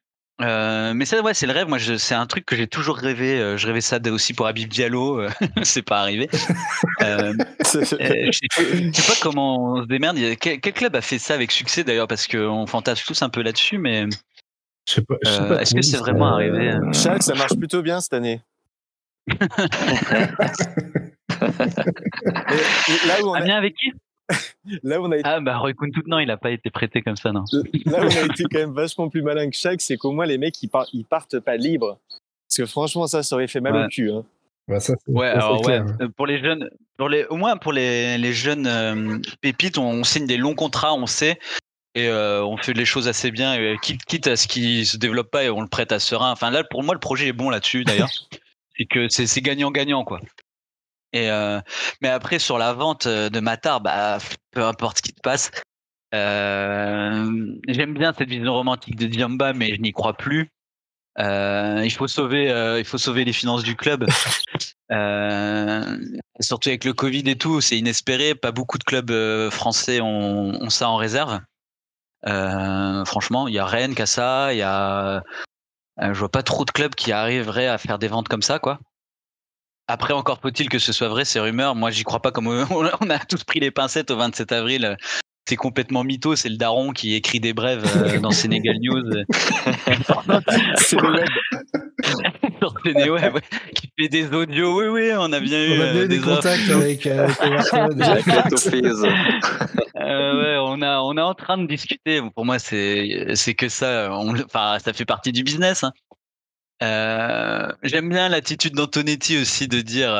Euh, 0.41 0.93
mais 0.93 1.05
ça, 1.05 1.21
ouais, 1.21 1.33
c'est 1.33 1.47
le 1.47 1.53
rêve. 1.53 1.67
Moi, 1.67 1.79
c'est 1.79 2.15
un 2.15 2.25
truc 2.25 2.45
que 2.45 2.55
j'ai 2.55 2.67
toujours 2.67 2.97
rêvé. 2.97 3.39
Euh, 3.39 3.57
je 3.57 3.67
rêvais 3.67 3.81
ça 3.81 3.99
aussi 4.09 4.33
pour 4.33 4.47
Habib 4.47 4.69
Diallo. 4.69 5.19
Euh, 5.19 5.29
c'est 5.63 5.81
pas 5.81 5.99
arrivé. 5.99 6.29
euh, 7.01 7.33
je 7.65 8.31
sais 8.33 9.07
pas 9.07 9.17
comment 9.21 9.73
on 9.73 9.81
se 9.83 9.87
démerde. 9.87 10.17
Quel, 10.39 10.59
quel, 10.59 10.73
club 10.73 10.95
a 10.95 11.01
fait 11.01 11.19
ça 11.19 11.33
avec 11.33 11.51
succès 11.51 11.83
d'ailleurs 11.83 12.07
Parce 12.07 12.27
qu'on 12.27 12.65
fantasme 12.67 13.03
tous 13.05 13.21
un 13.21 13.29
peu 13.29 13.41
là-dessus, 13.41 13.77
mais. 13.77 14.05
Je 14.87 14.93
sais 14.93 15.01
pas. 15.01 15.15
pas 15.23 15.61
Est-ce 15.61 15.75
que 15.75 15.81
c'est 15.81 15.97
vraiment 15.97 16.33
arrivé 16.33 16.73
Chaque, 16.93 17.23
ça 17.23 17.35
marche 17.35 17.55
plutôt 17.57 17.81
bien 17.81 17.99
cette 17.99 18.13
année. 18.13 18.41
là 23.05 23.21
où 23.21 23.27
on 23.27 23.33
a... 23.33 23.55
avec 23.55 23.75
qui? 23.75 23.91
Là, 24.83 25.01
on 25.01 25.11
a 25.11 25.17
été... 25.17 25.27
Ah, 25.27 25.39
bah, 25.39 25.61
tout 25.77 26.03
non, 26.07 26.19
il 26.19 26.27
n'a 26.27 26.37
pas 26.37 26.51
été 26.51 26.69
prêté 26.69 27.01
comme 27.01 27.15
ça, 27.15 27.31
non. 27.31 27.43
là, 27.85 27.99
on 28.01 28.07
a 28.07 28.25
été 28.25 28.43
quand 28.43 28.59
même 28.59 28.73
vachement 28.73 29.09
plus 29.09 29.21
malin 29.21 29.49
que 29.49 29.55
chaque, 29.55 29.81
c'est 29.81 29.97
qu'au 29.97 30.11
moins, 30.11 30.25
les 30.25 30.37
mecs, 30.37 30.61
ils, 30.61 30.69
ils 30.93 31.05
partent 31.05 31.39
pas 31.39 31.57
libres. 31.57 31.99
Parce 32.47 32.57
que 32.57 32.65
franchement, 32.65 33.07
ça, 33.07 33.23
ça 33.23 33.35
aurait 33.35 33.47
fait 33.47 33.61
mal 33.61 33.75
au 33.75 33.87
cul. 33.87 34.11
Hein. 34.11 34.23
Bah, 34.69 34.79
ça, 34.79 34.93
ouais, 35.07 35.27
alors 35.27 35.65
ouais, 35.65 35.81
euh, 35.99 36.09
pour 36.15 36.27
les 36.27 36.37
jeunes, 36.37 36.69
pour 36.95 37.09
les, 37.09 37.25
au 37.25 37.37
moins 37.37 37.57
pour 37.57 37.73
les, 37.73 38.19
les 38.19 38.33
jeunes 38.33 38.67
euh, 38.67 39.17
pépites, 39.41 39.79
on, 39.79 40.03
signe 40.03 40.27
des 40.27 40.37
longs 40.37 40.53
contrats, 40.53 40.93
on 40.93 41.07
sait, 41.07 41.39
et 41.95 42.07
euh, 42.07 42.45
on 42.45 42.55
fait 42.55 42.73
les 42.73 42.85
choses 42.85 43.07
assez 43.07 43.31
bien, 43.31 43.75
quitte, 43.81 44.05
quitte, 44.05 44.27
à 44.27 44.35
ce 44.35 44.47
qui 44.47 44.85
se 44.85 44.97
développe 44.97 45.31
pas 45.31 45.43
et 45.43 45.49
on 45.49 45.61
le 45.61 45.67
prête 45.67 45.91
à 45.91 45.97
serein. 45.97 46.31
Enfin 46.31 46.51
là, 46.51 46.63
pour 46.63 46.83
moi, 46.83 46.93
le 46.93 46.99
projet 46.99 47.29
est 47.29 47.33
bon 47.33 47.49
là-dessus 47.49 47.83
d'ailleurs, 47.83 48.11
c'est 48.77 48.85
que 48.85 49.09
c'est 49.09 49.41
gagnant-gagnant 49.41 50.03
quoi. 50.03 50.21
Et 51.13 51.29
mais 52.01 52.09
après 52.09 52.39
sur 52.39 52.57
la 52.57 52.73
vente 52.73 53.07
de 53.07 53.39
Matar, 53.39 53.81
bah 53.81 54.19
peu 54.51 54.63
importe 54.63 54.97
ce 54.97 55.01
qui 55.01 55.09
se 55.09 55.21
passe. 55.21 55.51
J'aime 56.11 57.93
bien 57.93 58.13
cette 58.17 58.29
vision 58.29 58.53
romantique 58.53 58.95
de 58.95 59.07
Diamba, 59.07 59.53
mais 59.53 59.75
je 59.75 59.81
n'y 59.81 59.91
crois 59.91 60.13
plus. 60.13 60.49
Euh, 61.19 61.81
il 61.83 61.91
faut 61.91 62.07
sauver, 62.07 62.49
euh, 62.49 62.79
il 62.79 62.85
faut 62.85 62.97
sauver 62.97 63.25
les 63.25 63.33
finances 63.33 63.63
du 63.63 63.75
club. 63.75 64.07
Euh, 64.91 65.97
surtout 66.39 66.69
avec 66.69 66.83
le 66.83 66.93
Covid 66.93 67.21
et 67.27 67.35
tout, 67.35 67.61
c'est 67.61 67.77
inespéré. 67.77 68.33
Pas 68.33 68.51
beaucoup 68.51 68.79
de 68.79 68.83
clubs 68.83 69.11
français 69.51 70.01
ont, 70.01 70.67
ça 70.71 70.89
en 70.89 70.95
réserve. 70.95 71.41
franchement, 73.05 73.47
il 73.47 73.53
y 73.53 73.59
a 73.59 73.65
Rennes 73.67 73.93
qui 73.93 74.07
ça. 74.07 74.51
Il 74.51 74.57
y 74.57 74.63
a, 74.63 75.21
je 76.01 76.17
vois 76.17 76.31
pas 76.31 76.41
trop 76.41 76.65
de 76.65 76.71
clubs 76.71 76.95
qui 76.95 77.11
arriveraient 77.11 77.67
à 77.67 77.77
faire 77.77 77.99
des 77.99 78.07
ventes 78.07 78.29
comme 78.29 78.41
ça, 78.41 78.57
quoi. 78.57 78.79
Après, 79.89 80.13
encore 80.13 80.39
faut-il 80.39 80.69
que 80.69 80.79
ce 80.79 80.93
soit 80.93 81.09
vrai, 81.09 81.25
ces 81.25 81.39
rumeurs. 81.39 81.75
Moi, 81.75 81.91
j'y 81.91 82.03
crois 82.03 82.21
pas 82.21 82.31
comme 82.31 82.47
on 83.01 83.09
a 83.09 83.19
tous 83.19 83.43
pris 83.43 83.59
les 83.59 83.71
pincettes 83.71 84.11
au 84.11 84.17
27 84.17 84.51
avril 84.51 84.97
c'est 85.49 85.55
complètement 85.55 86.03
mytho, 86.03 86.35
c'est 86.35 86.49
le 86.49 86.57
daron 86.57 86.91
qui 86.91 87.15
écrit 87.15 87.39
des 87.39 87.53
brèves 87.53 87.83
euh, 87.97 88.19
dans 88.21 88.29
Sénégal 88.29 88.75
News. 88.81 89.01
c'est 90.77 90.95
le 90.95 91.01
web. 93.11 93.33
Ouais, 93.33 93.41
qui 93.73 93.89
fait 93.99 94.09
des 94.09 94.31
audios. 94.31 94.79
Oui, 94.79 94.85
oui, 94.89 95.09
on 95.17 95.33
a 95.33 95.39
bien 95.39 95.65
eu 95.65 95.79
on 95.79 95.81
a 95.81 95.85
euh, 95.85 96.07
des, 96.07 96.19
contacts 96.19 96.69
avec, 96.69 97.07
euh, 97.07 97.27
ouais, 99.95 100.57
on 100.61 100.83
a, 100.83 100.99
on 100.99 101.17
est 101.17 101.21
en 101.21 101.33
train 101.33 101.57
de 101.57 101.65
discuter. 101.65 102.21
Pour 102.35 102.45
moi, 102.45 102.59
c'est, 102.59 103.29
c'est 103.33 103.55
que 103.55 103.69
ça. 103.69 104.11
enfin, 104.11 104.77
ça 104.77 104.93
fait 104.93 105.05
partie 105.05 105.31
du 105.31 105.41
business. 105.41 105.83
Hein. 105.83 105.93
J'aime 106.81 108.09
bien 108.09 108.29
l'attitude 108.29 108.73
d'Antonetti 108.73 109.37
aussi 109.37 109.67
de 109.67 109.81
dire. 109.81 110.11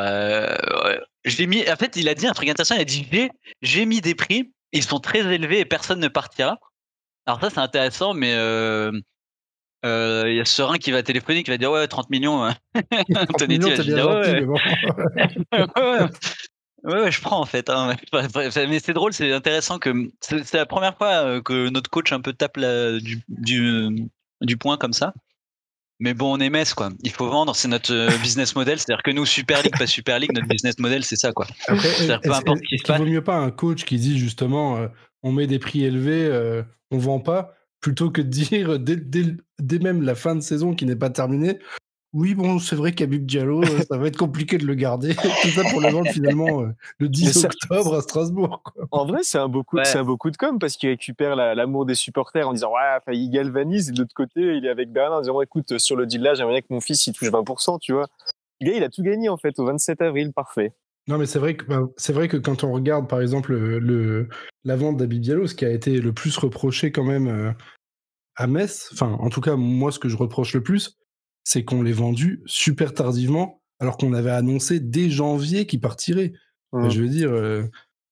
j'ai 1.25 1.47
mis. 1.47 1.69
En 1.69 1.75
fait, 1.75 1.95
il 1.95 2.09
a 2.09 2.15
dit 2.15 2.27
un 2.27 2.33
truc 2.33 2.49
intéressant. 2.49 2.75
Il 2.75 2.81
a 2.81 2.85
dit 2.85 3.07
j'ai 3.61 3.85
mis 3.85 4.01
des 4.01 4.15
prix 4.15 4.51
ils 4.71 4.83
sont 4.83 4.99
très 4.99 5.21
élevés 5.33 5.59
et 5.59 5.65
personne 5.65 5.99
ne 5.99 6.07
partira. 6.07 6.59
Alors 7.25 7.41
ça, 7.41 7.49
c'est 7.49 7.59
intéressant, 7.59 8.13
mais 8.13 8.33
euh, 8.33 8.91
euh, 9.85 10.23
il 10.27 10.35
y 10.35 10.39
a 10.39 10.45
Serein 10.45 10.77
qui 10.77 10.91
va 10.91 11.03
téléphoner, 11.03 11.43
qui 11.43 11.51
va 11.51 11.57
dire 11.57 11.71
ouais 11.71 11.87
30 11.87 12.09
millions. 12.09 12.43
Hein. 12.43 12.55
Anthony 13.15 13.59
va 13.59 13.77
dire 13.77 14.07
ouais, 16.83 16.83
ouais. 16.83 17.11
je 17.11 17.21
prends 17.21 17.39
en 17.39 17.45
fait. 17.45 17.69
Hein. 17.69 17.95
Mais 18.55 18.79
c'est 18.79 18.93
drôle, 18.93 19.13
c'est 19.13 19.31
intéressant 19.31 19.79
que 19.79 19.93
c'est 20.21 20.53
la 20.53 20.65
première 20.65 20.97
fois 20.97 21.23
euh, 21.23 21.41
que 21.41 21.69
notre 21.69 21.89
coach 21.89 22.11
un 22.11 22.21
peu 22.21 22.33
tape 22.33 22.59
du, 22.59 23.21
du, 23.27 24.09
du 24.41 24.57
point 24.57 24.77
comme 24.77 24.93
ça. 24.93 25.13
Mais 25.99 26.13
bon, 26.13 26.38
on 26.38 26.39
est 26.39 26.49
Metz, 26.49 26.73
quoi. 26.73 26.89
Il 27.03 27.12
faut 27.12 27.29
vendre, 27.29 27.55
c'est 27.55 27.67
notre 27.67 27.93
euh, 27.93 28.09
business 28.23 28.55
model. 28.55 28.79
C'est-à-dire 28.79 29.03
que 29.03 29.12
nous, 29.12 29.25
Super 29.25 29.62
League, 29.62 29.77
pas 29.77 29.88
Super 29.88 30.19
League, 30.19 30.31
notre 30.33 30.47
business 30.47 30.79
model, 30.79 31.03
c'est 31.03 31.17
ça, 31.17 31.33
quoi. 31.33 31.45
Après, 31.67 31.89
peu 32.23 32.31
importe 32.31 32.59
ce 32.59 32.67
qui 32.67 32.77
se 32.77 32.83
passe. 32.83 32.99
vaut 32.99 33.05
mieux 33.05 33.23
pas 33.23 33.35
un 33.35 33.51
coach 33.51 33.83
qui 33.83 33.97
dit 33.97 34.17
justement, 34.17 34.77
euh, 34.77 34.88
on 35.23 35.31
met 35.33 35.47
des 35.47 35.59
prix 35.59 35.83
élevés, 35.83 36.25
euh, 36.25 36.63
on 36.91 36.97
vend 36.97 37.19
pas, 37.19 37.53
plutôt 37.81 38.12
que 38.12 38.21
de 38.21 38.29
dire 38.29 38.79
dès, 38.79 38.95
dès, 38.95 39.79
même 39.79 40.01
la 40.01 40.15
fin 40.15 40.35
de 40.35 40.41
saison 40.41 40.73
qui 40.73 40.85
n'est 40.85 40.95
pas 40.95 41.09
terminée, 41.09 41.59
oui, 42.13 42.33
bon, 42.33 42.57
c'est 42.57 42.75
vrai 42.75 42.91
qu'Abib 42.93 43.25
Diallo, 43.25 43.61
euh, 43.63 43.81
ça 43.87 43.97
va 43.97 44.07
être 44.07 44.17
compliqué 44.17 44.57
de 44.57 44.65
le 44.65 44.73
garder. 44.73 45.13
Tout 45.41 45.49
ça 45.49 45.63
pour 45.69 45.79
le 45.79 45.89
vendre 45.89 46.09
finalement 46.09 46.63
euh, 46.63 46.69
le 46.97 47.07
10 47.07 47.45
octobre 47.45 47.93
à 47.93 48.01
Strasbourg. 48.01 48.63
En 48.89 49.05
vrai, 49.05 49.19
c'est 49.21 49.37
un, 49.37 49.47
beau 49.47 49.63
coup, 49.63 49.77
un 49.77 50.03
beau 50.03 50.17
de 50.17 50.37
com 50.37 50.57
parce 50.57 50.75
qu'il 50.75 50.89
récupère 50.89 51.35
l'amour 51.35 51.85
des 51.85 51.93
supporters 51.93 52.47
en 52.47 52.53
disant 52.53 52.71
Ouais, 52.73 53.15
il 53.15 53.29
galvanise. 53.29 53.89
Et 53.89 53.91
de 53.91 53.99
l'autre 53.99 54.15
côté, 54.15 54.41
il 54.57 54.65
est 54.65 54.69
avec 54.69 54.91
Bernard 54.91 55.19
en 55.19 55.21
disant 55.21 55.41
Écoute, 55.41 55.77
sur 55.77 55.95
le 55.95 56.07
deal 56.07 56.21
là, 56.21 56.33
j'aimerais 56.33 56.53
bien 56.53 56.61
que 56.61 56.73
mon 56.73 56.81
fils 56.81 57.05
il 57.05 57.13
touche 57.13 57.29
20%, 57.29 57.79
tu 57.79 57.93
vois. 57.93 58.07
Le 58.59 58.67
gars, 58.67 58.77
il 58.77 58.83
a 58.83 58.89
tout 58.89 59.03
gagné 59.03 59.29
en 59.29 59.37
fait 59.37 59.59
au 59.59 59.65
27 59.65 60.01
avril, 60.01 60.33
parfait. 60.33 60.73
Non, 61.07 61.17
mais 61.17 61.25
c'est 61.25 61.39
vrai, 61.39 61.55
que, 61.55 61.65
bah, 61.65 61.87
c'est 61.97 62.13
vrai 62.13 62.27
que 62.27 62.37
quand 62.37 62.63
on 62.63 62.71
regarde 62.71 63.07
par 63.07 63.21
exemple 63.21 63.53
le, 63.55 64.27
la 64.63 64.75
vente 64.75 64.97
d'Abib 64.97 65.21
Diallo, 65.21 65.47
ce 65.47 65.55
qui 65.55 65.65
a 65.65 65.71
été 65.71 66.01
le 66.01 66.13
plus 66.13 66.37
reproché 66.37 66.91
quand 66.91 67.03
même 67.03 67.27
euh, 67.27 67.51
à 68.35 68.47
Metz, 68.47 68.89
enfin, 68.93 69.17
en 69.19 69.29
tout 69.29 69.41
cas, 69.41 69.55
moi, 69.55 69.91
ce 69.91 69.99
que 69.99 70.09
je 70.09 70.17
reproche 70.17 70.53
le 70.53 70.61
plus, 70.61 70.99
c'est 71.49 71.63
qu'on 71.63 71.81
l'ait 71.81 71.91
vendu 71.91 72.43
super 72.45 72.93
tardivement, 72.93 73.59
alors 73.79 73.97
qu'on 73.97 74.13
avait 74.13 74.29
annoncé 74.29 74.79
dès 74.79 75.09
janvier 75.09 75.65
qu'il 75.65 75.81
partirait. 75.81 76.33
Mmh. 76.73 76.89
je 76.91 77.01
veux 77.01 77.09
dire, 77.09 77.31
euh, 77.31 77.63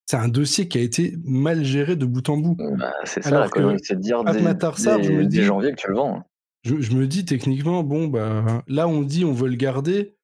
c'est 0.07 0.17
un 0.17 0.27
dossier 0.27 0.67
qui 0.67 0.79
a 0.79 0.81
été 0.81 1.15
mal 1.23 1.63
géré 1.63 1.95
de 1.95 2.07
bout 2.07 2.27
en 2.29 2.37
bout. 2.37 2.55
Bah, 2.55 2.95
c'est 3.03 3.21
ça, 3.21 3.29
la 3.29 3.47
c'est 3.83 3.93
de 3.93 4.01
dire 4.01 4.23
dès, 4.23 4.39
je 4.39 5.11
me 5.11 5.25
dis, 5.25 5.43
janvier 5.43 5.69
que 5.69 5.75
tu 5.75 5.87
le 5.89 5.97
vends. 5.97 6.23
Je, 6.63 6.73
me 6.95 7.05
dis 7.05 7.25
techniquement, 7.25 7.83
bon, 7.83 8.07
bah, 8.07 8.63
là 8.67 8.87
on 8.87 9.03
dit 9.03 9.23
on 9.23 9.33
veut 9.33 9.49
le 9.49 9.55
garder, 9.55 10.15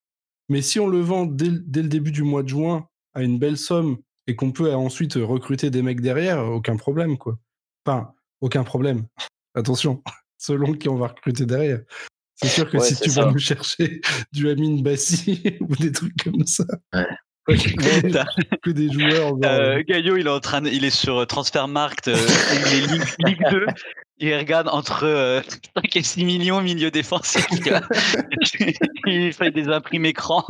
mais 0.49 0.63
si 0.63 0.79
on 0.79 0.87
le 0.87 0.99
vend 0.99 1.27
dès, 1.27 1.51
dès 1.51 1.83
le 1.83 1.89
début 1.89 2.11
du 2.11 2.23
mois 2.23 2.41
de 2.41 2.49
juin 2.49 2.87
à 3.13 3.21
une 3.21 3.37
belle 3.37 3.57
somme 3.57 3.97
et 4.25 4.35
qu'on 4.35 4.51
peut 4.51 4.73
ensuite 4.73 5.13
recruter 5.13 5.69
des 5.69 5.83
mecs 5.83 6.01
derrière, 6.01 6.43
aucun 6.47 6.77
problème, 6.77 7.19
quoi. 7.19 7.37
Enfin, 7.85 8.11
aucun 8.41 8.63
problème. 8.63 9.05
Attention, 9.53 10.01
selon 10.39 10.73
qui 10.73 10.89
on 10.89 10.95
va 10.95 11.09
recruter 11.09 11.45
derrière. 11.45 11.81
C'est 12.43 12.49
sûr 12.49 12.69
que 12.69 12.79
si 12.79 12.99
tu 12.99 13.09
vas 13.11 13.25
nous 13.25 13.39
chercher 13.39 14.01
du 14.31 14.49
Amin 14.49 14.81
Bassi 14.81 15.43
ou 15.61 15.75
des 15.75 15.91
trucs 15.91 16.23
comme 16.23 16.45
ça. 16.45 16.65
que 17.47 18.69
des 18.69 18.91
joueurs. 18.91 19.33
Euh, 19.43 19.83
Gaillot, 19.87 20.17
il 20.17 20.27
est 20.27 20.29
en 20.29 20.39
train, 20.39 20.63
il 20.65 20.85
est 20.85 20.89
sur 20.89 21.25
Transfermarkt, 21.27 22.07
euh, 22.07 22.17
il 22.53 22.73
est 22.73 23.27
Ligue 23.27 23.43
2 23.51 23.65
il 24.19 24.37
regarde 24.37 24.69
entre 24.69 24.99
5 24.99 25.05
euh, 25.05 25.41
et 25.95 26.03
6 26.03 26.25
millions 26.25 26.61
milieu 26.61 26.91
défensif. 26.91 27.45
il 29.05 29.33
fait 29.33 29.51
des 29.51 29.67
imprimes 29.67 30.05
écran. 30.05 30.45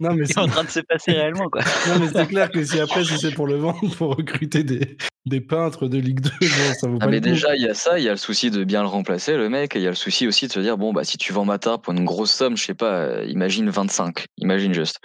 Non, 0.00 0.14
mais 0.14 0.26
c'est 0.26 0.38
en 0.38 0.48
train 0.48 0.64
de 0.64 0.70
se 0.70 0.80
passer 0.80 1.12
réellement. 1.12 1.48
Quoi. 1.48 1.62
Non, 1.88 1.98
mais 2.00 2.08
c'est 2.12 2.26
clair 2.26 2.50
que 2.50 2.62
si 2.64 2.80
après, 2.80 3.04
si 3.04 3.18
c'est 3.18 3.32
pour 3.32 3.46
le 3.46 3.56
vendre, 3.56 3.94
pour 3.96 4.16
recruter 4.16 4.62
des, 4.62 4.96
des 5.26 5.40
peintres 5.40 5.88
de 5.88 5.98
Ligue 5.98 6.20
2, 6.20 6.30
ça 6.80 6.88
vaut 6.88 6.98
ah, 7.00 7.04
pas 7.04 7.10
Mais 7.10 7.20
déjà, 7.20 7.54
il 7.56 7.62
y 7.62 7.68
a 7.68 7.74
ça, 7.74 7.98
il 7.98 8.04
y 8.04 8.08
a 8.08 8.12
le 8.12 8.16
souci 8.16 8.50
de 8.50 8.64
bien 8.64 8.82
le 8.82 8.88
remplacer, 8.88 9.36
le 9.36 9.48
mec, 9.48 9.76
et 9.76 9.78
il 9.78 9.82
y 9.82 9.86
a 9.86 9.90
le 9.90 9.96
souci 9.96 10.26
aussi 10.26 10.46
de 10.46 10.52
se 10.52 10.60
dire 10.60 10.78
bon, 10.78 10.92
bah, 10.92 11.04
si 11.04 11.18
tu 11.18 11.32
vends 11.32 11.44
Matar 11.44 11.80
pour 11.80 11.92
une 11.92 12.04
grosse 12.04 12.32
somme, 12.32 12.56
je 12.56 12.64
sais 12.64 12.74
pas, 12.74 12.92
euh, 12.92 13.26
imagine 13.28 13.68
25, 13.70 14.26
imagine 14.38 14.74
juste. 14.74 14.98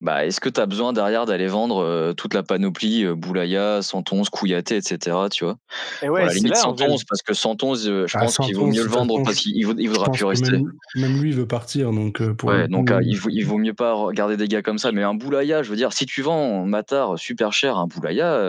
Bah, 0.00 0.24
est-ce 0.26 0.40
que 0.40 0.48
tu 0.48 0.60
as 0.60 0.66
besoin 0.66 0.92
derrière 0.92 1.26
d'aller 1.26 1.46
vendre 1.46 1.82
euh, 1.82 2.12
toute 2.12 2.34
la 2.34 2.42
panoplie, 2.42 3.06
Boulaya, 3.14 3.82
Santon, 3.82 4.22
Kouyaté, 4.30 4.76
etc., 4.76 5.16
tu 5.30 5.44
vois? 5.44 5.56
Et 6.02 6.08
ouais, 6.08 6.26
la 6.26 6.32
limite, 6.32 6.56
Santon, 6.56 6.96
parce 7.08 7.22
que 7.22 7.34
Santon, 7.34 7.74
euh, 7.86 8.06
je 8.06 8.16
ah, 8.16 8.20
pense 8.20 8.38
qu'il 8.38 8.56
vaut 8.56 8.66
mieux 8.66 8.82
le 8.82 8.88
vendre 8.88 9.22
parce 9.22 9.36
qu'il 9.36 9.58
ne 9.58 9.88
voudra 9.88 10.10
plus 10.10 10.24
rester. 10.24 10.52
Même, 10.94 11.20
lui, 11.20 11.30
il 11.30 11.34
veut 11.34 11.46
partir. 11.46 11.92
Donc, 11.92 12.20
euh, 12.20 12.34
pour 12.34 12.50
ouais, 12.50 12.68
donc 12.68 12.90
euh, 12.90 13.00
il, 13.02 13.16
vaut, 13.16 13.30
il 13.30 13.44
vaut 13.44 13.58
mieux 13.58 13.74
pas 13.74 14.08
garder 14.12 14.36
des 14.36 14.48
gars 14.48 14.62
comme 14.62 14.78
ça. 14.78 14.92
Mais 14.92 15.02
un 15.02 15.14
Boulaya, 15.14 15.62
je 15.62 15.70
veux 15.70 15.76
dire, 15.76 15.92
si 15.92 16.06
tu 16.06 16.22
vends 16.22 16.64
Matar 16.64 17.18
super 17.18 17.52
cher, 17.52 17.78
un 17.78 17.86
Boulaya, 17.86 18.40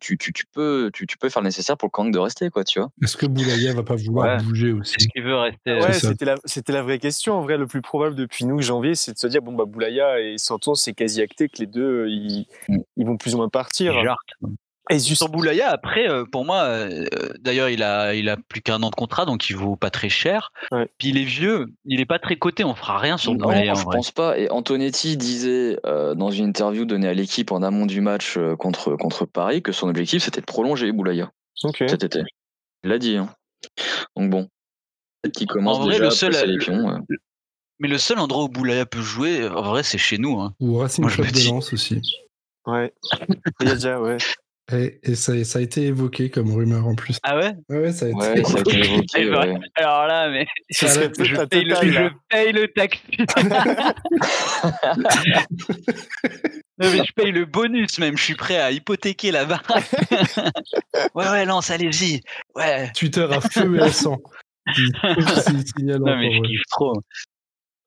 tu, 0.00 0.18
tu, 0.18 0.32
tu, 0.34 0.44
peux, 0.46 0.90
tu, 0.92 1.06
tu, 1.06 1.16
peux 1.16 1.28
faire 1.28 1.42
le 1.42 1.48
nécessaire 1.48 1.76
pour 1.76 1.86
le 1.86 1.90
camp 1.90 2.04
de 2.04 2.18
rester, 2.18 2.50
quoi, 2.50 2.64
tu 2.64 2.78
vois. 2.78 2.90
Est-ce 3.02 3.16
que 3.16 3.26
Boulaya 3.26 3.72
va 3.72 3.82
pas 3.82 3.96
vouloir 3.96 4.42
bouger 4.42 4.72
aussi 4.72 4.96
Est-ce 4.98 5.08
qu'il 5.08 5.22
veut 5.22 5.36
rester 5.36 5.80
Ouais, 5.80 5.92
c'était 5.92 6.24
la, 6.24 6.36
la, 6.68 6.82
vraie 6.82 6.98
question. 6.98 7.34
En 7.34 7.42
vrai, 7.42 7.56
le 7.56 7.66
plus 7.66 7.82
probable 7.82 8.16
depuis 8.16 8.44
nous, 8.44 8.60
janvier, 8.60 8.94
c'est 8.94 9.12
de 9.12 9.18
se 9.18 9.26
dire 9.26 9.40
bon, 9.40 9.52
bah, 9.52 9.64
Boulaya 9.64 10.20
et 10.20 10.36
Santon, 10.38 10.74
c'est 10.74 10.92
quasi 10.92 11.22
acté 11.22 11.48
que 11.48 11.58
les 11.58 11.66
deux, 11.66 12.08
ils, 12.08 12.46
mm. 12.68 12.78
ils 12.96 13.06
vont 13.06 13.16
plus 13.16 13.34
ou 13.34 13.38
moins 13.38 13.48
partir. 13.48 13.94
Et 14.90 14.98
sur 14.98 15.28
Boulaya, 15.28 15.70
après, 15.70 16.08
euh, 16.10 16.24
pour 16.24 16.44
moi, 16.44 16.64
euh, 16.64 17.06
d'ailleurs, 17.40 17.70
il 17.70 17.82
a, 17.82 18.14
il 18.14 18.28
a 18.28 18.36
plus 18.36 18.60
qu'un 18.60 18.82
an 18.82 18.90
de 18.90 18.94
contrat, 18.94 19.24
donc 19.24 19.48
il 19.48 19.56
vaut 19.56 19.76
pas 19.76 19.90
très 19.90 20.10
cher. 20.10 20.52
Puis 20.98 21.08
il 21.08 21.16
est 21.16 21.24
vieux, 21.24 21.66
il 21.86 22.00
est 22.00 22.06
pas 22.06 22.18
très 22.18 22.36
coté, 22.36 22.64
on 22.64 22.74
fera 22.74 22.98
rien 22.98 23.16
sur 23.16 23.32
non, 23.32 23.46
Boulaya. 23.46 23.74
je 23.74 23.84
pense 23.84 24.10
pas. 24.10 24.38
Et 24.38 24.50
Antonetti 24.50 25.16
disait 25.16 25.78
euh, 25.86 26.14
dans 26.14 26.30
une 26.30 26.46
interview 26.46 26.84
donnée 26.84 27.08
à 27.08 27.14
l'équipe 27.14 27.50
en 27.50 27.62
amont 27.62 27.86
du 27.86 28.02
match 28.02 28.38
contre, 28.58 28.96
contre 28.96 29.24
Paris 29.24 29.62
que 29.62 29.72
son 29.72 29.88
objectif 29.88 30.22
c'était 30.22 30.40
de 30.40 30.46
prolonger 30.46 30.92
Boulaya 30.92 31.30
cet 31.54 32.04
été. 32.04 32.22
Il 32.82 32.90
l'a 32.90 32.98
dit. 32.98 33.16
Hein. 33.16 33.30
Donc 34.16 34.28
bon, 34.28 34.48
qui 35.32 35.46
commence 35.46 35.86
déjà 35.86 35.98
le 36.04 36.10
seul, 36.10 36.36
à 36.36 36.44
les 36.44 36.58
pions. 36.58 37.00
Mais 37.78 37.88
le 37.88 37.98
seul 37.98 38.18
endroit 38.18 38.44
où 38.44 38.48
Boulaya 38.48 38.84
peut 38.86 39.00
jouer, 39.00 39.48
en 39.48 39.62
vrai, 39.62 39.82
c'est 39.82 39.98
chez 39.98 40.18
nous. 40.18 40.38
Hein. 40.40 40.54
Ou 40.60 40.76
Racing 40.76 41.06
Club 41.06 41.32
de 41.32 41.48
Lens 41.48 41.72
aussi. 41.72 42.00
Ouais. 42.66 42.92
Il 43.60 43.68
y 43.68 43.70
a 43.70 43.74
déjà, 43.74 44.00
ouais. 44.00 44.18
Et, 44.72 45.14
ça, 45.14 45.32
a 45.32 45.60
été 45.60 45.82
évoqué 45.82 46.30
comme 46.30 46.50
rumeur 46.50 46.86
en 46.86 46.94
plus. 46.94 47.18
Ah 47.22 47.36
ouais? 47.36 47.52
Ouais, 47.68 47.92
ça 47.92 48.06
a 48.06 48.08
été, 48.08 48.40
évoqué. 48.40 49.58
Alors 49.74 50.06
là, 50.06 50.30
mais 50.30 50.46
je, 50.70 51.44
paye 51.44 51.64
le, 51.64 51.74
je, 51.74 52.08
paye 52.30 52.52
le, 52.52 52.68
taxi. 52.68 53.02
je 56.80 57.12
paye 57.12 57.30
le 57.32 57.44
bonus 57.44 57.98
même, 57.98 58.16
je 58.16 58.22
suis 58.22 58.36
prêt 58.36 58.56
à 58.56 58.70
hypothéquer 58.70 59.32
la 59.32 59.44
baraque. 59.44 59.90
ouais, 61.14 61.28
ouais, 61.28 61.44
lance, 61.44 61.70
allez-y. 61.70 62.22
Ouais. 62.54 62.90
Twitter 62.96 63.26
à 63.30 63.42
feu 63.42 63.76
et 63.76 63.82
à 63.82 63.92
sang. 63.92 64.18
non, 64.66 66.16
mais 66.16 66.32
je 66.32 66.40
kiffe 66.40 66.62
trop. 66.70 67.02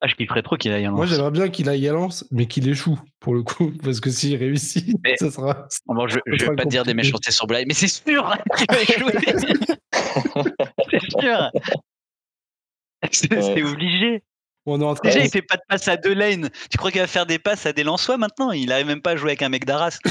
Ah, 0.00 0.06
je 0.06 0.14
kifferais 0.14 0.42
trop 0.42 0.56
qu'il 0.56 0.72
aille 0.72 0.84
à 0.84 0.90
Lens. 0.90 0.96
Moi, 0.96 1.06
j'aimerais 1.06 1.32
bien 1.32 1.48
qu'il 1.48 1.68
aille 1.68 1.88
à 1.88 1.92
Lens, 1.92 2.24
mais 2.30 2.46
qu'il 2.46 2.68
échoue, 2.68 3.00
pour 3.18 3.34
le 3.34 3.42
coup. 3.42 3.72
Parce 3.82 3.98
que 4.00 4.10
s'il 4.10 4.36
réussit, 4.36 4.96
ça 5.18 5.30
sera. 5.30 5.66
Bon, 5.86 6.06
je 6.06 6.18
ne 6.24 6.36
vais 6.36 6.56
pas 6.56 6.64
dire 6.64 6.84
des 6.84 6.94
méchancetés 6.94 7.32
sur 7.32 7.46
Blaye, 7.46 7.64
mais 7.66 7.74
c'est 7.74 7.88
sûr 7.88 8.32
qu'il 8.56 8.66
va 8.70 8.82
échouer. 8.82 9.12
c'est 10.90 11.20
sûr. 11.20 11.50
C'est 13.10 13.62
obligé. 13.62 14.22
Déjà, 15.02 15.20
il 15.20 15.30
fait 15.30 15.42
pas 15.42 15.56
de 15.56 15.62
passe 15.68 15.88
à 15.88 15.96
deux 15.96 16.14
lanes. 16.14 16.48
Tu 16.70 16.78
crois 16.78 16.90
qu'il 16.90 17.00
va 17.00 17.06
faire 17.06 17.26
des 17.26 17.38
passes 17.38 17.66
à 17.66 17.72
des 17.72 17.84
Lensois 17.84 18.18
maintenant? 18.18 18.50
Il 18.52 18.68
n'arrive 18.68 18.86
même 18.86 19.00
pas 19.00 19.12
à 19.12 19.16
jouer 19.16 19.30
avec 19.30 19.42
un 19.42 19.48
mec 19.48 19.64
d'Arras. 19.64 19.98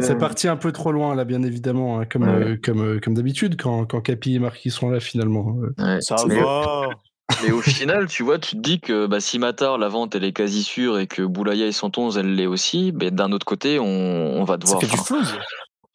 C'est 0.00 0.18
parti 0.18 0.48
un 0.48 0.56
peu 0.56 0.72
trop 0.72 0.90
loin, 0.92 1.14
là, 1.14 1.24
bien 1.24 1.42
évidemment, 1.42 2.00
hein, 2.00 2.06
comme, 2.06 2.24
euh, 2.24 2.56
comme, 2.62 2.80
euh, 2.80 3.00
comme 3.00 3.14
d'habitude, 3.14 3.60
quand, 3.60 3.84
quand 3.84 4.00
Capi 4.00 4.36
et 4.36 4.38
Marquis 4.38 4.70
sont 4.70 4.88
là, 4.90 5.00
finalement. 5.00 5.54
Ça 6.00 6.16
va. 6.26 6.88
Mais 7.42 7.52
au 7.52 7.62
final, 7.62 8.06
tu 8.06 8.22
vois, 8.22 8.38
tu 8.38 8.56
te 8.56 8.60
dis 8.60 8.80
que 8.80 9.06
bah, 9.06 9.20
si 9.20 9.38
Matar, 9.38 9.78
la 9.78 9.88
vente, 9.88 10.14
elle 10.14 10.24
est 10.24 10.32
quasi 10.32 10.62
sûre 10.62 10.98
et 10.98 11.06
que 11.06 11.22
Boulaya 11.22 11.66
et 11.66 11.72
Santonz, 11.72 12.18
elle 12.18 12.34
l'est 12.34 12.46
aussi, 12.46 12.92
ben, 12.92 13.10
d'un 13.10 13.32
autre 13.32 13.46
côté, 13.46 13.78
on, 13.78 13.86
on 13.86 14.44
va 14.44 14.58
devoir. 14.58 14.80
Ça 14.80 14.86
fait 14.86 14.94
du 14.94 15.02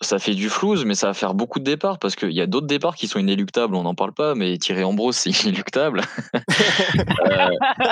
ça 0.01 0.17
fait 0.19 0.33
du 0.33 0.49
flouze, 0.49 0.85
mais 0.85 0.95
ça 0.95 1.07
va 1.07 1.13
faire 1.13 1.33
beaucoup 1.33 1.59
de 1.59 1.65
départs 1.65 1.99
parce 1.99 2.15
qu'il 2.15 2.31
y 2.31 2.41
a 2.41 2.47
d'autres 2.47 2.67
départs 2.67 2.95
qui 2.95 3.07
sont 3.07 3.19
inéluctables, 3.19 3.75
on 3.75 3.83
n'en 3.83 3.95
parle 3.95 4.13
pas, 4.13 4.33
mais 4.33 4.57
Thierry 4.57 4.83
Ambrose, 4.83 5.15
c'est 5.15 5.29
inéluctable. 5.43 6.01
euh, 7.25 7.49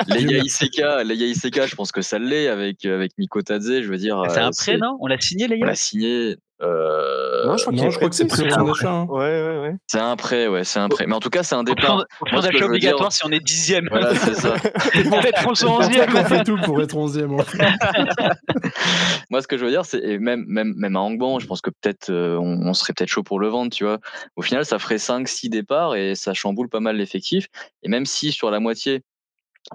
les 0.08 0.24
Iseka, 0.36 1.68
je 1.68 1.76
pense 1.76 1.91
que 1.91 2.01
ça 2.01 2.20
l'est 2.20 2.47
avec, 2.47 2.86
avec 2.86 3.12
Nico 3.18 3.41
Tadze, 3.41 3.82
je 3.82 3.89
veux 3.89 3.97
dire. 3.97 4.24
C'est 4.30 4.39
un 4.39 4.47
euh, 4.47 4.51
prêt, 4.58 4.78
non 4.78 4.97
On 5.01 5.08
l'a 5.08 5.20
signé, 5.20 5.47
les 5.47 5.60
On 5.62 5.66
l'a 5.66 5.76
signé. 5.76 6.38
Euh... 6.62 7.45
Non, 7.45 7.55
je 7.55 7.97
crois, 7.97 8.10
que 8.10 8.16
c'est 8.16 8.26
plus 8.26 8.43
un 8.51 8.68
achat. 8.68 8.89
Hein. 8.89 9.05
Ouais, 9.10 9.20
ouais, 9.20 9.60
ouais. 9.60 9.76
C'est 9.86 9.99
un 9.99 10.16
prêt, 10.16 10.47
ouais, 10.47 10.64
c'est 10.64 10.80
un 10.80 10.89
prêt. 10.89 11.05
Mais 11.05 11.14
en 11.14 11.20
tout 11.20 11.30
cas, 11.30 11.43
c'est 11.43 11.55
un 11.55 11.64
départ. 11.64 12.05
Option 12.20 12.39
d'achat 12.39 12.66
obligatoire 12.66 13.12
si 13.12 13.26
on 13.26 13.32
est 13.32 13.39
dixième. 13.39 13.88
Voilà, 13.89 14.16
c'est 14.16 14.34
ça. 14.34 14.55
pour 15.10 15.20
être 15.20 15.47
onzième. 15.47 16.16
On 16.16 16.26
fait 16.26 16.43
tout 16.43 16.58
pour 16.64 16.82
être 16.82 16.97
onzième. 16.97 17.30
Moi, 19.30 19.41
ce 19.41 19.47
que 19.47 19.58
je 19.58 19.66
veux 19.66 19.72
dire, 19.72 19.86
c'est 19.86 20.18
même, 20.18 20.45
même, 20.47 20.74
même 20.76 20.95
à 20.95 20.99
Angban, 20.99 21.39
je 21.39 21.45
pense 21.45 21.62
que 21.62 21.70
peut-être 21.70 22.10
euh, 22.10 22.38
on, 22.39 22.74
serait 22.74 22.93
peut-être 22.93 23.10
chaud 23.10 23.24
pour 23.24 23.39
le 23.39 23.49
vendre, 23.49 23.72
tu 23.72 23.84
vois. 23.84 23.99
Au 24.36 24.41
final, 24.41 24.66
ça 24.66 24.80
ferait 24.80 24.97
5-6 24.97 25.49
départs 25.49 25.95
et 25.95 26.16
ça 26.16 26.34
chamboule 26.34 26.70
pas 26.70 26.80
mal 26.80 26.97
l'effectif. 26.97 27.47
Et 27.84 27.89
même 27.89 28.05
si 28.05 28.32
sur 28.32 28.49
la 28.49 28.60
moitié, 28.60 29.03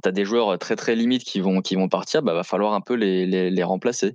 tu 0.03 0.09
as 0.09 0.12
des 0.12 0.24
joueurs 0.24 0.59
très 0.59 0.76
très 0.76 0.95
limites 0.95 1.24
qui 1.24 1.40
vont, 1.40 1.61
qui 1.61 1.74
vont 1.74 1.88
partir, 1.88 2.22
bah, 2.22 2.34
va 2.34 2.45
falloir 2.45 2.74
un 2.74 2.80
peu 2.80 2.95
les, 2.95 3.26
les, 3.26 3.51
les 3.51 3.62
remplacer. 3.62 4.14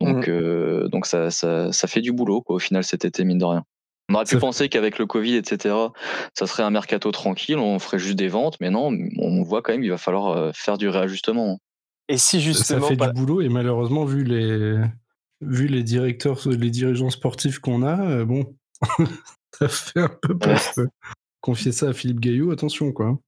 Donc, 0.00 0.28
mmh. 0.28 0.30
euh, 0.30 0.88
donc 0.88 1.06
ça, 1.06 1.30
ça, 1.30 1.72
ça, 1.72 1.86
fait 1.86 2.00
du 2.00 2.12
boulot 2.12 2.42
quoi, 2.42 2.56
au 2.56 2.58
final 2.58 2.84
cet 2.84 3.04
été, 3.04 3.24
mine 3.24 3.38
de 3.38 3.44
rien. 3.44 3.64
On 4.10 4.14
aurait 4.14 4.26
pu 4.26 4.36
penser 4.36 4.68
qu'avec 4.68 4.98
le 4.98 5.06
Covid, 5.06 5.36
etc., 5.36 5.74
ça 6.38 6.46
serait 6.46 6.62
un 6.62 6.70
mercato 6.70 7.10
tranquille, 7.10 7.56
on 7.56 7.78
ferait 7.78 7.98
juste 7.98 8.16
des 8.16 8.28
ventes, 8.28 8.56
mais 8.60 8.68
non, 8.68 8.94
on 9.18 9.42
voit 9.42 9.62
quand 9.62 9.72
même 9.72 9.80
qu'il 9.80 9.90
va 9.90 9.96
falloir 9.96 10.54
faire 10.54 10.76
du 10.76 10.88
réajustement. 10.88 11.58
Et 12.08 12.18
si 12.18 12.42
justement. 12.42 12.82
Ça 12.82 12.86
fait 12.86 12.96
du 12.96 13.12
boulot, 13.14 13.40
et 13.40 13.48
malheureusement, 13.48 14.04
vu 14.04 14.22
les, 14.22 14.78
vu 15.40 15.68
les 15.68 15.82
directeurs, 15.82 16.38
les 16.46 16.70
dirigeants 16.70 17.08
sportifs 17.08 17.60
qu'on 17.60 17.82
a, 17.82 18.24
bon, 18.26 18.54
ça 19.58 19.68
fait 19.68 20.00
un 20.00 20.10
peu 20.20 20.36
peur. 20.36 20.60
Confier 21.40 21.72
ça 21.72 21.88
à 21.88 21.92
Philippe 21.94 22.20
Gaillot, 22.20 22.50
attention 22.50 22.92
quoi. 22.92 23.18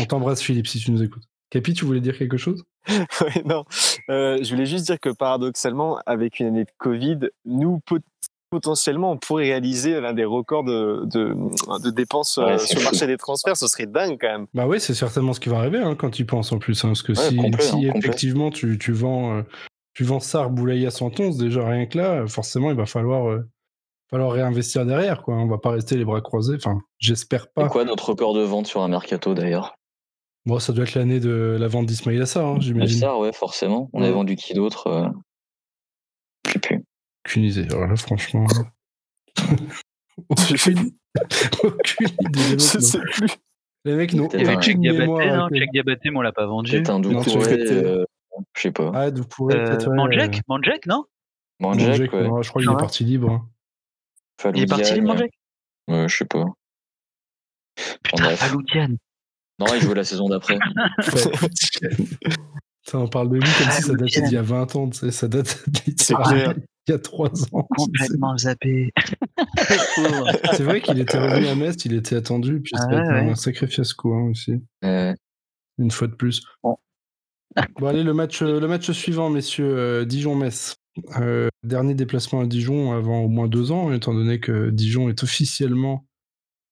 On 0.00 0.04
t'embrasse, 0.04 0.42
Philippe, 0.42 0.66
si 0.66 0.78
tu 0.78 0.90
nous 0.90 1.02
écoutes. 1.02 1.24
Capi, 1.50 1.74
tu 1.74 1.84
voulais 1.84 2.00
dire 2.00 2.16
quelque 2.16 2.36
chose? 2.36 2.64
Oui, 3.20 3.42
non. 3.44 3.64
Euh, 4.08 4.38
je 4.42 4.50
voulais 4.50 4.66
juste 4.66 4.86
dire 4.86 4.98
que 4.98 5.10
paradoxalement, 5.10 6.00
avec 6.06 6.40
une 6.40 6.46
année 6.46 6.64
de 6.64 6.70
Covid, 6.78 7.18
nous, 7.44 7.80
potentiellement, 8.50 9.12
on 9.12 9.16
pourrait 9.18 9.44
réaliser 9.44 10.00
l'un 10.00 10.12
des 10.12 10.24
records 10.24 10.64
de, 10.64 11.02
de, 11.04 11.90
dépenses 11.90 12.38
euh, 12.38 12.56
sur 12.58 12.78
le 12.78 12.84
marché 12.84 13.06
des 13.06 13.16
transferts. 13.16 13.56
Ce 13.56 13.66
serait 13.66 13.86
dingue 13.86 14.16
quand 14.20 14.28
même. 14.28 14.46
Bah 14.54 14.66
oui, 14.66 14.80
c'est 14.80 14.94
certainement 14.94 15.32
ce 15.32 15.40
qui 15.40 15.48
va 15.48 15.58
arriver 15.58 15.78
hein, 15.78 15.94
quand 15.96 16.10
tu 16.10 16.24
penses 16.24 16.52
en 16.52 16.58
plus. 16.58 16.84
Hein, 16.84 16.88
parce 16.88 17.02
que 17.02 17.14
si, 17.14 17.38
si 17.60 17.88
hein, 17.88 17.92
effectivement 17.94 18.50
tu, 18.50 18.78
tu 18.78 18.92
vends, 18.92 19.38
euh, 19.38 19.42
tu 19.92 20.04
vends 20.04 20.20
Sar, 20.20 20.50
Boulaya, 20.50 20.90
Santons, 20.90 21.30
déjà 21.30 21.66
rien 21.66 21.86
que 21.86 21.98
là, 21.98 22.26
forcément, 22.26 22.70
il 22.70 22.76
va 22.76 22.86
falloir 22.86 23.40
falloir 24.10 24.32
réinvestir 24.32 24.84
derrière, 24.84 25.22
quoi. 25.22 25.34
On 25.34 25.46
va 25.46 25.58
pas 25.58 25.70
rester 25.70 25.96
les 25.96 26.04
bras 26.04 26.20
croisés. 26.20 26.56
Enfin, 26.56 26.80
j'espère 26.98 27.48
pas. 27.52 27.64
C'est 27.64 27.68
quoi 27.68 27.84
notre 27.84 28.08
record 28.08 28.34
de 28.34 28.40
vente 28.40 28.66
sur 28.66 28.82
un 28.82 28.88
mercato 28.88 29.34
d'ailleurs? 29.34 29.74
Bon, 30.46 30.58
ça 30.58 30.72
doit 30.72 30.84
être 30.84 30.94
l'année 30.94 31.20
de 31.20 31.56
la 31.60 31.68
vente 31.68 31.86
d'Ismail 31.86 32.20
Assar, 32.20 32.46
hein, 32.46 32.56
j'imagine. 32.60 32.96
Assar, 32.96 33.18
ouais, 33.18 33.32
forcément. 33.32 33.90
On 33.92 34.02
a 34.02 34.10
vendu 34.10 34.36
qui 34.36 34.54
d'autre 34.54 34.86
euh... 34.86 35.08
Je 36.46 36.52
sais 36.52 36.58
plus. 36.58 36.84
Aucune 37.26 37.44
idée. 37.44 37.66
Alors 37.70 37.86
là, 37.86 37.96
franchement. 37.96 38.46
aucune... 40.28 40.92
aucune 41.62 42.08
idée. 42.20 42.52
Je 42.52 42.58
sais 42.58 42.98
plus. 42.98 43.28
Les 43.84 43.94
mecs 43.94 44.12
n'ont 44.12 44.26
aucune 44.26 44.80
mémoire. 44.80 45.20
Hein, 45.20 45.48
Check 45.52 45.70
Diabaté, 45.72 46.10
mais 46.10 46.18
on 46.18 46.22
l'a 46.22 46.32
pas 46.32 46.46
vendu. 46.46 46.70
C'est 46.70 46.90
un 46.90 47.00
Doucouré, 47.00 47.52
euh... 47.52 48.04
je 48.54 48.60
sais 48.60 48.72
pas. 48.72 48.90
Ah, 48.94 49.10
Doucouré, 49.10 49.56
euh, 49.56 49.64
peut-être. 49.64 49.88
Non? 50.86 51.04
Manjek, 51.60 52.12
ouais. 52.12 52.28
je 52.42 52.48
crois 52.48 52.62
qu'il 52.62 52.70
est 52.70 52.76
parti 52.76 53.04
libre. 53.04 53.30
Hein. 53.30 53.48
Il 54.54 54.62
est 54.62 54.66
parti 54.66 54.94
libre, 54.94 55.08
Manjek 55.08 55.32
Ouais, 55.88 56.08
je 56.08 56.16
sais 56.16 56.24
pas. 56.24 56.44
Putain, 58.02 58.30
Faloudiane. 58.36 58.96
Non, 59.60 59.66
il 59.74 59.80
jouait 59.82 59.94
la 59.94 60.04
saison 60.04 60.28
d'après. 60.28 60.58
on 62.94 63.08
parle 63.08 63.28
de 63.28 63.34
lui 63.34 63.42
comme 63.42 63.70
si 63.70 63.82
ça 63.82 63.92
datait 63.94 64.22
d'il 64.22 64.32
y 64.32 64.36
a 64.38 64.42
20 64.42 64.76
ans, 64.76 64.88
tu 64.88 64.98
sais, 64.98 65.10
ça 65.10 65.28
date 65.28 65.62
d'il 65.68 65.94
y 66.88 66.92
a 66.92 66.98
3 66.98 67.54
ans. 67.54 67.68
Complètement 67.76 68.38
zappé. 68.38 68.90
c'est 70.54 70.62
vrai 70.62 70.80
qu'il 70.80 70.98
était 70.98 71.18
revenu 71.18 71.46
à 71.46 71.54
Metz, 71.54 71.84
il 71.84 71.92
était 71.94 72.16
attendu, 72.16 72.60
puis 72.62 72.72
c'était 72.74 72.94
ah 72.94 73.18
un 73.18 73.34
sacré 73.34 73.66
fiasco 73.66 74.14
hein, 74.14 74.30
aussi. 74.30 74.54
Une 74.82 75.90
fois 75.90 76.08
de 76.08 76.14
plus. 76.14 76.42
Bon. 76.62 76.78
allez, 77.86 78.02
le 78.02 78.14
match, 78.14 78.40
le 78.40 78.66
match 78.66 78.90
suivant, 78.90 79.28
messieurs, 79.28 79.76
euh, 79.76 80.04
Dijon-Metz. 80.06 80.76
Euh, 81.20 81.48
dernier 81.62 81.94
déplacement 81.94 82.40
à 82.40 82.46
Dijon 82.46 82.92
avant 82.92 83.20
au 83.20 83.28
moins 83.28 83.46
deux 83.46 83.72
ans, 83.72 83.92
étant 83.92 84.12
donné 84.12 84.40
que 84.40 84.70
Dijon 84.70 85.08
est 85.08 85.22
officiellement 85.22 86.04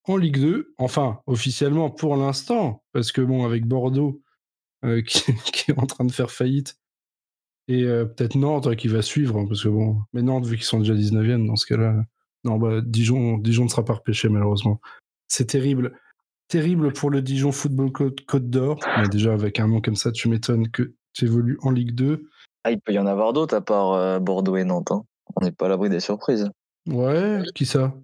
en 0.09 0.16
Ligue 0.16 0.40
2. 0.40 0.74
Enfin, 0.78 1.20
officiellement 1.26 1.90
pour 1.90 2.16
l'instant, 2.16 2.82
parce 2.92 3.12
que 3.12 3.20
bon, 3.20 3.44
avec 3.44 3.66
Bordeaux 3.66 4.22
euh, 4.84 5.02
qui, 5.02 5.70
est 5.70 5.78
en 5.78 5.86
train 5.86 6.04
de 6.04 6.12
faire 6.12 6.30
faillite, 6.30 6.78
et 7.68 7.84
euh, 7.84 8.06
peut-être 8.06 8.36
Nantes 8.36 8.74
qui 8.76 8.88
va 8.88 9.02
suivre, 9.02 9.38
hein, 9.38 9.46
parce 9.46 9.62
que 9.62 9.68
bon, 9.68 9.98
mais 10.12 10.22
Nantes, 10.22 10.46
vu 10.46 10.56
qu'ils 10.56 10.64
sont 10.64 10.80
déjà 10.80 10.94
19e, 10.94 11.46
dans 11.46 11.56
ce 11.56 11.66
cas-là, 11.66 12.02
non, 12.44 12.56
bah, 12.56 12.80
Dijon, 12.82 13.38
Dijon 13.38 13.64
ne 13.64 13.68
sera 13.68 13.84
pas 13.84 13.94
repêché, 13.94 14.28
malheureusement. 14.28 14.80
C'est 15.26 15.46
terrible. 15.46 15.98
Terrible 16.48 16.92
pour 16.92 17.11
le 17.11 17.20
Dijon 17.20 17.52
Football 17.52 17.92
Côte 17.92 18.48
d'Or. 18.48 18.78
Mais 18.98 19.09
déjà, 19.09 19.34
avec 19.34 19.61
un 19.61 19.68
nom 19.68 19.82
comme 19.82 19.96
ça, 19.96 20.12
tu 20.12 20.28
m'étonnes 20.28 20.70
que 20.70 20.94
tu 21.12 21.26
évolues 21.26 21.59
en 21.62 21.70
Ligue 21.70 21.94
2. 21.94 22.26
Ah, 22.64 22.70
il 22.70 22.80
peut 22.80 22.92
y 22.92 22.98
en 22.98 23.06
avoir 23.06 23.32
d'autres 23.32 23.54
à 23.54 23.61
part 23.61 23.92
euh, 23.92 24.18
Bordeaux 24.18 24.56
et 24.56 24.64
Nantes. 24.64 24.90
Hein. 24.90 25.04
On 25.36 25.44
n'est 25.44 25.52
pas 25.52 25.66
à 25.66 25.68
l'abri 25.68 25.90
des 25.90 26.00
surprises. 26.00 26.48
Ouais, 26.86 27.42
qui 27.54 27.66
ça? 27.66 27.94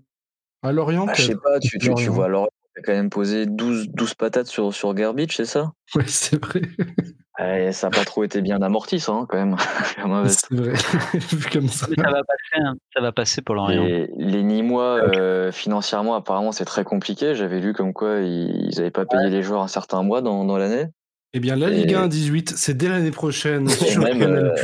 À 0.65 0.73
Lorient 0.73 1.07
bah, 1.07 1.13
Je 1.17 1.23
sais 1.23 1.37
pas, 1.37 1.61
tu, 1.61 1.79
tu, 1.79 2.09
vois 2.09 2.29
Lorient 2.29 2.49
a 2.77 2.83
quand 2.83 2.93
même 2.93 3.11
posé 3.11 3.47
12, 3.47 3.89
12 3.91 4.15
patates 4.15 4.47
sur, 4.47 4.75
sur 4.75 4.95
Garbage, 4.95 5.37
c'est 5.37 5.45
ça? 5.45 5.73
Oui, 5.95 6.05
c'est 6.07 6.43
vrai. 6.45 7.73
ça 7.73 7.87
n'a 7.87 7.91
pas 7.97 8.05
trop 8.05 8.25
été 8.25 8.41
bien 8.41 8.61
amorti, 8.63 8.99
ça, 8.99 9.13
hein, 9.13 9.27
quand 9.29 9.37
même. 9.37 9.57
c'est 10.29 10.55
vrai, 10.55 10.73
comme 11.53 11.69
ça. 11.69 11.87
ça 11.87 12.11
va 12.11 12.23
passer, 12.23 12.65
hein. 12.65 12.75
ça 12.95 13.01
va 13.01 13.13
passer 13.13 13.43
pour 13.43 13.55
Lorient. 13.55 13.85
Les, 13.85 14.09
les 14.17 14.43
Nîmois, 14.43 15.01
euh, 15.17 15.53
financièrement, 15.53 16.17
apparemment, 16.17 16.53
c'est 16.53 16.65
très 16.65 16.85
compliqué. 16.85 17.35
J'avais 17.35 17.61
lu 17.61 17.73
comme 17.73 17.93
quoi 17.93 18.21
ils 18.21 18.75
n'avaient 18.77 18.91
pas 18.91 19.07
payé 19.07 19.31
les 19.31 19.43
joueurs 19.43 19.63
un 19.63 19.69
certain 19.69 20.03
mois 20.03 20.23
dans, 20.23 20.45
dans 20.45 20.59
l'année. 20.59 20.89
Eh 21.37 21.41
bien, 21.41 21.57
la 21.57 21.69
Ligue 21.69 21.93
1 21.93 22.07
18, 22.07 22.55
c'est 22.57 22.75
dès 22.75 22.89
l'année 22.89 23.11
prochaine 23.11 23.69
sur 23.69 24.03
même, 24.03 24.21
Canal+. 24.21 24.55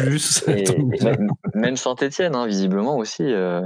Euh, 0.48 1.16
même, 1.54 1.76
Saint-Etienne, 1.76 2.36
hein, 2.36 2.46
visiblement 2.46 2.96
aussi. 2.96 3.24
Euh, 3.24 3.60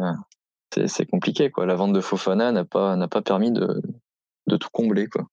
c'est 0.86 1.06
compliqué 1.06 1.50
quoi. 1.50 1.66
La 1.66 1.74
vente 1.74 1.92
de 1.92 2.00
Fofana 2.00 2.52
n'a 2.52 2.64
pas 2.64 2.96
n'a 2.96 3.08
pas 3.08 3.22
permis 3.22 3.52
de, 3.52 3.82
de 4.46 4.56
tout 4.56 4.68
combler 4.72 5.06
quoi. 5.08 5.26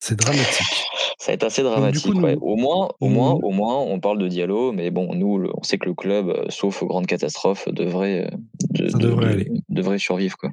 C'est 0.00 0.16
dramatique. 0.16 0.86
Ça 1.18 1.30
va 1.30 1.34
être 1.34 1.44
assez 1.44 1.62
dramatique. 1.62 2.14
Au 2.14 2.56
moins, 2.56 2.88
au 3.00 3.08
moins, 3.08 3.32
au 3.32 3.50
moins, 3.50 3.78
on 3.78 4.00
parle 4.00 4.18
de 4.18 4.28
Diallo, 4.28 4.72
mais 4.72 4.90
bon, 4.90 5.14
nous, 5.14 5.48
on 5.54 5.62
sait 5.62 5.78
que 5.78 5.86
le 5.86 5.94
club, 5.94 6.28
euh, 6.28 6.44
sauf 6.50 6.82
aux 6.82 6.86
grandes 6.86 7.06
catastrophes, 7.06 7.66
devrait, 7.70 8.26
euh, 8.26 8.88
devrait, 8.98 9.46
devrait, 9.70 9.98
survivre 9.98 10.36
quoi. 10.36 10.50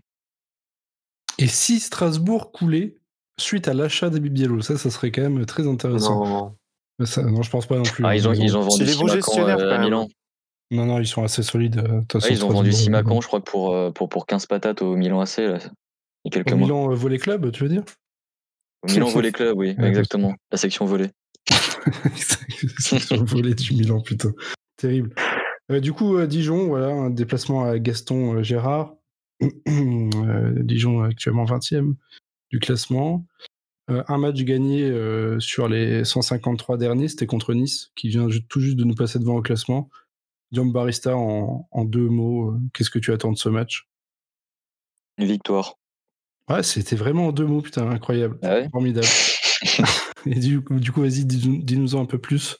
Et 1.37 1.47
si 1.47 1.81
Strasbourg 1.81 2.53
coulait 2.53 2.95
suite 3.37 3.67
à 3.67 3.73
l'achat 3.73 4.09
des 4.09 4.21
Diallo, 4.21 4.61
ça, 4.61 4.77
ça 4.77 4.89
serait 4.89 5.11
quand 5.11 5.23
même 5.23 5.45
très 5.45 5.67
intéressant. 5.67 6.55
non, 6.99 7.41
je 7.41 7.49
pense 7.49 7.65
pas 7.65 7.75
non 7.75 7.83
plus. 7.83 8.05
Ah, 8.05 8.09
hein, 8.09 8.15
ils, 8.15 8.27
ont, 8.29 8.33
ils 8.33 8.55
ont 8.55 8.61
vendu 8.61 8.85
des 8.85 8.95
bons 8.95 9.07
gestionnaires, 9.07 9.59
à 9.59 9.77
Milan. 9.79 10.07
Non, 10.71 10.85
non, 10.85 10.99
ils 10.99 11.07
sont 11.07 11.23
assez 11.23 11.43
solides. 11.43 11.77
Euh, 11.77 12.19
ils 12.29 12.45
ont 12.45 12.49
vendu 12.49 12.71
Simacan, 12.71 13.21
je 13.21 13.27
crois, 13.27 13.43
pour, 13.43 13.75
euh, 13.75 13.91
pour, 13.91 14.09
pour 14.09 14.25
15 14.25 14.45
patates 14.45 14.81
au 14.81 14.95
Milan 14.95 15.19
AC, 15.19 15.37
là, 15.37 15.59
il 16.23 16.33
y 16.33 16.39
a 16.39 16.43
quelques 16.43 16.51
au 16.53 16.57
mois. 16.57 16.67
Milan 16.67 16.93
Volley 16.93 17.17
Club, 17.17 17.51
tu 17.51 17.63
veux 17.63 17.69
dire? 17.69 17.83
Au 18.83 18.91
Milan 18.91 19.09
Volley 19.09 19.31
Club, 19.31 19.57
oui, 19.57 19.75
exactement. 19.77 20.33
La 20.51 20.57
section 20.57 20.85
volley. 20.85 21.11
section 22.79 23.23
volley 23.23 23.53
du 23.53 23.73
Milan, 23.73 24.01
putain. 24.01 24.31
Terrible. 24.77 25.13
du 25.69 25.93
coup, 25.93 26.19
Dijon, 26.25 26.67
voilà, 26.67 26.87
un 26.87 27.09
déplacement 27.09 27.65
à 27.65 27.77
Gaston 27.77 28.41
Gérard. 28.41 28.95
Dijon 29.65 31.03
actuellement 31.03 31.45
20e 31.45 31.95
du 32.49 32.59
classement. 32.59 33.25
Euh, 33.89 34.03
un 34.07 34.17
match 34.17 34.41
gagné 34.43 34.83
euh, 34.83 35.39
sur 35.39 35.67
les 35.67 36.05
153 36.05 36.77
derniers, 36.77 37.07
c'était 37.07 37.25
contre 37.25 37.53
Nice, 37.53 37.91
qui 37.95 38.09
vient 38.09 38.27
tout 38.47 38.59
juste 38.59 38.77
de 38.77 38.83
nous 38.83 38.95
passer 38.95 39.19
devant 39.19 39.35
au 39.35 39.41
classement. 39.41 39.89
Diom 40.51 40.71
Barista, 40.71 41.15
en, 41.15 41.85
deux 41.85 42.09
mots, 42.09 42.51
euh, 42.51 42.59
qu'est-ce 42.73 42.89
que 42.89 42.99
tu 42.99 43.13
attends 43.13 43.31
de 43.31 43.37
ce 43.37 43.49
match? 43.49 43.87
Une 45.17 45.25
victoire. 45.25 45.75
Ouais, 46.49 46.63
c'était 46.63 46.95
vraiment 46.95 47.27
en 47.27 47.31
deux 47.31 47.45
mots, 47.45 47.61
putain, 47.61 47.89
incroyable. 47.89 48.37
Ah 48.43 48.67
Formidable. 48.69 49.07
Et 50.25 50.39
du, 50.39 50.61
coup, 50.61 51.01
vas-y, 51.01 51.25
dis-nous-en 51.25 52.01
un 52.01 52.05
peu 52.05 52.17
plus. 52.17 52.57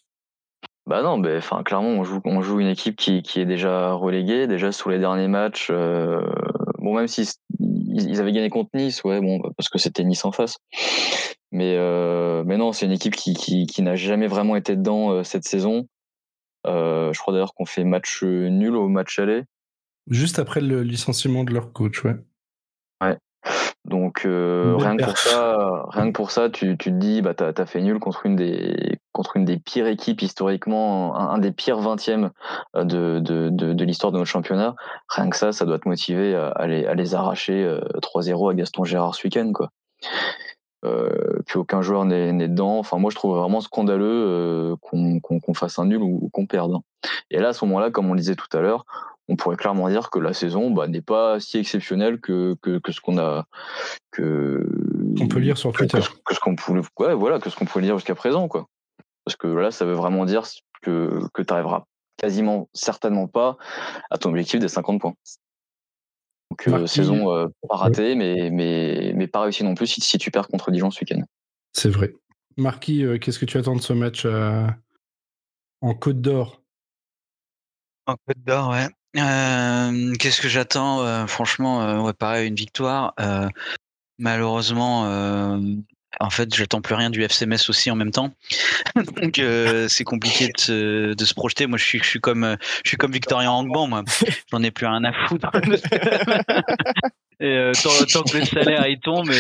Bah 0.87 1.03
non, 1.03 1.19
bah, 1.19 1.37
enfin 1.37 1.61
clairement, 1.63 1.89
on 1.89 2.03
joue, 2.03 2.21
on 2.25 2.41
joue 2.41 2.59
une 2.59 2.67
équipe 2.67 2.95
qui, 2.95 3.21
est 3.35 3.45
déjà 3.45 3.93
reléguée, 3.93 4.47
déjà 4.47 4.71
sur 4.71 4.89
les 4.89 4.97
derniers 4.97 5.27
matchs. 5.27 5.69
bon, 5.71 6.95
même 6.95 7.07
si 7.07 7.29
ils, 7.59 8.19
avaient 8.19 8.31
gagné 8.31 8.49
contre 8.49 8.71
Nice, 8.73 9.03
ouais, 9.03 9.21
bon, 9.21 9.41
parce 9.57 9.69
que 9.69 9.77
c'était 9.77 10.03
Nice 10.03 10.25
en 10.25 10.31
face. 10.31 10.57
Mais, 11.51 11.75
euh, 11.77 12.43
mais 12.45 12.57
non, 12.57 12.71
c'est 12.71 12.85
une 12.85 12.93
équipe 12.93 13.15
qui, 13.15 13.33
qui, 13.33 13.81
n'a 13.81 13.95
jamais 13.95 14.27
vraiment 14.27 14.55
été 14.55 14.75
dedans 14.75 15.11
euh, 15.11 15.23
cette 15.23 15.43
saison. 15.43 15.87
Euh, 16.67 17.11
je 17.13 17.19
crois 17.19 17.33
d'ailleurs 17.33 17.53
qu'on 17.53 17.65
fait 17.65 17.83
match 17.83 18.23
nul 18.23 18.75
au 18.75 18.87
match 18.87 19.19
aller. 19.19 19.43
Juste 20.07 20.39
après 20.39 20.61
le 20.61 20.83
licenciement 20.83 21.43
de 21.43 21.53
leur 21.53 21.73
coach, 21.73 22.03
ouais. 22.03 22.15
Ouais. 23.01 23.17
Donc 23.85 24.25
euh, 24.25 24.75
rien, 24.77 24.95
que 24.95 25.03
pour 25.03 25.17
ça, 25.17 25.85
rien 25.89 26.07
que 26.07 26.11
pour 26.15 26.29
ça, 26.31 26.49
tu, 26.51 26.77
tu 26.77 26.91
te 26.91 26.95
dis, 26.95 27.21
bah 27.21 27.33
t'as 27.33 27.51
as 27.57 27.65
fait 27.65 27.81
nul 27.81 27.99
contre 27.99 28.27
une 28.27 28.35
des 28.35 28.99
contre 29.11 29.37
une 29.37 29.45
des 29.45 29.57
pires 29.57 29.87
équipes 29.87 30.21
historiquement, 30.21 31.17
un, 31.17 31.39
des 31.39 31.51
pires 31.51 31.81
20e 31.81 32.29
euh, 32.75 32.83
de, 32.83 33.19
de, 33.19 33.49
de, 33.49 33.73
de 33.73 33.83
l'histoire 33.83 34.11
de 34.11 34.19
notre 34.19 34.29
championnat. 34.29 34.75
Rien 35.09 35.29
que 35.29 35.35
ça, 35.35 35.51
ça 35.51 35.65
doit 35.65 35.79
te 35.79 35.89
motiver 35.89 36.35
à, 36.35 36.67
les, 36.67 36.85
à 36.85 36.93
les 36.93 37.15
arracher 37.15 37.65
3-0 37.95 38.47
euh, 38.47 38.51
à 38.51 38.53
Gaston 38.53 38.83
Gérard 38.83 39.15
ce 39.15 39.25
week-end, 39.25 39.51
quoi. 39.51 39.69
Euh, 40.83 41.41
puis 41.45 41.57
aucun 41.57 41.81
joueur 41.81 42.05
n'est 42.05 42.47
dedans. 42.47 42.79
Enfin, 42.79 42.97
moi, 42.97 43.11
je 43.11 43.15
trouve 43.15 43.37
vraiment 43.37 43.61
scandaleux 43.61 44.25
euh, 44.27 44.75
qu'on 44.81 45.53
fasse 45.53 45.79
un 45.79 45.85
nul 45.85 46.01
ou, 46.01 46.29
qu'on 46.33 46.47
perde. 46.47 46.77
Et 47.29 47.39
là, 47.39 47.49
à 47.49 47.53
ce 47.53 47.65
moment-là, 47.65 47.91
comme 47.91 48.09
on 48.09 48.13
le 48.13 48.19
disait 48.19 48.35
tout 48.35 48.49
à 48.57 48.61
l'heure, 48.61 48.85
on 49.27 49.35
pourrait 49.35 49.55
clairement 49.55 49.87
dire 49.89 50.09
que 50.09 50.19
la 50.19 50.33
saison 50.33 50.71
bah, 50.71 50.87
n'est 50.87 51.01
pas 51.01 51.39
si 51.39 51.57
exceptionnelle 51.57 52.19
que, 52.19 52.55
que, 52.61 52.79
que 52.79 52.91
ce 52.91 52.99
qu'on 52.99 53.17
a 53.17 53.45
que 54.11 54.67
on 55.21 55.27
peut 55.27 55.39
lire 55.39 55.57
sur 55.57 55.71
Twitter 55.71 55.99
que, 56.25 56.35
ce 56.35 56.39
qu'on 56.39 56.55
pouvait 56.55 56.81
ouais, 56.99 57.13
voilà 57.13 57.39
que 57.39 57.49
ce 57.49 57.55
qu'on 57.55 57.65
pouvait 57.65 57.85
lire 57.85 57.97
jusqu'à 57.97 58.15
présent 58.15 58.49
quoi 58.49 58.67
parce 59.23 59.37
que 59.37 59.47
là 59.47 59.71
ça 59.71 59.85
veut 59.85 59.93
vraiment 59.93 60.25
dire 60.25 60.43
que 60.81 61.21
que 61.33 61.41
tu 61.41 61.53
arriveras 61.53 61.85
quasiment 62.17 62.67
certainement 62.73 63.27
pas 63.27 63.57
à 64.09 64.17
ton 64.17 64.29
objectif 64.29 64.59
des 64.59 64.67
50 64.67 64.99
points 64.99 65.13
donc 66.51 66.67
euh, 66.67 66.85
saison 66.85 67.33
euh, 67.33 67.47
pas 67.69 67.77
ratée 67.77 68.13
mais 68.15 68.49
mais 68.51 69.13
mais 69.15 69.27
pas 69.27 69.41
réussie 69.41 69.63
non 69.63 69.73
plus 69.73 69.87
si, 69.87 70.01
si 70.01 70.17
tu 70.17 70.31
perds 70.31 70.49
contre 70.49 70.69
Dijon 70.69 70.91
ce 70.91 70.99
week-end. 70.99 71.21
C'est 71.71 71.89
vrai. 71.89 72.13
Marquis 72.57 73.05
euh, 73.05 73.17
qu'est-ce 73.17 73.39
que 73.39 73.45
tu 73.45 73.57
attends 73.57 73.75
de 73.75 73.81
ce 73.81 73.93
match 73.93 74.25
en 75.81 75.93
Côte 75.95 76.19
d'Or? 76.19 76.61
En 78.05 78.15
Côte 78.27 78.43
d'Or 78.45 78.69
ouais. 78.69 78.87
Qu'est-ce 79.13 80.41
que 80.41 80.49
j'attends? 80.49 81.27
Franchement, 81.27 82.03
ouais, 82.03 82.13
pareil, 82.13 82.47
une 82.47 82.55
victoire. 82.55 83.13
malheureusement, 84.17 85.57
en 86.23 86.29
fait, 86.29 86.53
j'attends 86.55 86.81
plus 86.81 86.95
rien 86.95 87.09
du 87.09 87.23
FCMS 87.23 87.69
aussi 87.69 87.91
en 87.91 87.95
même 87.95 88.11
temps. 88.11 88.33
Donc, 89.21 89.41
c'est 89.89 90.03
compliqué 90.03 90.47
de 90.47 90.59
se, 90.59 91.13
de 91.13 91.25
se, 91.25 91.33
projeter. 91.33 91.67
Moi, 91.67 91.77
je 91.77 91.85
suis, 91.85 91.99
je 91.99 92.07
suis 92.07 92.19
comme, 92.19 92.57
je 92.83 92.89
suis 92.89 92.97
comme 92.97 93.11
Victorien 93.11 93.51
Angban, 93.51 93.87
moi. 93.87 94.03
J'en 94.51 94.63
ai 94.63 94.71
plus 94.71 94.85
rien 94.85 95.03
à 95.03 95.13
foutre. 95.27 95.49
Et 97.43 97.71
tant, 97.81 98.21
que 98.21 98.37
le 98.37 98.45
salaire 98.45 98.85
il 98.85 98.99
tombe, 98.99 99.31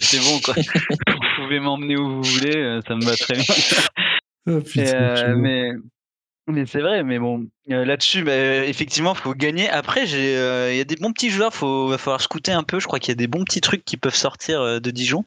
c'est 0.00 0.18
bon 0.18 0.40
quoi. 0.44 0.54
Vous 0.56 1.20
pouvez 1.36 1.60
m'emmener 1.60 1.96
où 1.96 2.16
vous 2.16 2.22
voulez, 2.22 2.80
ça 2.88 2.96
me 2.96 3.04
va 3.04 3.16
très 3.16 3.34
bien. 3.34 3.44
Oh, 4.48 4.60
mais 5.36 5.70
mais 6.48 6.64
c'est 6.64 6.80
vrai, 6.80 7.02
mais 7.02 7.18
bon, 7.18 7.48
euh, 7.70 7.84
là-dessus, 7.84 8.22
bah, 8.22 8.64
effectivement, 8.64 9.14
il 9.14 9.18
faut 9.18 9.34
gagner. 9.34 9.68
Après, 9.68 10.04
euh, 10.14 10.72
il 10.72 10.76
y 10.76 10.80
a 10.80 10.84
des 10.84 10.94
bons 10.94 11.12
petits 11.12 11.30
joueurs, 11.30 11.50
il 11.60 11.90
va 11.90 11.98
falloir 11.98 12.20
scouter 12.20 12.52
un 12.52 12.62
peu. 12.62 12.78
Je 12.78 12.86
crois 12.86 13.00
qu'il 13.00 13.10
y 13.10 13.12
a 13.12 13.16
des 13.16 13.26
bons 13.26 13.42
petits 13.44 13.60
trucs 13.60 13.84
qui 13.84 13.96
peuvent 13.96 14.14
sortir 14.14 14.60
euh, 14.60 14.78
de 14.78 14.90
Dijon. 14.92 15.24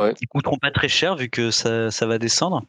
Ouais. 0.00 0.14
Ils 0.20 0.26
coûteront 0.28 0.58
pas 0.58 0.70
très 0.70 0.88
cher 0.88 1.16
vu 1.16 1.28
que 1.28 1.50
ça, 1.50 1.90
ça 1.90 2.06
va 2.06 2.18
descendre. 2.18 2.62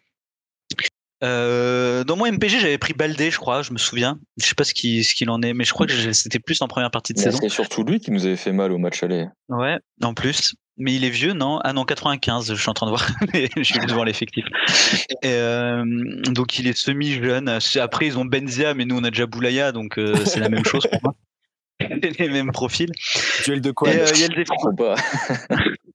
dans 1.21 2.15
mon 2.17 2.32
MPG, 2.32 2.59
j'avais 2.59 2.77
pris 2.77 2.93
Baldé, 2.93 3.32
je 3.32 3.38
crois, 3.38 3.61
je 3.61 3.71
me 3.71 3.77
souviens. 3.77 4.19
Je 4.38 4.45
sais 4.45 4.55
pas 4.55 4.63
ce 4.63 4.73
qu'il 4.73 5.03
ce 5.03 5.15
qu'il 5.15 5.29
en 5.29 5.41
est, 5.41 5.53
mais 5.53 5.63
je 5.63 5.73
crois 5.73 5.88
que 5.88 6.13
c'était 6.13 6.39
plus 6.39 6.61
en 6.61 6.67
première 6.67 6.91
partie 6.91 7.13
de 7.13 7.19
saison. 7.19 7.39
C'est 7.41 7.49
surtout 7.49 7.84
lui 7.84 7.99
qui 7.99 8.11
nous 8.11 8.25
avait 8.25 8.36
fait 8.36 8.51
mal 8.51 8.71
au 8.71 8.77
match 8.77 9.01
aller. 9.03 9.27
Ouais, 9.49 9.79
en 10.03 10.13
plus. 10.13 10.55
Mais 10.77 10.95
il 10.95 11.03
est 11.03 11.09
vieux, 11.09 11.34
non? 11.34 11.59
Ah 11.63 11.73
non, 11.73 11.84
95, 11.84 12.55
je 12.55 12.59
suis 12.59 12.69
en 12.69 12.73
train 12.73 12.88
de 12.88 12.91
voir, 12.91 13.07
je 13.34 13.63
suis 13.63 13.79
devant 13.86 14.03
l'effectif. 14.03 14.45
Euh, 15.23 15.84
donc 16.32 16.57
il 16.57 16.65
est 16.67 16.75
semi-jeune. 16.75 17.59
Après, 17.79 18.07
ils 18.07 18.17
ont 18.17 18.25
Benzia, 18.25 18.73
mais 18.73 18.86
nous, 18.86 18.97
on 18.97 19.03
a 19.03 19.11
déjà 19.11 19.27
Boulaya, 19.27 19.71
donc 19.71 19.99
euh, 19.99 20.15
c'est 20.25 20.39
la 20.39 20.49
même 20.49 20.65
chose 20.65 20.88
pour 20.91 20.99
moi. 21.03 21.15
Les 22.19 22.29
mêmes 22.29 22.51
profils. 22.51 22.91
Duel 23.45 23.61
de 23.61 23.69
quoi 23.69 23.89
euh, 23.89 24.07
Il 24.15 24.21
y 24.21 24.23
a 24.23 24.27
le 24.29 24.36
défense. 24.36 24.65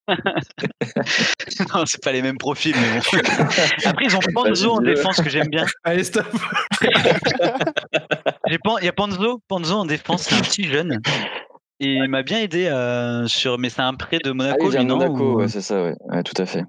non, 1.75 1.85
c'est 1.87 2.03
pas 2.03 2.13
les 2.13 2.23
mêmes 2.23 2.39
profils, 2.39 2.75
mais 2.77 3.01
bon. 3.01 3.29
Après, 3.85 4.05
ils 4.05 4.17
ont 4.17 4.21
Panzo 4.35 4.73
en 4.73 4.81
défense 4.81 5.21
que 5.21 5.29
j'aime 5.29 5.49
bien. 5.49 5.67
Allez, 5.85 6.05
stop. 6.05 6.27
Il 8.49 8.59
y 8.83 8.89
a 8.89 8.93
Panzo, 8.93 9.41
Panzo 9.49 9.75
en 9.75 9.85
défense, 9.85 10.23
c'est 10.23 10.35
un 10.37 10.41
petit 10.41 10.65
jeune. 10.65 11.01
Et 11.81 11.95
il 11.95 12.09
m'a 12.09 12.23
bien 12.23 12.39
aidé 12.39 12.67
euh, 12.67 13.27
sur. 13.27 13.59
Mais 13.59 13.69
c'est 13.69 13.83
un 13.83 13.95
prêt 13.95 14.19
de 14.23 14.31
Monaco, 14.31 14.71
ah, 14.75 14.83
Monaco, 14.83 15.35
ouais, 15.37 15.49
c'est 15.49 15.61
ça, 15.61 15.83
ouais. 15.83 16.23
tout 16.23 16.41
à 16.41 16.47
fait. 16.47 16.65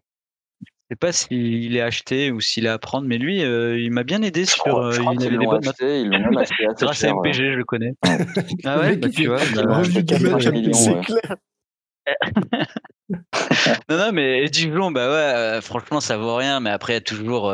Je 0.62 0.94
sais 0.94 0.98
pas 1.00 1.12
s'il 1.12 1.76
est 1.76 1.82
acheté 1.82 2.32
ou 2.32 2.40
s'il 2.40 2.66
est 2.66 2.70
à 2.70 2.78
prendre, 2.78 3.08
mais 3.08 3.18
lui, 3.18 3.44
euh, 3.44 3.78
il 3.78 3.92
m'a 3.92 4.04
bien 4.04 4.22
aidé 4.22 4.46
sur. 4.46 4.66
Euh, 4.78 4.94
il 4.96 5.26
avait 5.26 5.38
des 5.38 5.46
bonnes 5.46 5.68
acheté, 5.68 6.02
Ils 6.02 6.10
l'ont 6.10 6.20
même 6.20 6.38
acheté 6.38 6.66
assez 6.66 6.86
Grâce 6.86 7.04
à 7.04 7.14
MPG, 7.14 7.52
je 7.52 7.58
le 7.58 7.66
connais. 7.66 7.94
ah 8.64 8.80
ouais, 8.80 8.96
bah, 8.96 9.10
tu 9.10 9.28
vois. 9.28 9.38
Bah, 9.38 9.82
c'est 9.84 10.06
clair. 11.02 11.36
Non, 13.90 13.98
non, 13.98 14.12
mais 14.12 14.48
Dijon, 14.50 14.92
bah 14.92 15.10
ouais, 15.10 15.62
franchement, 15.62 16.00
ça 16.00 16.18
vaut 16.18 16.36
rien. 16.36 16.60
Mais 16.60 16.70
après, 16.70 17.02
toujours. 17.02 17.54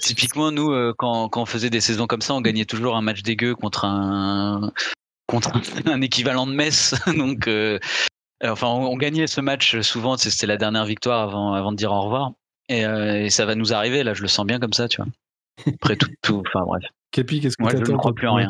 typiquement, 0.00 0.50
nous, 0.50 0.92
quand, 0.98 1.28
quand, 1.28 1.42
on 1.42 1.46
faisait 1.46 1.70
des 1.70 1.80
saisons 1.80 2.06
comme 2.06 2.22
ça, 2.22 2.34
on 2.34 2.40
gagnait 2.40 2.64
toujours 2.64 2.96
un 2.96 3.02
match 3.02 3.22
dégueu 3.22 3.54
contre 3.54 3.84
un, 3.84 4.72
contre 5.26 5.52
un 5.86 6.00
équivalent 6.02 6.46
de 6.46 6.52
Metz. 6.52 6.94
Donc, 7.16 7.48
euh, 7.48 7.78
enfin, 8.42 8.68
on, 8.68 8.96
gagnait 8.96 9.26
ce 9.26 9.40
match 9.40 9.80
souvent. 9.80 10.16
C'était 10.16 10.46
la 10.46 10.56
dernière 10.56 10.84
victoire 10.84 11.22
avant, 11.22 11.52
avant 11.54 11.72
de 11.72 11.76
dire 11.76 11.92
au 11.92 12.02
revoir. 12.02 12.32
Euh, 12.70 13.24
et, 13.24 13.30
ça 13.30 13.46
va 13.46 13.54
nous 13.54 13.72
arriver. 13.72 14.02
Là, 14.02 14.14
je 14.14 14.22
le 14.22 14.28
sens 14.28 14.46
bien 14.46 14.58
comme 14.58 14.72
ça, 14.72 14.88
tu 14.88 15.02
vois. 15.02 15.10
Après 15.66 15.96
tout, 15.96 16.08
tout 16.22 16.42
enfin 16.46 16.64
bref. 16.64 16.84
Képi, 17.10 17.40
qu'est-ce 17.40 17.56
que 17.56 17.64
tu 17.70 17.84
Je 17.84 17.92
ne 17.92 17.96
crois 17.96 18.14
plus 18.14 18.28
en 18.28 18.34
rien. 18.34 18.48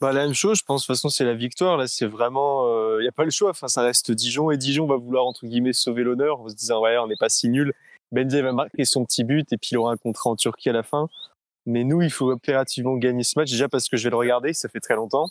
Bah, 0.00 0.12
la 0.12 0.24
même 0.24 0.34
chose, 0.34 0.58
je 0.58 0.64
pense. 0.64 0.82
De 0.82 0.86
toute 0.86 0.96
façon, 0.96 1.08
c'est 1.08 1.24
la 1.24 1.34
victoire. 1.34 1.76
Là, 1.76 1.86
c'est 1.86 2.06
vraiment. 2.06 2.66
N'y 3.02 3.08
a 3.08 3.12
pas 3.12 3.24
le 3.24 3.30
choix. 3.30 3.50
Enfin, 3.50 3.68
ça 3.68 3.82
reste 3.82 4.10
Dijon 4.10 4.50
et 4.50 4.56
Dijon 4.56 4.86
va 4.86 4.96
vouloir, 4.96 5.26
entre 5.26 5.46
guillemets, 5.46 5.72
sauver 5.72 6.02
l'honneur 6.02 6.40
en 6.40 6.48
se 6.48 6.54
disant, 6.54 6.80
ouais, 6.82 6.96
on 6.98 7.06
n'est 7.06 7.16
pas 7.16 7.28
si 7.28 7.48
nul. 7.48 7.72
Benzé 8.12 8.42
va 8.42 8.52
marquer 8.52 8.84
son 8.84 9.04
petit 9.04 9.24
but 9.24 9.52
et 9.52 9.56
puis 9.56 9.70
il 9.72 9.78
aura 9.78 9.92
un 9.92 9.96
contrat 9.96 10.30
en 10.30 10.36
Turquie 10.36 10.68
à 10.68 10.72
la 10.72 10.82
fin. 10.82 11.08
Mais 11.66 11.84
nous, 11.84 12.02
il 12.02 12.10
faut 12.10 12.30
impérativement 12.30 12.96
gagner 12.96 13.22
ce 13.22 13.38
match. 13.38 13.50
Déjà 13.50 13.68
parce 13.68 13.88
que 13.88 13.96
je 13.96 14.04
vais 14.04 14.10
le 14.10 14.16
regarder, 14.16 14.52
ça 14.52 14.68
fait 14.68 14.80
très 14.80 14.94
longtemps. 14.94 15.28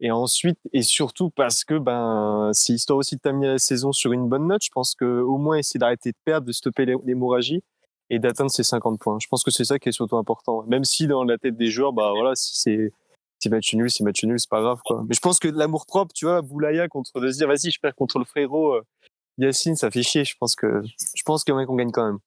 Et 0.00 0.10
ensuite, 0.10 0.58
et 0.72 0.82
surtout 0.82 1.30
parce 1.30 1.64
que 1.64 1.76
ben, 1.76 2.50
c'est 2.52 2.72
histoire 2.72 2.98
aussi 2.98 3.16
de 3.16 3.20
terminer 3.20 3.48
la 3.48 3.58
saison 3.58 3.92
sur 3.92 4.12
une 4.12 4.28
bonne 4.28 4.46
note. 4.46 4.62
Je 4.64 4.70
pense 4.70 4.94
que 4.94 5.20
au 5.20 5.38
moins 5.38 5.56
essayer 5.56 5.78
d'arrêter 5.78 6.10
de 6.10 6.16
perdre, 6.24 6.46
de 6.46 6.52
stopper 6.52 6.86
l'hémorragie 7.04 7.62
et 8.10 8.18
d'atteindre 8.18 8.50
ces 8.50 8.62
50 8.62 8.98
points. 9.00 9.18
Je 9.20 9.26
pense 9.28 9.42
que 9.42 9.50
c'est 9.50 9.64
ça 9.64 9.78
qui 9.78 9.88
est 9.88 9.92
surtout 9.92 10.16
important. 10.16 10.62
Même 10.64 10.84
si 10.84 11.06
dans 11.06 11.24
la 11.24 11.36
tête 11.36 11.56
des 11.56 11.68
joueurs, 11.68 11.92
bah 11.92 12.12
voilà, 12.14 12.34
si 12.36 12.58
c'est 12.60 12.92
si 13.40 13.48
match 13.48 13.74
nul, 13.74 13.90
si 13.90 14.02
match 14.02 14.24
nul, 14.24 14.38
c'est 14.38 14.50
pas 14.50 14.60
grave 14.60 14.80
quoi. 14.84 15.04
Mais 15.08 15.14
je 15.14 15.20
pense 15.20 15.38
que 15.38 15.48
l'amour 15.48 15.86
propre, 15.86 16.12
tu 16.14 16.26
vois, 16.26 16.42
Boulaya 16.42 16.88
contre 16.88 17.20
de 17.20 17.30
se 17.30 17.38
dire 17.38 17.48
vas-y, 17.48 17.70
je 17.70 17.80
perds 17.80 17.94
contre 17.94 18.18
le 18.18 18.24
frérot 18.24 18.74
euh, 18.74 18.82
Yacine, 19.38 19.76
ça 19.76 19.90
fait 19.90 20.02
chier. 20.02 20.24
Je 20.24 20.34
pense 20.38 20.54
que 20.56 20.82
je 21.14 21.22
pense 21.24 21.44
qu'on 21.44 21.76
gagne 21.76 21.92
quand 21.92 22.06
même. 22.06 22.18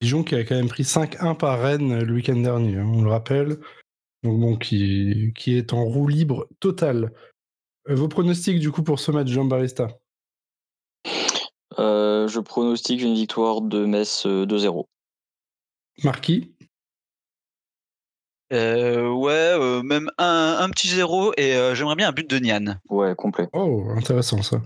Dijon 0.00 0.24
qui 0.24 0.34
a 0.34 0.44
quand 0.44 0.56
même 0.56 0.68
pris 0.68 0.82
5-1 0.82 1.36
par 1.36 1.60
Rennes 1.60 2.02
le 2.02 2.12
week-end 2.12 2.36
dernier, 2.36 2.76
hein, 2.78 2.86
on 2.86 3.02
le 3.02 3.10
rappelle 3.10 3.58
donc 4.24 4.40
bon, 4.40 4.56
qui, 4.56 5.32
qui 5.36 5.54
est 5.54 5.74
en 5.74 5.84
roue 5.84 6.08
libre 6.08 6.48
totale. 6.58 7.12
Euh, 7.90 7.94
vos 7.94 8.08
pronostics 8.08 8.58
du 8.58 8.72
coup 8.72 8.82
pour 8.82 8.98
ce 8.98 9.10
match, 9.10 9.28
Jean 9.28 9.44
Barista? 9.44 9.88
Euh, 11.78 12.26
Je 12.26 12.40
pronostique 12.40 13.02
une 13.02 13.14
victoire 13.14 13.60
de 13.60 13.84
Metz 13.84 14.24
2-0. 14.24 14.86
Marquis? 16.02 16.54
Euh, 18.52 19.08
Ouais, 19.08 19.82
même 19.82 20.10
un, 20.18 20.68
petit 20.70 20.88
zéro 20.88 21.32
et 21.36 21.54
j'aimerais 21.74 21.96
bien 21.96 22.08
un 22.08 22.12
but 22.12 22.28
de 22.28 22.38
Nian. 22.38 22.76
Ouais, 22.88 23.14
complet. 23.14 23.48
Oh, 23.52 23.86
intéressant 23.96 24.42
ça. 24.42 24.60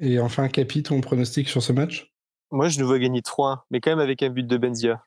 Et 0.00 0.18
enfin, 0.18 0.48
Capi, 0.48 0.82
ton 0.82 1.00
pronostic 1.00 1.48
sur 1.48 1.62
ce 1.62 1.72
match? 1.72 2.12
Moi, 2.50 2.68
je 2.68 2.78
nous 2.78 2.86
vois 2.86 2.98
gagner 2.98 3.20
3-1, 3.20 3.60
mais 3.70 3.80
quand 3.80 3.90
même 3.90 4.00
avec 4.00 4.22
un 4.22 4.30
but 4.30 4.46
de 4.46 4.56
Benzia. 4.56 5.04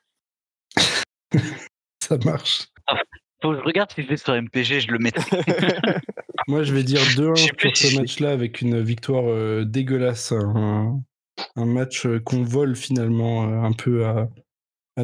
ça 2.02 2.18
marche. 2.24 2.68
Ah, 2.86 2.96
faut 3.42 3.52
que 3.52 3.58
je 3.58 3.62
regarde 3.62 3.92
si 3.92 4.02
je 4.02 4.08
vais 4.08 4.16
sur 4.16 4.34
MPG, 4.34 4.80
je 4.80 4.90
le 4.90 4.98
mets. 4.98 5.12
Moi, 6.48 6.62
je 6.62 6.74
vais 6.74 6.82
dire 6.82 7.00
2-1 7.00 7.54
pour 7.56 7.76
ce 7.76 7.96
match-là 7.96 8.30
avec 8.30 8.60
une 8.60 8.80
victoire 8.80 9.24
euh, 9.26 9.64
dégueulasse. 9.64 10.32
Un, 10.32 11.02
match 11.56 12.06
euh, 12.06 12.18
qu'on 12.18 12.42
vole 12.42 12.74
finalement 12.74 13.44
euh, 13.44 13.62
un 13.62 13.72
peu 13.72 14.06
à, 14.06 14.28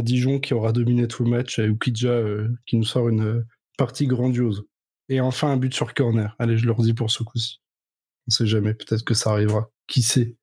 Dijon 0.02 0.40
qui 0.40 0.54
aura 0.54 0.72
dominé 0.72 1.08
tout 1.08 1.24
le 1.24 1.30
match 1.30 1.58
et 1.58 1.64
Ukidja 1.64 2.22
qui 2.66 2.76
nous 2.76 2.84
sort 2.84 3.08
une 3.08 3.44
partie 3.78 4.06
grandiose. 4.06 4.64
Et 5.08 5.20
enfin, 5.20 5.50
un 5.50 5.56
but 5.56 5.74
sur 5.74 5.94
corner. 5.94 6.34
Allez, 6.38 6.56
je 6.56 6.66
leur 6.66 6.80
dis 6.80 6.94
pour 6.94 7.10
ce 7.10 7.22
coup-ci. 7.22 7.60
On 8.26 8.30
sait 8.30 8.46
jamais, 8.46 8.74
peut-être 8.74 9.04
que 9.04 9.14
ça 9.14 9.30
arrivera. 9.30 9.70
Qui 9.86 10.02
sait? 10.02 10.36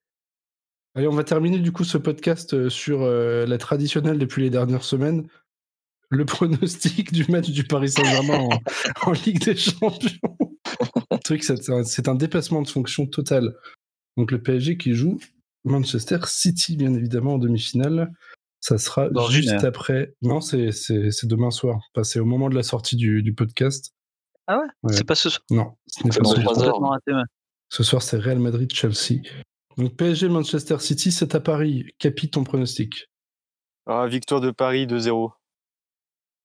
Allez, 0.93 1.08
on 1.08 1.16
va 1.16 1.24
terminer 1.24 1.60
du 1.60 1.72
coup 1.72 1.84
ce 1.84 1.97
podcast 1.97 2.70
sur 2.70 3.02
la 3.02 3.58
traditionnelle 3.58 4.20
depuis 4.20 4.43
les 4.43 4.49
dernières 4.49 4.84
semaines 4.84 5.28
le 6.12 6.26
pronostic 6.26 7.12
du 7.12 7.26
match 7.32 7.49
du 7.49 7.64
Paris 7.64 7.89
Saint-Germain 7.89 8.49
en, 9.04 9.12
Ligue 9.26 9.43
des 9.43 9.56
Champions. 9.56 10.38
le 11.10 11.18
truc, 11.20 11.43
c'est 11.43 12.08
un, 12.08 12.16
dépassement 12.16 12.62
de 12.62 12.68
fonction 12.68 13.08
total. 13.08 13.56
Donc 14.18 14.32
le 14.32 14.41
PSG 14.41 14.78
qui 14.78 14.93
joue 14.93 15.20
Manchester 15.64 16.20
City, 16.28 16.76
bien 16.76 16.93
évidemment, 16.93 17.36
en 17.36 17.38
demi-finale. 17.38 18.12
Ça 18.62 18.78
sera 18.78 19.09
juste 19.30 19.64
après. 19.64 20.14
Non, 20.22 20.39
c'est 20.39 20.70
demain 21.24 21.51
soir. 21.51 21.80
c'est 22.03 22.20
au 22.20 22.26
moment 22.26 22.49
de 22.49 22.55
la 22.55 22.64
sortie 22.64 22.95
du, 22.95 23.34
podcast. 23.34 23.93
Ah 24.47 24.59
ouais, 24.84 24.93
C'est 24.93 25.03
pas 25.03 25.16
ce 25.16 25.30
soir? 25.30 25.43
Non, 25.49 25.78
ce 25.88 26.03
n'est 26.03 26.09
pas 26.09 26.24
ce 26.24 26.41
soir. 26.41 26.99
Ce 27.70 27.84
soir, 27.84 28.01
c'est 28.01 28.18
Real 28.18 28.39
Madrid-Chelsea. 28.39 29.22
Donc 29.78 29.95
PSG 29.95 30.28
Manchester 30.28 30.78
City, 30.80 31.12
c'est 31.12 31.36
à 31.36 31.39
Paris. 31.39 31.86
Capi, 31.97 32.30
ton 32.30 32.43
pronostic? 32.43 33.09
Ah, 33.86 34.07
Victoire 34.07 34.41
de 34.41 34.51
Paris 34.51 34.86
2-0. 34.86 35.32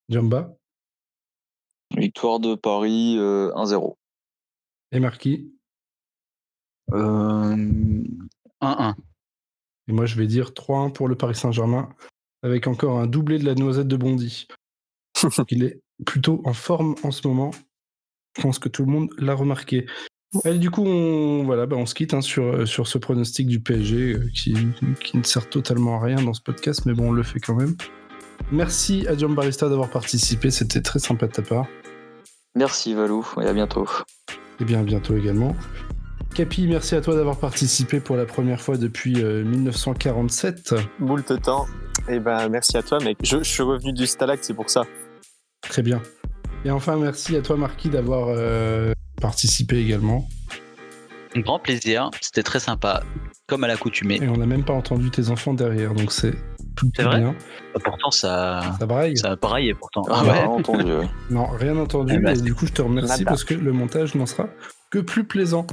Jamba? 0.09 0.57
Victoire 1.97 2.41
de 2.41 2.55
Paris 2.55 3.17
1-0. 3.19 3.91
Euh, 3.91 3.95
Et 4.93 5.01
Marquis? 5.01 5.53
1-1. 6.93 8.05
Euh, 8.62 8.93
Et 9.89 9.93
moi, 9.93 10.07
je 10.07 10.16
vais 10.16 10.26
dire 10.26 10.51
3-1 10.51 10.93
pour 10.93 11.09
le 11.09 11.14
Paris 11.14 11.34
Saint-Germain, 11.34 11.89
avec 12.43 12.66
encore 12.66 12.99
un 12.99 13.07
doublé 13.07 13.39
de 13.39 13.45
la 13.45 13.55
noisette 13.55 13.89
de 13.89 13.97
Bondy. 13.97 14.47
Il 15.51 15.64
est 15.64 15.80
plutôt 16.05 16.43
en 16.45 16.53
forme 16.53 16.95
en 17.03 17.11
ce 17.11 17.26
moment. 17.26 17.53
Je 18.37 18.43
pense 18.43 18.59
que 18.59 18.68
tout 18.68 18.84
le 18.84 18.91
monde 18.91 19.09
l'a 19.18 19.34
remarqué. 19.34 19.87
Allez, 20.45 20.59
du 20.59 20.70
coup, 20.70 20.84
on, 20.84 21.45
voilà, 21.45 21.66
bah, 21.66 21.76
on 21.76 21.87
se 21.87 21.95
quitte 21.95 22.12
hein, 22.12 22.20
sur, 22.20 22.66
sur 22.68 22.87
ce 22.89 22.99
pronostic 22.99 23.47
du 23.47 23.61
PSG 23.61 23.97
euh, 23.97 24.30
qui, 24.34 24.55
qui, 25.03 25.16
ne 25.16 25.22
sert 25.22 25.49
totalement 25.49 25.97
à 26.01 26.05
rien 26.05 26.16
dans 26.16 26.34
ce 26.34 26.43
podcast, 26.43 26.84
mais 26.84 26.93
bon, 26.93 27.09
on 27.09 27.12
le 27.12 27.22
fait 27.22 27.41
quand 27.41 27.55
même. 27.55 27.76
Merci 28.53 29.07
à 29.09 29.16
John 29.16 29.34
Barista 29.34 29.68
d'avoir 29.68 29.89
participé, 29.89 30.51
c'était 30.51 30.82
très 30.82 30.99
sympa 30.99 31.26
de 31.26 31.32
ta 31.32 31.43
part. 31.43 31.66
Merci 32.55 32.95
Valou, 32.95 33.26
et 33.41 33.47
à 33.47 33.53
bientôt. 33.53 33.87
Et 34.61 34.64
bien 34.64 34.80
à 34.80 34.82
bientôt 34.82 35.16
également. 35.16 35.55
Capi, 36.35 36.66
merci 36.66 36.95
à 36.95 37.01
toi 37.01 37.14
d'avoir 37.14 37.39
participé 37.39 38.01
pour 38.01 38.16
la 38.16 38.27
première 38.27 38.61
fois 38.61 38.77
depuis 38.77 39.22
1947. 39.22 40.72
Euh, 40.72 40.81
Boule 40.99 41.24
de 41.24 41.37
temps. 41.37 41.66
Et 42.09 42.14
eh 42.14 42.20
ben 42.20 42.49
merci 42.49 42.77
à 42.77 42.83
toi 42.83 42.99
mec. 43.03 43.16
Je, 43.22 43.43
suis 43.43 43.62
revenu 43.62 43.93
du 43.93 44.07
Stalact, 44.07 44.45
c'est 44.45 44.55
pour 44.55 44.70
ça. 44.70 44.85
Très 45.62 45.83
bien. 45.83 46.03
Et 46.64 46.70
enfin 46.70 46.97
merci 46.97 47.37
à 47.37 47.43
toi 47.43 47.57
Marquis 47.57 47.89
d'avoir 47.89 48.29
euh, 48.29 48.93
participé 49.20 49.79
également. 49.79 50.29
Un 51.35 51.41
grand 51.41 51.59
plaisir, 51.59 52.11
c'était 52.20 52.43
très 52.43 52.61
sympa, 52.61 53.03
comme 53.47 53.64
à 53.64 53.68
l'accoutumée. 53.68 54.18
Et 54.22 54.29
on 54.29 54.37
n'a 54.37 54.47
même 54.47 54.64
pas 54.64 54.74
entendu 54.74 55.11
tes 55.11 55.31
enfants 55.31 55.55
derrière, 55.55 55.95
donc 55.95 56.12
c'est 56.12 56.35
c'est 56.95 57.03
vrai 57.03 57.20
bien. 57.20 57.35
Bah, 57.74 57.81
pourtant, 57.83 58.11
ça. 58.11 58.61
Ça 58.79 58.87
braille. 58.87 59.16
Ça 59.16 59.37
braille, 59.37 59.72
pourtant. 59.74 60.03
Ah, 60.11 60.24
ouais. 60.24 60.43
entendu. 60.45 60.93
Non, 61.31 61.47
rien 61.47 61.77
entendu. 61.77 62.14
Eh 62.16 62.18
ben, 62.18 62.41
du 62.41 62.55
coup, 62.55 62.66
je 62.66 62.72
te 62.72 62.83
remercie 62.83 63.24
parce 63.24 63.45
que 63.45 63.55
le 63.55 63.72
montage 63.72 64.14
n'en 64.14 64.27
sera 64.27 64.49
que 64.91 64.99
plus 64.99 65.24
plaisant. 65.24 65.66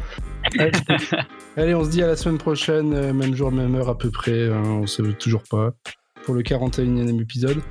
Allez. 1.57 1.75
on 1.75 1.83
se 1.83 1.89
dit 1.89 2.03
à 2.03 2.07
la 2.07 2.15
semaine 2.15 2.37
prochaine, 2.37 2.93
euh, 2.93 3.13
même 3.13 3.35
jour, 3.35 3.51
même 3.51 3.75
heure 3.75 3.89
à 3.89 3.97
peu 3.97 4.09
près. 4.09 4.49
Hein, 4.49 4.63
on 4.65 4.81
ne 4.81 4.87
sait 4.87 5.03
toujours 5.13 5.43
pas. 5.49 5.71
Pour 6.23 6.33
le 6.33 6.41
41e 6.41 7.21
épisode. 7.21 7.61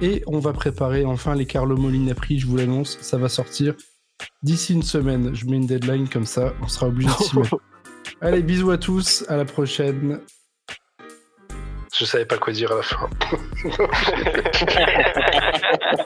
Et 0.00 0.22
on 0.26 0.38
va 0.38 0.52
préparer 0.52 1.04
enfin 1.04 1.34
les 1.34 1.46
Carlo 1.46 1.76
Molina 1.76 2.14
prix, 2.14 2.38
je 2.38 2.46
vous 2.46 2.56
l'annonce, 2.56 2.98
ça 3.00 3.18
va 3.18 3.28
sortir 3.28 3.74
d'ici 4.42 4.74
une 4.74 4.82
semaine. 4.82 5.34
Je 5.34 5.46
mets 5.46 5.56
une 5.56 5.66
deadline 5.66 6.08
comme 6.08 6.26
ça, 6.26 6.54
on 6.62 6.68
sera 6.68 6.86
obligé 6.86 7.08
de 7.08 7.22
s'y 7.22 7.38
mettre. 7.38 7.58
Allez, 8.20 8.42
bisous 8.42 8.70
à 8.70 8.78
tous, 8.78 9.24
à 9.28 9.36
la 9.36 9.44
prochaine. 9.44 10.20
Je 11.96 12.04
savais 12.04 12.26
pas 12.26 12.38
quoi 12.38 12.52
dire 12.52 12.70
à 12.72 12.76
la 12.76 12.82
fin. 12.82 13.08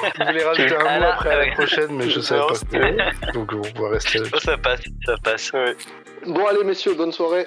je 0.18 0.24
voulais 0.24 0.44
rajouter 0.44 0.76
un 0.76 1.00
mot 1.00 1.06
après 1.06 1.30
à 1.30 1.46
la 1.46 1.52
prochaine, 1.52 1.92
mais 1.92 2.08
je 2.08 2.20
savais 2.20 2.42
pas. 2.42 3.32
Donc 3.32 3.52
on 3.52 3.82
va 3.82 3.90
rester. 3.90 4.20
Ça 4.38 4.56
passe, 4.56 4.80
ça 5.04 5.14
passe. 5.22 5.52
Bon 6.26 6.46
allez 6.46 6.64
messieurs, 6.64 6.94
bonne 6.94 7.12
soirée. 7.12 7.46